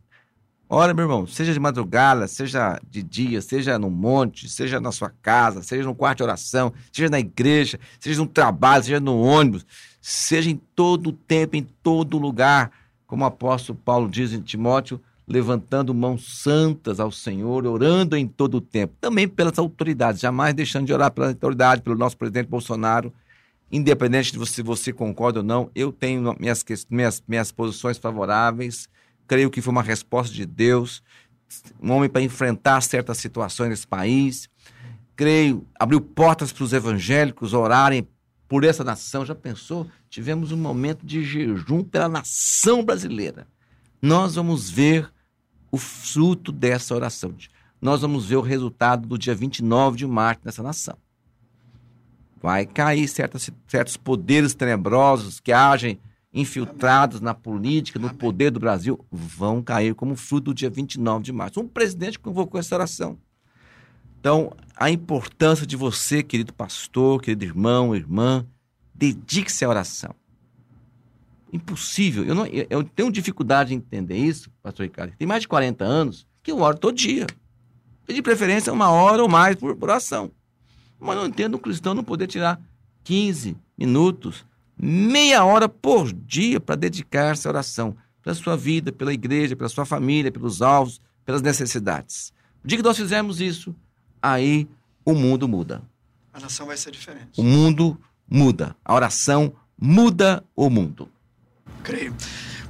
Ora, 0.68 0.94
meu 0.94 1.04
irmão, 1.04 1.26
seja 1.26 1.52
de 1.52 1.60
madrugada, 1.60 2.26
seja 2.26 2.80
de 2.90 3.02
dia, 3.02 3.40
seja 3.42 3.78
no 3.78 3.90
monte, 3.90 4.48
seja 4.48 4.80
na 4.80 4.90
sua 4.90 5.12
casa, 5.22 5.62
seja 5.62 5.84
no 5.84 5.94
quarto 5.94 6.18
de 6.18 6.22
oração, 6.24 6.72
seja 6.90 7.08
na 7.08 7.20
igreja, 7.20 7.78
seja 8.00 8.20
no 8.20 8.26
trabalho, 8.26 8.82
seja 8.82 8.98
no 8.98 9.20
ônibus, 9.20 9.64
seja 10.00 10.50
em 10.50 10.60
todo 10.74 11.10
o 11.10 11.12
tempo, 11.12 11.56
em 11.56 11.62
todo 11.82 12.18
lugar, 12.18 12.72
como 13.06 13.24
o 13.24 13.26
apóstolo 13.26 13.78
Paulo 13.84 14.08
diz 14.08 14.32
em 14.32 14.40
Timóteo, 14.40 15.00
levantando 15.28 15.94
mãos 15.94 16.42
santas 16.42 16.98
ao 16.98 17.12
Senhor, 17.12 17.66
orando 17.66 18.16
em 18.16 18.26
todo 18.26 18.56
o 18.56 18.60
tempo, 18.60 18.94
também 19.00 19.28
pelas 19.28 19.58
autoridades, 19.58 20.20
jamais 20.20 20.54
deixando 20.54 20.86
de 20.86 20.92
orar 20.92 21.10
pela 21.10 21.28
autoridade, 21.28 21.82
pelo 21.82 21.96
nosso 21.96 22.16
presidente 22.16 22.48
Bolsonaro, 22.48 23.12
independente 23.70 24.32
de 24.32 24.46
se 24.46 24.62
você 24.62 24.92
concorda 24.92 25.40
ou 25.40 25.44
não, 25.44 25.70
eu 25.74 25.92
tenho 25.92 26.34
minhas, 26.38 26.64
minhas, 26.88 27.22
minhas 27.26 27.50
posições 27.50 27.98
favoráveis, 27.98 28.88
creio 29.26 29.50
que 29.50 29.60
foi 29.60 29.72
uma 29.72 29.82
resposta 29.82 30.34
de 30.34 30.46
Deus, 30.46 31.02
um 31.80 31.92
homem 31.92 32.08
para 32.08 32.22
enfrentar 32.22 32.80
certas 32.80 33.18
situações 33.18 33.70
nesse 33.70 33.86
país. 33.86 34.48
Creio, 35.16 35.66
abriu 35.78 36.00
portas 36.00 36.52
para 36.52 36.64
os 36.64 36.72
evangélicos 36.72 37.52
orarem 37.52 38.08
por 38.48 38.64
essa 38.64 38.82
nação. 38.82 39.24
Já 39.24 39.34
pensou? 39.34 39.88
Tivemos 40.08 40.52
um 40.52 40.56
momento 40.56 41.04
de 41.04 41.22
jejum 41.22 41.82
pela 41.82 42.08
nação 42.08 42.84
brasileira. 42.84 43.46
Nós 44.02 44.34
vamos 44.34 44.68
ver 44.68 45.10
o 45.70 45.78
fruto 45.78 46.52
dessa 46.52 46.94
oração. 46.94 47.34
Nós 47.80 48.00
vamos 48.00 48.26
ver 48.26 48.36
o 48.36 48.40
resultado 48.40 49.06
do 49.06 49.18
dia 49.18 49.34
29 49.34 49.96
de 49.96 50.06
março 50.06 50.42
nessa 50.44 50.62
nação. 50.62 50.96
Vai 52.44 52.66
cair 52.66 53.08
certos 53.08 53.96
poderes 53.96 54.52
tenebrosos 54.52 55.40
que 55.40 55.50
agem 55.50 55.98
infiltrados 56.30 57.22
na 57.22 57.32
política, 57.32 57.98
no 57.98 58.12
poder 58.12 58.50
do 58.50 58.60
Brasil, 58.60 59.02
vão 59.10 59.62
cair 59.62 59.94
como 59.94 60.14
fruto 60.14 60.50
do 60.50 60.54
dia 60.54 60.68
29 60.68 61.24
de 61.24 61.32
março. 61.32 61.58
Um 61.58 61.66
presidente 61.66 62.18
convocou 62.18 62.60
essa 62.60 62.74
oração. 62.74 63.16
Então, 64.20 64.52
a 64.76 64.90
importância 64.90 65.66
de 65.66 65.74
você, 65.74 66.22
querido 66.22 66.52
pastor, 66.52 67.22
querido 67.22 67.46
irmão, 67.46 67.96
irmã, 67.96 68.44
dedique-se 68.94 69.64
à 69.64 69.68
oração. 69.70 70.14
Impossível. 71.50 72.26
Eu, 72.26 72.34
não, 72.34 72.44
eu 72.46 72.84
tenho 72.84 73.10
dificuldade 73.10 73.72
em 73.72 73.78
entender 73.78 74.18
isso, 74.18 74.50
pastor 74.62 74.84
Ricardo. 74.84 75.14
Tem 75.16 75.26
mais 75.26 75.40
de 75.40 75.48
40 75.48 75.82
anos 75.82 76.26
que 76.42 76.52
eu 76.52 76.58
oro 76.58 76.76
todo 76.76 76.94
dia. 76.94 77.26
E 78.06 78.12
de 78.12 78.20
preferência 78.20 78.70
uma 78.70 78.90
hora 78.90 79.22
ou 79.22 79.30
mais 79.30 79.56
por, 79.56 79.74
por 79.74 79.88
oração. 79.88 80.30
Mas 81.04 81.16
não 81.16 81.26
entendo 81.26 81.56
um 81.56 81.60
cristão 81.60 81.92
não 81.92 82.02
poder 82.02 82.26
tirar 82.26 82.58
15 83.04 83.56
minutos 83.76 84.46
meia 84.76 85.44
hora 85.44 85.68
por 85.68 86.10
dia 86.12 86.58
para 86.58 86.74
dedicar-se 86.74 87.46
à 87.46 87.50
oração, 87.50 87.96
pela 88.22 88.34
sua 88.34 88.56
vida, 88.56 88.90
pela 88.90 89.12
igreja, 89.12 89.54
pela 89.54 89.68
sua 89.68 89.84
família, 89.84 90.32
pelos 90.32 90.62
alvos, 90.62 91.00
pelas 91.24 91.42
necessidades. 91.42 92.32
O 92.64 92.66
dia 92.66 92.78
que 92.78 92.82
nós 92.84 92.96
fizermos 92.96 93.40
isso, 93.40 93.74
aí 94.20 94.66
o 95.04 95.14
mundo 95.14 95.46
muda. 95.46 95.82
A 96.32 96.40
nação 96.40 96.66
vai 96.66 96.76
ser 96.76 96.90
diferente. 96.90 97.38
O 97.38 97.44
mundo 97.44 98.00
muda. 98.28 98.74
A 98.82 98.94
oração 98.94 99.52
muda 99.78 100.42
o 100.56 100.70
mundo. 100.70 101.08
Creio. 101.82 102.14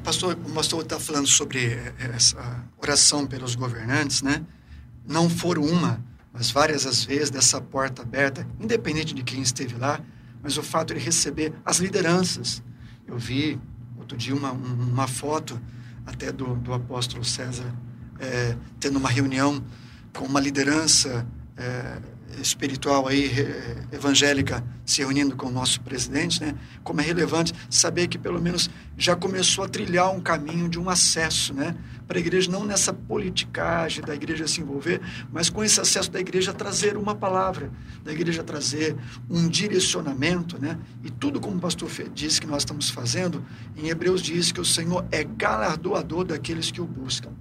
Pastor, 0.03 0.35
o 0.35 0.53
pastor 0.53 0.82
está 0.82 0.99
falando 1.01 1.28
sobre 1.28 1.78
essa 1.99 2.64
oração 2.76 3.26
pelos 3.26 3.55
governantes, 3.55 4.20
né? 4.20 4.45
Não 5.07 5.30
for 5.30 5.57
uma, 5.57 6.03
mas 6.35 6.51
várias 6.51 6.85
as 6.85 7.05
vezes 7.05 7.30
dessa 7.30 7.61
porta 7.61 8.03
aberta, 8.03 8.47
independente 8.61 9.14
de 9.14 9.22
quem 9.22 9.41
esteve 9.41 9.76
lá, 9.76 10.01
mas 10.43 10.59
o 10.59 10.62
fato 10.62 10.93
de 10.93 11.01
receber 11.01 11.55
as 11.64 11.78
lideranças. 11.78 12.62
Eu 13.07 13.16
vi 13.16 13.59
outro 13.97 14.18
dia 14.18 14.35
uma, 14.35 14.51
uma 14.51 15.07
foto 15.07 15.59
até 16.05 16.32
do, 16.32 16.57
do 16.57 16.74
apóstolo 16.74 17.24
César 17.24 17.72
é, 18.18 18.57
tendo 18.80 18.99
uma 18.99 19.09
reunião 19.09 19.64
com 20.12 20.24
uma 20.24 20.41
liderança 20.41 21.26
é, 21.57 21.99
espiritual 22.41 23.07
aí, 23.09 23.30
evangélica, 23.93 24.64
se 24.85 25.01
reunindo 25.01 25.37
com 25.37 25.47
o 25.47 25.51
nosso 25.51 25.80
presidente, 25.80 26.41
né? 26.41 26.55
Como 26.82 27.01
é 27.01 27.05
relevante 27.05 27.53
saber 27.70 28.09
que 28.09 28.18
pelo 28.18 28.41
menos 28.41 28.68
já 28.97 29.16
começou 29.16 29.64
a 29.64 29.68
trilhar 29.68 30.11
um 30.11 30.20
caminho 30.20 30.68
de 30.68 30.78
um 30.78 30.89
acesso, 30.91 31.55
né? 31.55 31.74
Para 32.07 32.18
a 32.18 32.20
igreja, 32.20 32.51
não 32.51 32.64
nessa 32.64 32.93
politicagem 32.93 34.05
da 34.05 34.14
igreja 34.14 34.47
se 34.47 34.61
envolver, 34.61 35.01
mas 35.32 35.49
com 35.49 35.64
esse 35.64 35.80
acesso 35.80 36.11
da 36.11 36.20
igreja 36.20 36.53
trazer 36.53 36.97
uma 36.97 37.14
palavra, 37.14 37.70
da 38.05 38.12
igreja 38.12 38.43
trazer 38.43 38.95
um 39.30 39.49
direcionamento, 39.49 40.61
né? 40.61 40.78
E 41.03 41.11
tudo 41.11 41.41
como 41.41 41.57
o 41.57 41.61
pastor 41.61 41.91
disse 42.12 42.41
que 42.41 42.47
nós 42.47 42.62
estamos 42.62 42.91
fazendo, 42.91 43.45
em 43.76 43.89
Hebreus 43.89 44.20
diz 44.20 44.53
que 44.53 44.61
o 44.61 44.64
Senhor 44.64 45.07
é 45.11 45.24
galardoador 45.24 46.24
daqueles 46.24 46.70
que 46.70 46.80
o 46.80 46.87
buscam 46.87 47.32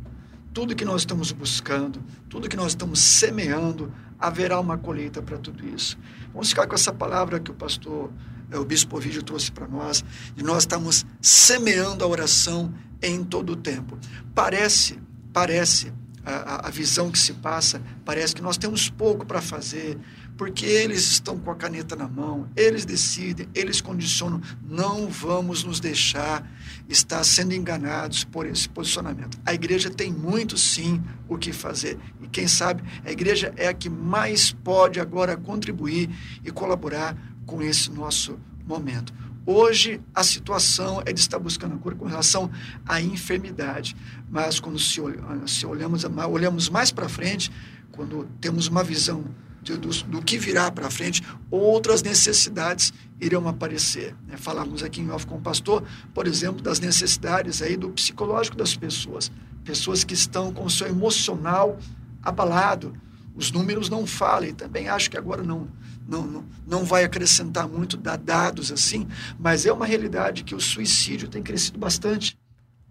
tudo 0.54 0.76
que 0.76 0.86
nós 0.86 1.02
estamos 1.02 1.32
buscando, 1.32 2.02
tudo 2.30 2.48
que 2.48 2.56
nós 2.56 2.74
estamos 2.74 3.00
semeando, 3.00 3.92
haverá 4.24 4.58
uma 4.58 4.78
colheita 4.78 5.22
para 5.22 5.38
tudo 5.38 5.68
isso. 5.68 5.98
Vamos 6.32 6.50
ficar 6.50 6.66
com 6.66 6.74
essa 6.74 6.94
palavra 6.94 7.42
que 7.42 7.52
o 7.52 7.54
pastor, 7.54 8.10
eh, 8.50 8.58
o 8.58 8.64
bispo 8.64 8.96
Ovidio 8.96 9.22
trouxe 9.22 9.52
para 9.52 9.68
nós, 9.68 10.04
e 10.38 10.42
nós 10.42 10.64
estamos 10.64 11.06
semeando 11.22 12.06
a 12.06 12.08
oração 12.08 12.74
em 13.02 13.22
todo 13.22 13.52
o 13.52 13.56
tempo. 13.58 13.98
Parece, 14.34 14.98
parece, 15.34 15.92
a, 16.26 16.68
a 16.68 16.70
visão 16.70 17.12
que 17.12 17.20
se 17.20 17.34
passa, 17.34 17.82
parece 18.06 18.34
que 18.34 18.42
nós 18.42 18.58
temos 18.58 18.90
pouco 18.90 19.26
para 19.26 19.42
fazer, 19.42 20.00
porque 20.38 20.66
eles 20.66 21.12
estão 21.12 21.38
com 21.38 21.52
a 21.52 21.56
caneta 21.56 21.96
na 21.96 22.08
mão, 22.08 22.50
eles 22.56 22.86
decidem, 22.86 23.48
eles 23.54 23.82
condicionam. 23.82 24.42
Não 24.68 25.08
vamos 25.08 25.64
nos 25.64 25.80
deixar 25.80 26.50
estar 26.90 27.24
sendo 27.24 27.54
enganados 27.54 28.24
por 28.24 28.46
esse 28.46 28.68
posicionamento. 28.68 29.38
A 29.46 29.54
igreja 29.54 29.90
tem 29.90 30.12
muito 30.12 30.58
sim 30.58 31.02
o 31.28 31.38
que 31.38 31.54
fazer. 31.54 31.98
E 32.22 32.28
quem 32.28 32.48
sabe 32.48 32.84
a 33.06 33.12
igreja 33.12 33.54
é 33.56 33.68
a 33.68 33.74
que 33.74 33.90
mais 33.90 34.52
pode 34.52 35.00
agora 35.00 35.38
contribuir 35.38 36.10
e 36.44 36.52
colaborar 36.52 37.16
com 37.46 37.62
esse 37.62 37.92
nosso 37.92 38.40
momento. 38.66 39.14
Hoje 39.46 40.00
a 40.16 40.24
situação 40.24 41.02
é 41.06 41.12
de 41.12 41.20
estar 41.20 41.38
buscando 41.38 41.76
a 41.76 41.78
cura 41.78 41.96
com 41.96 42.06
relação 42.06 42.50
à 42.86 43.02
enfermidade, 43.02 43.94
mas 44.30 44.58
quando 44.58 44.80
se, 44.80 45.02
olhamos, 45.02 46.06
olhamos 46.06 46.70
mais 46.70 46.92
para 46.92 47.10
frente, 47.10 47.52
quando 47.92 48.26
temos 48.40 48.68
uma 48.68 48.84
visão 48.84 49.26
de, 49.64 49.78
do, 49.78 49.90
do, 49.90 50.22
que 50.22 50.38
virá 50.38 50.70
para 50.70 50.92
frente, 50.92 51.24
outras 51.50 52.04
necessidades 52.04 52.94
irão 53.20 53.48
aparecer. 53.48 54.14
Né? 54.28 54.36
Falamos 54.38 54.84
aqui 54.84 55.02
em 55.02 55.10
off 55.10 55.26
com 55.26 55.36
o 55.36 55.42
pastor, 55.42 55.84
por 56.14 56.28
exemplo, 56.28 56.62
das 56.62 56.80
necessidades 56.80 57.62
aí 57.62 57.78
do 57.78 57.90
psicológico 57.90 58.58
das 58.58 58.76
pessoas. 58.76 59.32
Pessoas 59.64 60.04
que 60.04 60.14
estão 60.14 60.54
com 60.54 60.66
o 60.66 60.70
seu 60.70 60.88
emocional 60.88 61.80
abalado. 62.22 62.94
Os 63.34 63.52
números 63.52 63.90
não 63.90 64.06
falam, 64.06 64.50
e 64.50 64.54
também 64.54 64.90
acho 64.90 65.10
que 65.10 65.18
agora 65.18 65.42
não, 65.42 65.68
não, 66.08 66.28
não, 66.28 66.46
não 66.68 66.84
vai 66.84 67.04
acrescentar 67.04 67.68
muito 67.68 67.98
dados 67.98 68.72
assim, 68.72 69.08
mas 69.40 69.66
é 69.66 69.74
uma 69.74 69.86
realidade 69.86 70.44
que 70.44 70.54
o 70.54 70.60
suicídio 70.60 71.28
tem 71.28 71.42
crescido 71.42 71.80
bastante. 71.80 72.38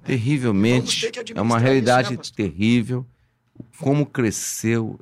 Terrivelmente. 0.03 1.09
É 1.35 1.41
uma 1.41 1.59
realidade 1.59 2.15
isso, 2.21 2.33
né, 2.33 2.37
terrível. 2.37 3.07
Como 3.79 4.05
cresceu 4.05 4.99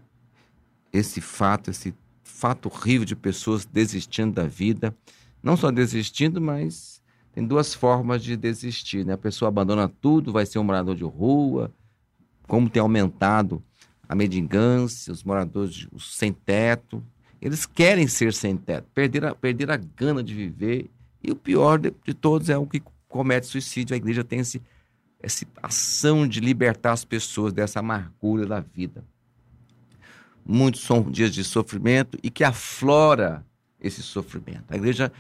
esse 0.92 1.20
fato, 1.20 1.70
esse 1.70 1.94
fato 2.22 2.66
horrível 2.66 3.04
de 3.04 3.16
pessoas 3.16 3.64
desistindo 3.64 4.34
da 4.34 4.46
vida. 4.46 4.94
Não 5.42 5.56
só 5.56 5.70
desistindo, 5.70 6.40
mas 6.40 7.00
tem 7.32 7.46
duas 7.46 7.74
formas 7.74 8.22
de 8.22 8.36
desistir. 8.36 9.04
Né? 9.04 9.12
A 9.12 9.18
pessoa 9.18 9.48
abandona 9.48 9.88
tudo, 9.88 10.32
vai 10.32 10.46
ser 10.46 10.58
um 10.58 10.64
morador 10.64 10.96
de 10.96 11.04
rua, 11.04 11.72
como 12.46 12.68
tem 12.68 12.80
aumentado 12.80 13.62
a 14.08 14.14
mendigância, 14.14 15.12
os 15.12 15.22
moradores 15.22 15.86
os 15.92 16.16
sem 16.16 16.32
teto. 16.32 17.02
Eles 17.40 17.64
querem 17.64 18.06
ser 18.06 18.34
sem 18.34 18.56
teto, 18.56 18.86
perder 18.92 19.24
a, 19.24 19.34
perder 19.34 19.70
a 19.70 19.76
gana 19.76 20.22
de 20.22 20.34
viver 20.34 20.90
E 21.22 21.30
o 21.30 21.36
pior 21.36 21.78
de, 21.78 21.92
de 22.04 22.12
todos 22.12 22.50
é 22.50 22.58
o 22.58 22.66
que 22.66 22.82
comete 23.08 23.46
suicídio. 23.46 23.94
A 23.94 23.96
igreja 23.96 24.24
tem 24.24 24.40
esse, 24.40 24.60
essa 25.22 25.46
ação 25.62 26.26
de 26.26 26.40
libertar 26.40 26.92
as 26.92 27.04
pessoas 27.04 27.52
dessa 27.52 27.80
amargura 27.80 28.46
da 28.46 28.60
vida. 28.60 29.04
Muitos 30.52 30.80
são 30.80 31.08
dias 31.08 31.32
de 31.32 31.44
sofrimento 31.44 32.18
e 32.24 32.28
que 32.28 32.42
aflora 32.42 33.46
esse 33.80 34.02
sofrimento. 34.02 34.64
A 34.68 34.74
igreja, 34.74 35.12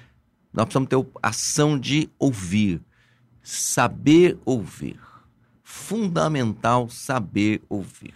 nós 0.52 0.64
precisamos 0.64 0.88
ter 0.88 1.20
ação 1.22 1.78
de 1.78 2.10
ouvir, 2.18 2.80
saber 3.40 4.36
ouvir. 4.44 4.98
Fundamental 5.62 6.88
saber 6.90 7.62
ouvir. 7.68 8.12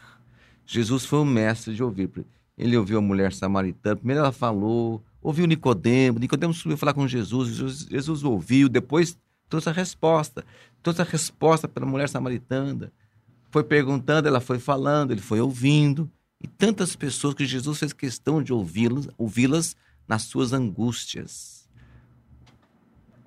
Jesus 0.67 1.07
foi 1.07 1.21
o 1.21 1.25
mestre 1.25 1.73
de 1.73 1.85
ouvir. 1.85 2.11
Ele 2.59 2.77
ouviu 2.77 2.99
a 2.99 3.01
mulher 3.01 3.33
samaritana, 3.33 3.95
primeiro 3.95 4.19
ela 4.19 4.33
falou, 4.33 5.01
ouviu 5.23 5.47
Nicodemo, 5.47 6.19
Nicodemo 6.19 6.53
subiu 6.53 6.77
falar 6.77 6.95
com 6.95 7.07
Jesus, 7.07 7.51
Jesus, 7.51 7.87
Jesus 7.89 8.25
ouviu, 8.25 8.69
depois 8.69 9.17
trouxe 9.49 9.69
a 9.69 9.73
resposta, 9.73 10.45
trouxe 10.83 11.01
a 11.01 11.05
resposta 11.05 11.69
para 11.69 11.85
a 11.85 11.89
mulher 11.89 12.09
samaritana. 12.09 12.93
Foi 13.53 13.63
perguntando, 13.63 14.27
ela 14.27 14.41
foi 14.41 14.59
falando, 14.59 15.13
ele 15.13 15.21
foi 15.21 15.41
ouvindo. 15.41 16.11
E 16.45 16.47
tantas 16.47 16.95
pessoas 16.95 17.33
que 17.33 17.47
Jesus 17.47 17.79
fez 17.79 17.95
questão 17.95 18.43
de 18.43 18.53
ouvi-las, 18.53 19.09
ouvi-las 19.17 19.75
nas 20.07 20.25
suas 20.25 20.53
angústias. 20.53 21.67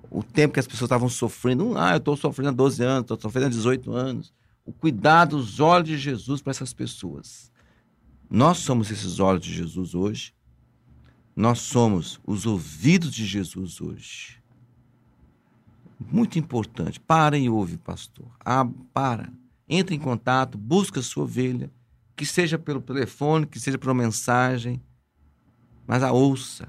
O 0.08 0.22
tempo 0.22 0.54
que 0.54 0.60
as 0.60 0.68
pessoas 0.68 0.86
estavam 0.86 1.08
sofrendo, 1.08 1.76
ah, 1.76 1.94
eu 1.94 1.96
estou 1.96 2.16
sofrendo 2.16 2.50
há 2.50 2.52
12 2.52 2.84
anos, 2.84 3.00
estou 3.00 3.20
sofrendo 3.20 3.46
há 3.46 3.50
18 3.50 3.90
anos. 3.90 4.32
O 4.64 4.72
cuidado, 4.72 5.36
os 5.36 5.58
olhos 5.58 5.88
de 5.88 5.98
Jesus 5.98 6.40
para 6.40 6.52
essas 6.52 6.72
pessoas. 6.72 7.50
Nós 8.30 8.58
somos 8.58 8.88
esses 8.88 9.18
olhos 9.18 9.42
de 9.42 9.52
Jesus 9.52 9.96
hoje. 9.96 10.32
Nós 11.34 11.58
somos 11.58 12.20
os 12.24 12.46
ouvidos 12.46 13.10
de 13.10 13.26
Jesus 13.26 13.80
hoje. 13.80 14.40
Muito 15.98 16.38
importante. 16.38 17.00
Para 17.00 17.36
e 17.36 17.50
ouve, 17.50 17.78
pastor. 17.78 18.30
Ah, 18.44 18.64
para. 18.94 19.32
Entre 19.68 19.96
em 19.96 19.98
contato, 19.98 20.56
busca 20.56 21.00
a 21.00 21.02
sua 21.02 21.24
ovelha, 21.24 21.68
que 22.18 22.26
seja 22.26 22.58
pelo 22.58 22.80
telefone, 22.80 23.46
que 23.46 23.60
seja 23.60 23.78
por 23.78 23.88
uma 23.88 24.02
mensagem, 24.02 24.82
mas 25.86 26.02
a 26.02 26.10
ouça. 26.10 26.68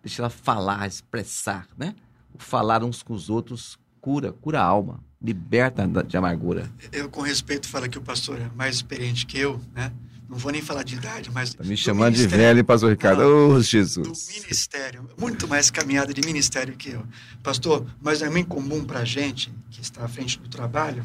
Deixa 0.00 0.22
ela 0.22 0.30
falar, 0.30 0.86
expressar, 0.86 1.66
né? 1.76 1.92
O 2.32 2.38
falar 2.38 2.84
uns 2.84 3.02
com 3.02 3.12
os 3.12 3.28
outros 3.28 3.76
cura, 4.00 4.32
cura 4.32 4.60
a 4.60 4.64
alma, 4.64 5.00
liberta 5.20 5.84
de 6.04 6.16
amargura. 6.16 6.70
Eu, 6.92 7.10
com 7.10 7.20
respeito, 7.20 7.68
falo 7.68 7.88
que 7.88 7.98
o 7.98 8.02
pastor 8.02 8.40
é 8.40 8.48
mais 8.54 8.76
experiente 8.76 9.26
que 9.26 9.36
eu, 9.36 9.60
né? 9.74 9.92
não 10.28 10.38
vou 10.38 10.52
nem 10.52 10.62
falar 10.62 10.82
de 10.82 10.94
idade, 10.94 11.30
mas. 11.32 11.54
Tá 11.54 11.64
me 11.64 11.76
chamando 11.76 12.14
de 12.14 12.26
velho, 12.26 12.64
pastor 12.64 12.90
Ricardo. 12.90 13.22
Ô, 13.22 13.48
oh, 13.54 13.60
Jesus. 13.60 14.06
Do 14.06 14.42
ministério, 14.42 15.08
muito 15.18 15.48
mais 15.48 15.70
caminhada 15.70 16.12
de 16.12 16.20
ministério 16.22 16.76
que 16.76 16.90
eu. 16.90 17.04
Pastor, 17.42 17.86
mas 18.00 18.22
é 18.22 18.30
muito 18.30 18.48
comum 18.48 18.84
para 18.84 19.00
a 19.00 19.04
gente, 19.04 19.52
que 19.70 19.80
está 19.80 20.04
à 20.04 20.08
frente 20.08 20.38
do 20.38 20.48
trabalho, 20.48 21.02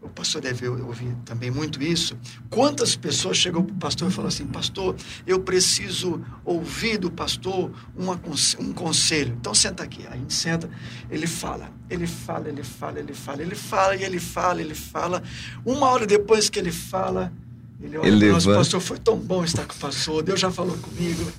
o 0.00 0.08
pastor 0.08 0.40
deve 0.40 0.68
ouvir 0.68 1.14
também 1.24 1.50
muito 1.50 1.82
isso. 1.82 2.16
Quantas 2.48 2.94
pessoas 2.94 3.36
chegam 3.36 3.64
para 3.64 3.74
o 3.74 3.78
pastor 3.78 4.08
e 4.08 4.12
falam 4.12 4.28
assim: 4.28 4.46
Pastor, 4.46 4.94
eu 5.26 5.40
preciso 5.40 6.24
ouvir 6.44 6.98
do 6.98 7.10
pastor 7.10 7.72
uma, 7.96 8.20
um 8.58 8.72
conselho. 8.72 9.36
Então 9.40 9.54
senta 9.54 9.82
aqui. 9.82 10.06
Aí 10.06 10.14
a 10.14 10.16
gente 10.16 10.34
senta, 10.34 10.70
ele 11.10 11.26
fala, 11.26 11.70
ele 11.90 12.06
fala, 12.06 12.48
ele 12.48 12.62
fala, 12.62 12.98
ele 13.00 13.14
fala, 13.14 13.42
ele 13.42 13.54
fala, 13.54 13.96
e 13.96 14.04
ele 14.04 14.20
fala, 14.20 14.60
ele 14.60 14.74
fala. 14.74 15.22
Uma 15.64 15.88
hora 15.88 16.06
depois 16.06 16.48
que 16.48 16.58
ele 16.58 16.72
fala 16.72 17.32
ele 17.80 17.96
olha, 17.96 18.08
ele 18.08 18.32
nosso 18.32 18.52
pastor, 18.52 18.80
foi 18.80 18.98
tão 18.98 19.16
bom 19.16 19.44
estar 19.44 19.64
com 19.64 19.74
o 19.74 19.78
pastor, 19.78 20.22
Deus 20.22 20.40
já 20.40 20.50
falou 20.50 20.76
comigo. 20.78 21.30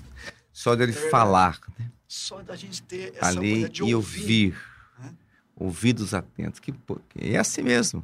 Só 0.53 0.75
dele 0.75 0.93
é 0.93 1.09
falar. 1.09 1.59
Né? 1.77 1.91
Só 2.07 2.41
da 2.41 2.55
gente 2.55 2.81
ter 2.83 3.13
essa 3.15 3.27
Ali 3.27 3.67
de 3.67 3.83
e 3.83 3.93
ouvir. 3.93 4.55
Né? 4.97 5.13
Ouvidos 5.55 6.13
atentos. 6.13 6.59
Que, 6.59 6.73
é 7.17 7.37
assim 7.37 7.61
mesmo. 7.61 8.03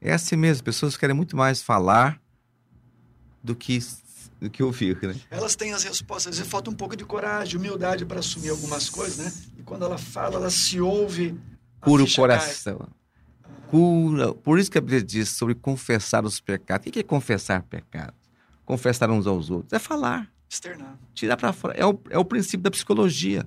É 0.00 0.12
assim 0.12 0.36
mesmo. 0.36 0.64
Pessoas 0.64 0.96
querem 0.96 1.14
muito 1.14 1.36
mais 1.36 1.62
falar 1.62 2.20
do 3.42 3.54
que 3.54 3.78
do 4.40 4.48
que 4.48 4.62
ouvir, 4.62 4.96
né? 5.02 5.16
Elas 5.32 5.56
têm 5.56 5.72
as 5.72 5.82
respostas, 5.82 6.28
às 6.28 6.38
vezes 6.38 6.50
falta 6.50 6.70
um 6.70 6.74
pouco 6.74 6.94
de 6.96 7.04
coragem, 7.04 7.58
humildade 7.58 8.06
para 8.06 8.20
assumir 8.20 8.50
algumas 8.50 8.88
coisas, 8.88 9.16
né? 9.16 9.32
E 9.58 9.62
quando 9.64 9.84
ela 9.84 9.98
fala, 9.98 10.36
ela 10.36 10.50
se 10.50 10.80
ouve. 10.80 11.36
Cura 11.80 12.04
o 12.04 12.14
coração. 12.14 12.78
Cai 12.78 12.88
cura. 13.68 14.34
Por 14.34 14.58
isso 14.58 14.70
que 14.70 14.78
a 14.78 14.80
Bíblia 14.80 15.02
diz 15.02 15.30
sobre 15.30 15.54
confessar 15.54 16.24
os 16.24 16.40
pecados. 16.40 16.86
O 16.86 16.90
que 16.90 16.98
é 16.98 17.02
confessar 17.02 17.62
pecados? 17.62 18.18
Confessar 18.64 19.10
uns 19.10 19.26
aos 19.26 19.50
outros. 19.50 19.72
É 19.72 19.78
falar. 19.78 20.30
Externar. 20.48 20.98
Tirar 21.14 21.36
para 21.36 21.52
fora. 21.52 21.74
É 21.74 21.84
o, 21.84 21.98
é 22.10 22.18
o 22.18 22.24
princípio 22.24 22.60
da 22.60 22.70
psicologia. 22.70 23.46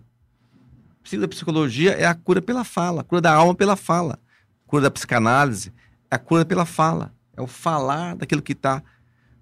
O 0.99 1.01
princípio 1.01 1.21
da 1.21 1.27
psicologia 1.27 1.91
é 1.91 2.05
a 2.05 2.13
cura 2.13 2.41
pela 2.41 2.63
fala, 2.63 3.01
a 3.01 3.03
cura 3.03 3.21
da 3.21 3.33
alma 3.33 3.55
pela 3.55 3.75
fala. 3.75 4.19
A 4.65 4.69
cura 4.69 4.83
da 4.83 4.91
psicanálise 4.91 5.73
a 6.12 6.20
cura 6.20 6.45
pela 6.45 6.66
fala. 6.66 7.14
É 7.36 7.41
o 7.41 7.47
falar 7.47 8.16
daquilo 8.16 8.41
que 8.41 8.51
está. 8.51 8.84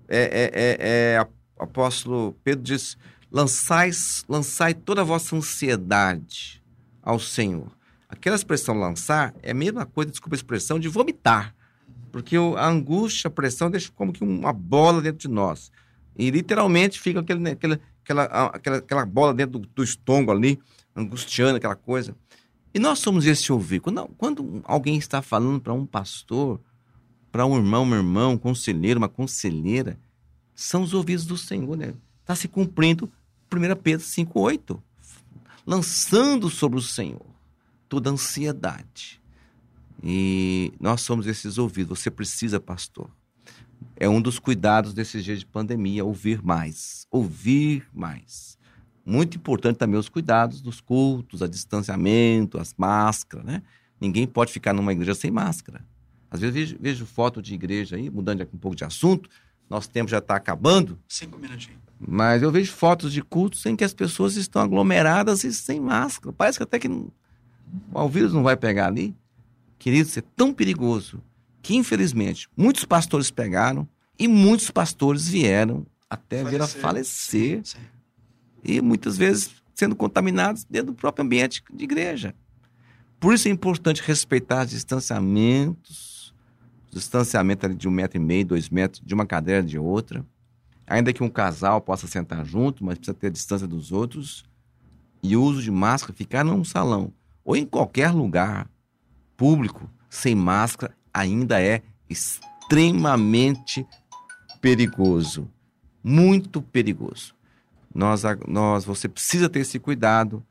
É, 0.08 0.22
é, 0.22 0.52
é, 0.54 0.78
é, 1.16 1.28
apóstolo 1.58 2.38
Pedro 2.44 2.64
diz: 2.64 2.98
lançai, 3.32 3.90
lançai 4.28 4.74
toda 4.74 5.02
a 5.02 5.04
vossa 5.04 5.36
ansiedade 5.36 6.64
ao 7.02 7.20
Senhor 7.20 7.80
Aquela 8.10 8.36
expressão 8.36 8.74
lançar 8.76 9.36
é 9.44 9.52
a 9.52 9.54
mesma 9.54 9.86
coisa, 9.86 10.10
desculpa 10.10 10.36
a 10.36 10.38
expressão, 10.38 10.80
de 10.80 10.88
vomitar. 10.88 11.54
Porque 12.12 12.36
a 12.36 12.68
angústia, 12.68 13.28
a 13.28 13.32
pressão 13.32 13.70
deixa 13.70 13.92
como 13.94 14.12
que 14.12 14.24
uma 14.24 14.52
bola 14.52 15.00
dentro 15.00 15.20
de 15.20 15.28
nós. 15.28 15.72
E 16.18 16.32
literalmente 16.32 17.00
fica 17.00 17.20
aquele, 17.20 17.40
né, 17.40 17.52
aquela, 17.52 17.80
aquela, 18.04 18.24
aquela, 18.48 18.78
aquela 18.78 19.06
bola 19.06 19.32
dentro 19.32 19.60
do, 19.60 19.68
do 19.68 19.84
estômago 19.84 20.32
ali, 20.32 20.60
angustiando 20.96 21.58
aquela 21.58 21.76
coisa. 21.76 22.16
E 22.74 22.80
nós 22.80 23.00
somos 23.00 23.26
esse 23.26 23.52
ouvir. 23.52 23.80
Quando, 23.80 24.08
quando 24.18 24.62
alguém 24.64 24.98
está 24.98 25.22
falando 25.22 25.60
para 25.60 25.74
um 25.74 25.86
pastor, 25.86 26.60
para 27.32 27.46
um 27.46 27.58
irmão, 27.58 27.84
um 27.84 27.96
irmão, 27.96 28.34
um 28.34 28.38
conselheiro, 28.38 29.00
uma 29.00 29.10
conselheira, 29.10 30.00
são 30.54 30.84
os 30.84 30.94
ouvidos 30.94 31.26
do 31.26 31.38
Senhor, 31.38 31.78
né? 31.78 31.94
Está 32.22 32.36
se 32.36 32.48
cumprindo 32.48 33.12
1 33.52 33.76
Pedro 33.82 34.06
5,8. 34.06 34.80
Lançando 35.66 36.50
sobre 36.50 36.78
o 36.78 36.82
Senhor 36.82 37.26
toda 37.88 38.12
ansiedade. 38.12 39.20
E 40.02 40.72
nós 40.80 41.02
somos 41.02 41.26
esses 41.26 41.58
ouvidos. 41.58 42.00
Você 42.00 42.12
precisa, 42.12 42.60
pastor. 42.60 43.10
É 43.96 44.08
um 44.08 44.22
dos 44.22 44.38
cuidados 44.38 44.94
desses 44.94 45.24
dias 45.24 45.40
de 45.40 45.46
pandemia, 45.46 46.06
ouvir 46.06 46.42
mais. 46.44 47.08
Ouvir 47.12 47.88
mais. 47.94 48.58
Muito 49.06 49.38
importante 49.38 49.78
também 49.78 50.00
os 50.00 50.10
cuidados 50.10 50.62
dos 50.62 50.82
cultos, 50.82 51.42
a 51.42 51.48
distanciamento, 51.48 52.60
as 52.60 52.74
máscaras, 52.78 53.46
né? 53.46 53.62
Ninguém 54.00 54.28
pode 54.28 54.52
ficar 54.52 54.74
numa 54.74 54.92
igreja 54.92 55.16
sem 55.16 55.32
máscara. 55.32 55.84
Às 56.32 56.42
vezes 56.42 56.54
vejo, 56.54 56.78
vejo 56.80 57.06
foto 57.06 57.42
de 57.42 57.54
igreja 57.54 57.96
aí, 57.96 58.10
mudando 58.10 58.42
um 58.54 58.58
pouco 58.58 58.76
de 58.76 58.84
assunto, 58.84 59.30
nosso 59.70 59.90
tempo 59.90 60.10
já 60.10 60.20
está 60.20 60.36
acabando. 60.36 61.00
Cinco 61.08 61.38
minutinhos. 61.38 61.80
Mas 62.00 62.42
eu 62.42 62.52
vejo 62.52 62.72
fotos 62.72 63.12
de 63.12 63.22
cultos 63.22 63.66
em 63.66 63.76
que 63.76 63.84
as 63.84 63.94
pessoas 63.94 64.36
estão 64.36 64.62
aglomeradas 64.62 65.44
e 65.44 65.54
sem 65.54 65.80
máscara. 65.80 66.34
Parece 66.34 66.58
que 66.58 66.64
até 66.64 66.80
que 66.80 66.88
o 66.88 68.10
vírus 68.10 68.34
não 68.34 68.42
vai 68.42 68.56
pegar 68.56 68.88
ali. 68.88 69.16
Querido, 69.78 70.08
isso 70.08 70.20
é 70.20 70.24
tão 70.36 70.54
perigoso 70.54 71.22
que, 71.62 71.76
infelizmente, 71.76 72.50
muitos 72.56 72.86
pastores 72.86 73.32
pegaram 73.32 73.88
e 74.18 74.28
muitos 74.28 74.72
pastores 74.72 75.28
vieram 75.28 75.86
até 76.10 76.44
falecer. 76.44 76.52
vir 76.52 76.62
a 76.62 76.68
falecer. 76.68 77.58
Sim, 77.58 77.64
sim. 77.64 77.99
E 78.64 78.82
muitas 78.82 79.18
vezes 79.18 79.52
sendo 79.74 79.96
contaminados 79.96 80.66
dentro 80.66 80.88
do 80.88 80.94
próprio 80.94 81.24
ambiente 81.24 81.64
de 81.74 81.84
igreja. 81.86 82.36
Por 83.20 83.34
isso 83.34 83.48
é 83.48 83.52
importante 83.52 84.02
respeitar 84.02 84.66
os 84.66 84.72
distanciamentos, 84.72 86.34
o 86.92 86.96
distanciamento 86.96 87.74
de 87.74 87.88
um 87.88 87.92
metro 87.92 88.18
e 88.18 88.20
meio, 88.20 88.46
dois 88.46 88.70
metros, 88.70 89.02
de 89.06 89.14
uma 89.14 89.26
cadeira 89.26 89.64
de 89.64 89.80
outra. 89.80 90.26
Ainda 90.86 91.14
que 91.14 91.24
um 91.24 91.30
casal 91.30 91.80
possa 91.80 92.08
sentar 92.08 92.46
junto, 92.46 92.84
mas 92.84 92.98
precisa 92.98 93.16
ter 93.16 93.28
a 93.28 93.32
distância 93.32 93.68
dos 93.68 93.92
outros. 93.92 94.44
E 95.24 95.36
o 95.38 95.44
uso 95.44 95.62
de 95.62 95.72
máscara, 95.72 96.14
ficar 96.14 96.44
num 96.44 96.64
salão 96.64 97.14
ou 97.46 97.56
em 97.56 97.66
qualquer 97.66 98.12
lugar 98.12 98.70
público 99.38 99.90
sem 100.10 100.36
máscara 100.36 100.94
ainda 101.14 101.62
é 101.62 101.82
extremamente 102.10 103.86
perigoso, 104.60 105.50
muito 106.04 106.62
perigoso. 106.62 107.39
Nós, 107.94 108.24
nós, 108.48 108.86
você 108.86 109.08
precisa 109.08 109.50
ter 109.50 109.60
esse 109.60 109.80
cuidado 109.80 110.44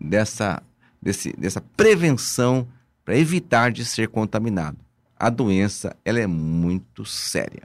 dessa, 0.00 0.62
desse, 1.00 1.32
dessa 1.32 1.60
prevenção 1.76 2.66
para 3.04 3.16
evitar 3.16 3.70
de 3.70 3.84
ser 3.84 4.08
contaminado. 4.08 4.78
A 5.16 5.30
doença 5.30 5.96
ela 6.04 6.18
é 6.18 6.26
muito 6.26 7.04
séria. 7.04 7.62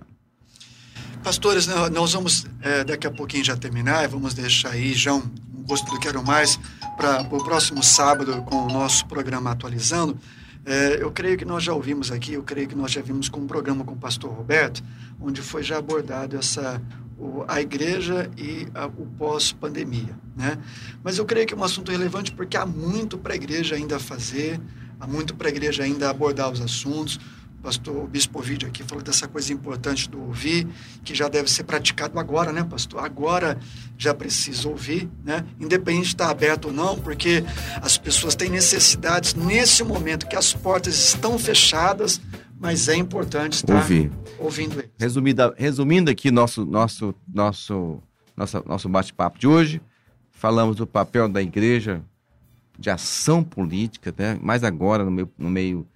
Pastores, 1.24 1.67
nós 1.91 2.13
vamos 2.13 2.45
é, 2.61 2.84
daqui 2.84 3.05
a 3.05 3.11
pouquinho 3.11 3.43
já 3.43 3.57
terminar, 3.57 4.07
vamos 4.07 4.34
deixar 4.34 4.72
aí 4.72 4.93
já 4.93 5.13
um 5.13 5.24
gosto 5.65 5.91
do 5.91 5.99
Quero 5.99 6.24
Mais 6.24 6.57
para 6.95 7.22
o 7.24 7.43
próximo 7.43 7.84
sábado 7.84 8.41
com 8.43 8.67
o 8.67 8.67
nosso 8.67 9.05
programa 9.05 9.51
atualizando. 9.51 10.17
É, 10.65 11.01
eu 11.01 11.11
creio 11.11 11.38
que 11.38 11.45
nós 11.45 11.63
já 11.63 11.74
ouvimos 11.74 12.11
aqui, 12.11 12.34
eu 12.34 12.43
creio 12.43 12.67
que 12.67 12.76
nós 12.76 12.91
já 12.91 13.01
vimos 13.01 13.28
com 13.28 13.39
um 13.39 13.47
programa 13.47 13.84
com 13.84 13.93
o 13.93 13.97
pastor 13.97 14.32
Roberto, 14.32 14.84
onde 15.20 15.41
foi 15.41 15.63
já 15.63 15.78
abordado 15.78 16.38
essa 16.38 16.82
a 17.47 17.61
igreja 17.61 18.30
e 18.38 18.67
a, 18.74 18.86
o 18.86 19.05
pós-pandemia. 19.17 20.17
Né? 20.36 20.57
Mas 21.03 21.17
eu 21.17 21.26
creio 21.26 21.45
que 21.45 21.53
é 21.53 21.57
um 21.57 21.63
assunto 21.63 21.91
relevante 21.91 22.32
porque 22.32 22.55
há 22.55 22.65
muito 22.65 23.17
para 23.17 23.34
a 23.34 23.36
igreja 23.36 23.76
ainda 23.76 23.99
fazer, 23.99 24.59
há 24.99 25.07
muito 25.07 25.36
para 25.36 25.47
a 25.47 25.51
igreja 25.51 25.84
ainda 25.84 26.09
abordar 26.09 26.51
os 26.51 26.61
assuntos. 26.61 27.20
O 27.59 27.61
pastor 27.61 28.07
Bispo 28.07 28.39
Ovidio 28.39 28.70
aqui 28.70 28.84
falou 28.84 29.03
dessa 29.03 29.28
coisa 29.28 29.51
importante 29.51 30.09
do 30.09 30.22
ouvir, 30.22 30.65
que 31.03 31.13
já 31.13 31.28
deve 31.28 31.51
ser 31.51 31.63
praticado 31.63 32.17
agora, 32.17 32.53
né, 32.53 32.63
pastor? 32.63 33.03
Agora 33.03 33.59
já 33.97 34.13
precisa 34.13 34.70
ouvir, 34.70 35.09
né? 35.26 35.45
Independente 35.59 36.03
de 36.03 36.09
estar 36.13 36.30
aberto 36.30 36.65
ou 36.65 36.74
não, 36.74 36.97
porque 36.97 37.43
as 37.82 37.97
pessoas 37.97 38.34
têm 38.34 38.49
necessidades 38.49 39.34
nesse 39.34 39.84
momento 39.84 40.26
que 40.26 40.38
as 40.38 40.53
portas 40.53 40.97
estão 40.97 41.38
fechadas, 41.38 42.22
mas 42.60 42.89
é 42.89 42.95
importante 42.95 43.53
estar 43.53 43.76
Ouvir. 43.76 44.12
ouvindo 44.38 44.80
eles. 44.80 44.91
Resumida, 44.99 45.53
resumindo 45.57 46.12
aqui 46.12 46.30
nosso, 46.30 46.66
nosso, 46.66 47.16
nosso, 47.34 48.03
nosso, 48.36 48.64
nosso 48.68 48.89
bate-papo 48.89 49.39
de 49.39 49.47
hoje, 49.47 49.82
falamos 50.30 50.76
do 50.76 50.86
papel 50.86 51.30
da 51.30 51.41
igreja 51.41 52.03
de 52.78 52.89
ação 52.89 53.43
política, 53.43 54.14
né? 54.18 54.38
mas 54.41 54.64
agora 54.64 55.05
no 55.05 55.12
meio, 55.12 55.32
no 55.38 55.49
meio 55.49 55.88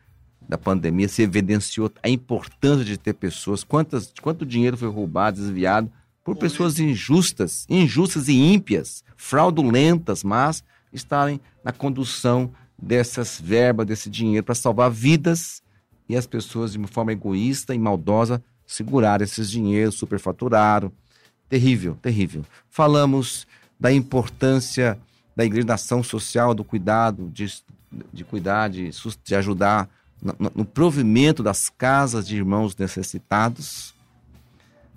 da 0.48 0.58
pandemia 0.58 1.08
se 1.08 1.22
evidenciou 1.22 1.92
a 2.02 2.10
importância 2.10 2.86
de 2.86 2.98
ter 2.98 3.14
pessoas, 3.14 3.64
quantas, 3.64 4.14
quanto 4.22 4.46
dinheiro 4.46 4.78
foi 4.78 4.90
roubado, 4.90 5.40
desviado 5.40 5.92
por 6.24 6.38
pessoas 6.38 6.80
injustas, 6.80 7.66
injustas 7.70 8.30
e 8.30 8.34
ímpias, 8.34 9.04
fraudulentas, 9.18 10.24
mas 10.24 10.64
estarem 10.94 11.40
na 11.64 11.74
condução 11.74 12.52
dessas 12.82 13.40
verbas, 13.42 13.86
desse 13.86 14.10
dinheiro 14.10 14.46
para 14.46 14.56
salvar 14.56 14.90
vidas 14.90 15.63
e 16.08 16.16
as 16.16 16.26
pessoas 16.26 16.74
de 16.74 16.78
uma 16.78 16.88
forma 16.88 17.12
egoísta 17.12 17.74
e 17.74 17.80
maldosa 17.80 18.44
seguraram 18.66 19.24
esses 19.24 19.50
dinheiros, 19.50 19.96
superfaturaram. 19.96 20.92
Terrível, 21.50 21.98
terrível. 22.02 22.44
Falamos 22.70 23.46
da 23.80 23.92
importância 23.92 24.98
da 25.36 25.44
igreja 25.44 25.68
da 25.68 25.74
ação 25.76 26.04
social, 26.04 26.54
do 26.54 26.64
cuidado, 26.64 27.30
de, 27.32 27.62
de 28.12 28.24
cuidar, 28.24 28.70
de, 28.70 28.90
de 29.24 29.36
ajudar 29.36 29.90
no, 30.22 30.52
no 30.56 30.66
provimento 30.66 31.44
das 31.44 31.70
casas 31.70 32.28
de 32.28 32.36
irmãos 32.36 32.76
necessitados. 32.76 33.94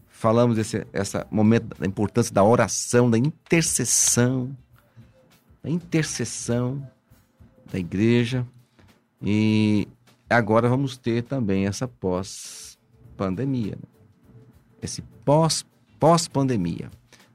Falamos 0.09 0.57
desse 0.57 0.87
essa 0.93 1.27
momento 1.31 1.77
da 1.79 1.87
importância 1.87 2.33
da 2.33 2.43
oração, 2.43 3.11
da 3.11 3.19
intercessão, 3.19 4.57
da 5.63 5.71
intercessão 5.71 6.87
da 7.71 7.79
igreja. 7.79 8.47
E 9.23 9.89
agora 10.35 10.69
vamos 10.69 10.97
ter 10.97 11.23
também 11.23 11.67
essa 11.67 11.87
pós-pandemia. 11.87 13.73
Né? 13.73 13.89
Esse 14.83 15.03
pós, 15.25 15.65
pós-pandemia. 15.99 16.91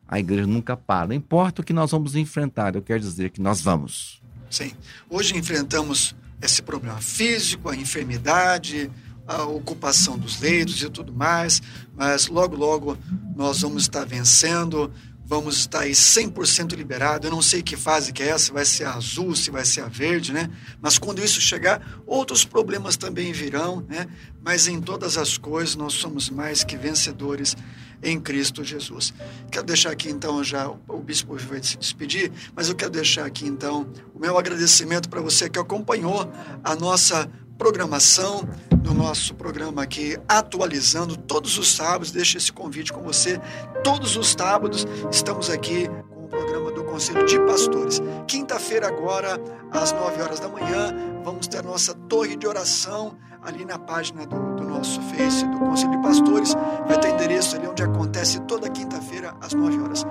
A 0.08 0.20
igreja 0.20 0.46
nunca 0.46 0.76
para. 0.76 1.08
Não 1.08 1.16
importa 1.16 1.62
o 1.62 1.66
que 1.66 1.72
nós 1.72 1.92
vamos 1.92 2.16
enfrentar, 2.16 2.76
eu 2.76 2.82
quero 2.82 3.00
dizer 3.00 3.30
que 3.30 3.42
nós 3.42 3.62
vamos. 3.62 4.22
Sim. 4.50 4.74
Hoje 5.10 5.38
enfrentamos 5.38 6.14
esse 6.42 6.62
problema 6.62 7.00
físico, 7.00 7.70
a 7.70 7.76
enfermidade, 7.76 8.92
a 9.28 9.44
ocupação 9.44 10.18
dos 10.18 10.40
leitos 10.40 10.82
e 10.82 10.90
tudo 10.90 11.14
mais, 11.14 11.62
mas 11.96 12.28
logo, 12.28 12.56
logo 12.56 12.98
nós 13.36 13.62
vamos 13.62 13.84
estar 13.84 14.06
vencendo, 14.06 14.92
vamos 15.32 15.60
estar 15.60 15.80
aí 15.80 15.92
100% 15.92 16.76
liberado. 16.76 17.26
Eu 17.26 17.32
não 17.32 17.42
sei 17.42 17.62
que 17.62 17.78
fase 17.78 18.12
que 18.12 18.22
é 18.22 18.28
essa, 18.28 18.48
se 18.48 18.52
vai 18.52 18.66
ser 18.66 18.84
a 18.84 18.96
azul, 18.96 19.34
se 19.34 19.50
vai 19.50 19.64
ser 19.64 19.80
a 19.80 19.88
verde, 19.88 20.34
né? 20.34 20.52
Mas 20.82 21.00
quando 21.00 21.24
isso 21.24 21.40
chegar, 21.40 21.82
outros 22.06 22.44
problemas 22.44 22.98
também 22.98 23.32
virão, 23.32 23.80
né? 23.88 24.08
Mas 24.44 24.68
em 24.68 24.82
todas 24.82 25.18
as 25.18 25.38
coisas 25.38 25.74
nós 25.74 25.94
somos 25.94 26.30
mais 26.30 26.66
que 26.66 26.76
vencedores 26.76 27.56
em 28.04 28.20
Cristo 28.20 28.62
Jesus. 28.62 29.14
Quero 29.50 29.66
deixar 29.66 29.92
aqui 29.92 30.10
então 30.10 30.44
já 30.44 30.68
o 30.68 31.00
bispo 31.00 31.38
vai 31.38 31.64
se 31.64 31.78
despedir, 31.78 32.30
mas 32.54 32.68
eu 32.68 32.76
quero 32.76 32.92
deixar 32.92 33.26
aqui 33.26 33.48
então 33.48 33.88
o 34.14 34.20
meu 34.20 34.38
agradecimento 34.38 35.08
para 35.08 35.22
você 35.22 35.50
que 35.50 35.58
acompanhou 35.58 36.30
a 36.62 36.76
nossa 36.76 37.32
programação 37.58 38.46
no 38.94 39.04
nosso 39.04 39.34
programa 39.34 39.84
aqui, 39.84 40.18
atualizando 40.28 41.16
todos 41.16 41.58
os 41.58 41.74
sábados. 41.74 42.12
Deixo 42.12 42.38
esse 42.38 42.52
convite 42.52 42.92
com 42.92 43.02
você. 43.02 43.40
Todos 43.84 44.18
os 44.18 44.36
sábados 44.38 44.86
estamos 45.10 45.50
aqui 45.50 45.88
com 46.10 46.26
o 46.26 46.28
programa 46.28 46.72
do 46.72 46.84
Conselho 46.84 47.26
de 47.26 47.40
Pastores. 47.40 48.02
Quinta-feira, 48.28 48.88
agora, 48.88 49.40
às 49.72 49.94
9 49.94 50.22
horas 50.22 50.40
da 50.40 50.50
manhã, 50.50 50.94
vamos 51.24 51.48
ter 51.48 51.60
a 51.60 51.64
nossa 51.64 51.94
torre 51.94 52.36
de 52.36 52.46
oração 52.46 53.18
ali 53.42 53.64
na 53.66 53.80
página 53.80 54.26
do, 54.26 54.56
do 54.56 54.64
nosso 54.64 55.02
Face, 55.02 55.48
do 55.48 55.58
Conselho 55.58 55.92
de 55.92 56.02
Pastores. 56.02 56.54
Vai 56.86 57.00
ter 57.00 57.14
endereço 57.14 57.56
ali 57.56 57.68
onde 57.68 57.84
acontece 57.84 58.42
toda 58.42 58.70
quinta-feira, 58.70 59.34
às 59.42 59.54
9 59.54 59.82
horas. 59.82 60.06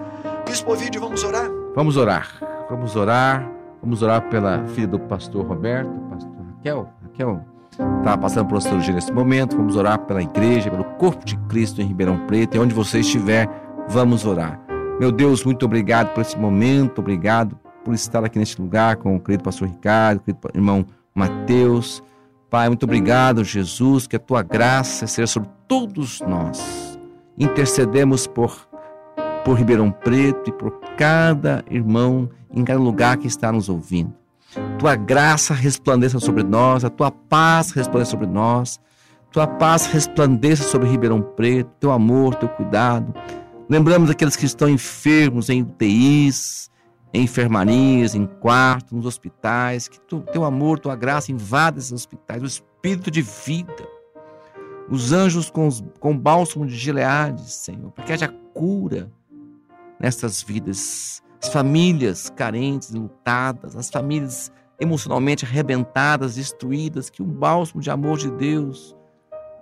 Bispo 0.46 0.72
Ovidio, 0.72 1.00
vamos 1.00 1.22
orar? 1.22 1.48
Vamos 1.76 1.96
orar. 1.96 2.38
Vamos 2.70 2.96
orar. 2.96 3.50
Vamos 3.82 4.02
orar 4.02 4.28
pela 4.28 4.66
filha 4.68 4.88
do 4.88 5.00
pastor 5.00 5.44
Roberto, 5.46 5.90
pastor 6.10 6.32
Raquel. 6.54 6.92
Raquel 7.02 7.59
está 7.70 8.16
passando 8.18 8.46
por 8.46 8.54
uma 8.54 8.60
cirurgia 8.60 8.94
nesse 8.94 9.12
momento. 9.12 9.56
Vamos 9.56 9.76
orar 9.76 9.98
pela 10.00 10.22
igreja, 10.22 10.70
pelo 10.70 10.84
corpo 10.84 11.24
de 11.24 11.36
Cristo 11.48 11.80
em 11.80 11.86
Ribeirão 11.86 12.26
Preto. 12.26 12.56
E 12.56 12.60
onde 12.60 12.74
você 12.74 13.00
estiver, 13.00 13.48
vamos 13.88 14.24
orar. 14.26 14.60
Meu 14.98 15.10
Deus, 15.10 15.44
muito 15.44 15.64
obrigado 15.64 16.12
por 16.12 16.20
esse 16.20 16.38
momento. 16.38 16.98
Obrigado 16.98 17.58
por 17.84 17.94
estar 17.94 18.24
aqui 18.24 18.38
neste 18.38 18.60
lugar 18.60 18.96
com 18.96 19.16
o 19.16 19.20
querido 19.20 19.44
pastor 19.44 19.68
Ricardo, 19.68 20.20
querido 20.20 20.48
irmão 20.54 20.84
Mateus. 21.14 22.02
Pai, 22.50 22.68
muito 22.68 22.82
obrigado, 22.82 23.44
Jesus, 23.44 24.06
que 24.06 24.16
a 24.16 24.18
tua 24.18 24.42
graça 24.42 25.06
seja 25.06 25.26
sobre 25.26 25.48
todos 25.68 26.20
nós. 26.20 26.98
Intercedemos 27.38 28.26
por, 28.26 28.68
por 29.44 29.56
Ribeirão 29.56 29.90
Preto 29.90 30.50
e 30.50 30.52
por 30.52 30.72
cada 30.96 31.64
irmão 31.70 32.28
em 32.52 32.64
cada 32.64 32.80
lugar 32.80 33.16
que 33.16 33.26
está 33.26 33.52
nos 33.52 33.68
ouvindo. 33.68 34.19
Tua 34.80 34.96
graça 34.96 35.52
resplandeça 35.52 36.18
sobre 36.18 36.42
nós, 36.42 36.86
a 36.86 36.88
tua 36.88 37.10
paz 37.10 37.70
resplandeça 37.70 38.12
sobre 38.12 38.26
nós, 38.26 38.80
tua 39.30 39.46
paz 39.46 39.84
resplandeça 39.84 40.64
sobre 40.64 40.88
Ribeirão 40.88 41.20
Preto, 41.20 41.70
teu 41.78 41.92
amor, 41.92 42.34
teu 42.36 42.48
cuidado. 42.48 43.12
Lembramos 43.68 44.08
aqueles 44.08 44.36
que 44.36 44.46
estão 44.46 44.70
enfermos 44.70 45.50
em 45.50 45.60
UTIs, 45.60 46.70
em 47.12 47.24
enfermarias, 47.24 48.14
em 48.14 48.24
quartos, 48.24 48.92
nos 48.92 49.04
hospitais, 49.04 49.86
que 49.86 50.00
tu, 50.00 50.22
teu 50.32 50.44
amor, 50.44 50.78
tua 50.78 50.96
graça 50.96 51.30
invada 51.30 51.78
esses 51.78 51.92
hospitais, 51.92 52.42
o 52.42 52.46
espírito 52.46 53.10
de 53.10 53.20
vida, 53.20 53.86
os 54.88 55.12
anjos 55.12 55.50
com, 55.50 55.66
os, 55.66 55.84
com 56.00 56.16
bálsamo 56.16 56.64
de 56.64 56.74
Gileade, 56.74 57.50
Senhor, 57.50 57.90
para 57.90 58.04
que 58.04 58.14
haja 58.14 58.28
cura 58.54 59.12
nessas 60.00 60.42
vidas, 60.42 61.22
as 61.42 61.52
famílias 61.52 62.30
carentes, 62.30 62.92
lutadas, 62.92 63.76
as 63.76 63.90
famílias 63.90 64.50
emocionalmente 64.80 65.44
arrebentadas, 65.44 66.36
destruídas, 66.36 67.10
que 67.10 67.22
um 67.22 67.26
bálsamo 67.26 67.82
de 67.82 67.90
amor 67.90 68.18
de 68.18 68.30
Deus 68.30 68.96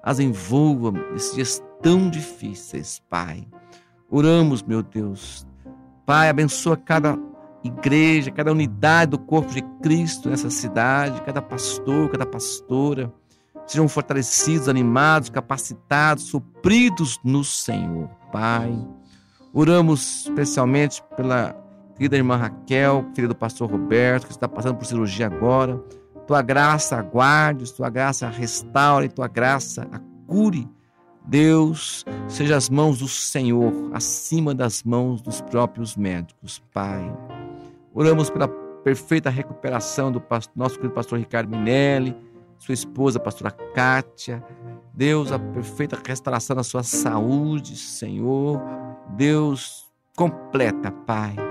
as 0.02 0.20
envolva 0.20 0.92
nesses 1.12 1.34
dias 1.34 1.62
tão 1.82 2.08
difíceis, 2.08 3.02
Pai. 3.10 3.46
Oramos, 4.08 4.62
meu 4.62 4.82
Deus. 4.82 5.46
Pai, 6.06 6.28
abençoa 6.30 6.76
cada 6.76 7.18
igreja, 7.62 8.30
cada 8.30 8.52
unidade 8.52 9.10
do 9.10 9.18
corpo 9.18 9.52
de 9.52 9.62
Cristo 9.82 10.30
nessa 10.30 10.48
cidade, 10.48 11.20
cada 11.22 11.42
pastor, 11.42 12.08
cada 12.08 12.24
pastora, 12.24 13.12
sejam 13.66 13.88
fortalecidos, 13.88 14.68
animados, 14.68 15.28
capacitados, 15.28 16.24
supridos 16.24 17.20
no 17.22 17.44
Senhor. 17.44 18.08
Pai, 18.32 18.72
oramos 19.52 20.26
especialmente 20.26 21.02
pela 21.16 21.54
querida 21.98 22.16
irmã 22.16 22.36
Raquel, 22.36 23.04
filha 23.12 23.26
do 23.26 23.34
pastor 23.34 23.68
Roberto, 23.68 24.26
que 24.26 24.32
está 24.32 24.48
passando 24.48 24.76
por 24.76 24.86
cirurgia 24.86 25.26
agora. 25.26 25.76
Tua 26.28 26.40
graça 26.40 26.96
aguarde, 26.96 27.72
tua 27.74 27.90
graça 27.90 28.28
restaure, 28.28 29.08
tua 29.08 29.26
graça 29.26 29.88
a 29.90 29.98
cure. 30.26 30.68
Deus, 31.26 32.04
seja 32.28 32.56
as 32.56 32.70
mãos 32.70 33.00
do 33.00 33.08
Senhor 33.08 33.90
acima 33.92 34.54
das 34.54 34.84
mãos 34.84 35.20
dos 35.20 35.40
próprios 35.40 35.96
médicos, 35.96 36.62
Pai. 36.72 37.12
Oramos 37.92 38.30
pela 38.30 38.46
perfeita 38.84 39.28
recuperação 39.28 40.12
do 40.12 40.22
nosso 40.54 40.76
querido 40.76 40.94
pastor 40.94 41.18
Ricardo 41.18 41.50
Minelli, 41.50 42.16
sua 42.58 42.72
esposa, 42.74 43.18
a 43.18 43.22
pastora 43.22 43.50
Kátia. 43.50 44.42
Deus, 44.94 45.32
a 45.32 45.38
perfeita 45.38 45.98
restauração 46.04 46.56
da 46.56 46.62
sua 46.62 46.82
saúde, 46.82 47.76
Senhor. 47.76 48.60
Deus, 49.16 49.88
completa, 50.16 50.90
Pai. 50.90 51.47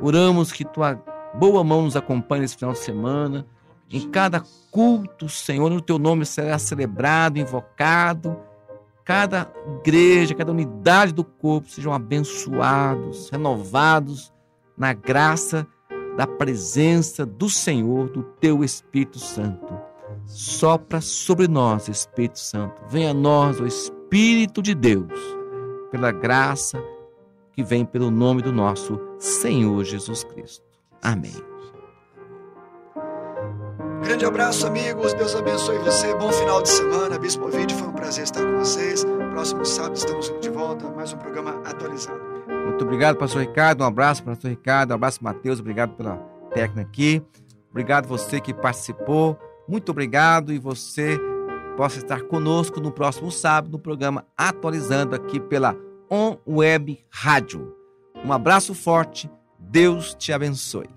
Oramos 0.00 0.52
que 0.52 0.64
tua 0.64 0.94
boa 1.34 1.62
mão 1.62 1.82
nos 1.82 1.96
acompanhe 1.96 2.42
nesse 2.42 2.56
final 2.56 2.72
de 2.72 2.80
semana. 2.80 3.46
Em 3.90 4.08
cada 4.08 4.42
culto, 4.70 5.28
Senhor, 5.28 5.70
o 5.72 5.80
teu 5.80 5.98
nome 5.98 6.24
será 6.24 6.58
celebrado, 6.58 7.38
invocado. 7.38 8.36
Cada 9.04 9.52
igreja, 9.80 10.34
cada 10.34 10.52
unidade 10.52 11.12
do 11.12 11.24
corpo 11.24 11.68
sejam 11.68 11.92
abençoados, 11.92 13.28
renovados 13.30 14.32
na 14.76 14.92
graça 14.92 15.66
da 16.16 16.26
presença 16.26 17.26
do 17.26 17.50
Senhor, 17.50 18.08
do 18.10 18.22
teu 18.22 18.62
Espírito 18.62 19.18
Santo. 19.18 19.78
Sopra 20.26 21.00
sobre 21.00 21.48
nós, 21.48 21.88
Espírito 21.88 22.38
Santo. 22.38 22.80
Venha 22.88 23.10
a 23.10 23.14
nós, 23.14 23.58
o 23.58 23.66
Espírito 23.66 24.62
de 24.62 24.74
Deus, 24.74 25.12
pela 25.90 26.12
graça 26.12 26.80
que 27.60 27.62
vem 27.62 27.84
pelo 27.84 28.10
nome 28.10 28.40
do 28.40 28.50
nosso 28.50 28.98
Senhor 29.18 29.84
Jesus 29.84 30.24
Cristo. 30.24 30.64
Amém. 31.02 31.34
Grande 34.02 34.24
abraço, 34.24 34.66
amigos. 34.66 35.12
Deus 35.12 35.36
abençoe 35.36 35.78
você. 35.78 36.14
Bom 36.14 36.32
final 36.32 36.62
de 36.62 36.70
semana. 36.70 37.18
Bispo 37.18 37.44
Ovidio, 37.44 37.76
foi 37.76 37.88
um 37.88 37.92
prazer 37.92 38.24
estar 38.24 38.42
com 38.42 38.58
vocês. 38.58 39.04
Próximo 39.32 39.64
sábado 39.66 39.96
estamos 39.96 40.32
de 40.40 40.48
volta. 40.48 40.88
Mais 40.88 41.12
um 41.12 41.18
programa 41.18 41.60
atualizado. 41.66 42.18
Muito 42.48 42.82
obrigado, 42.82 43.16
pastor 43.16 43.42
Ricardo. 43.42 43.82
Um 43.82 43.86
abraço, 43.86 44.24
pastor 44.24 44.50
Ricardo. 44.50 44.92
Um 44.92 44.94
abraço, 44.94 45.22
Mateus. 45.22 45.60
Obrigado 45.60 45.92
pela 45.92 46.16
técnica 46.54 46.80
aqui. 46.80 47.22
Obrigado 47.70 48.06
você 48.08 48.40
que 48.40 48.54
participou. 48.54 49.38
Muito 49.68 49.90
obrigado 49.90 50.50
e 50.50 50.58
você 50.58 51.20
possa 51.76 51.98
estar 51.98 52.22
conosco 52.22 52.80
no 52.80 52.90
próximo 52.90 53.30
sábado 53.30 53.72
no 53.72 53.78
programa 53.78 54.24
Atualizando 54.36 55.14
aqui 55.14 55.38
pela 55.38 55.76
On 56.10 56.36
Web 56.44 56.98
Rádio. 57.08 57.72
Um 58.24 58.32
abraço 58.32 58.74
forte, 58.74 59.30
Deus 59.58 60.12
te 60.14 60.32
abençoe. 60.32 60.88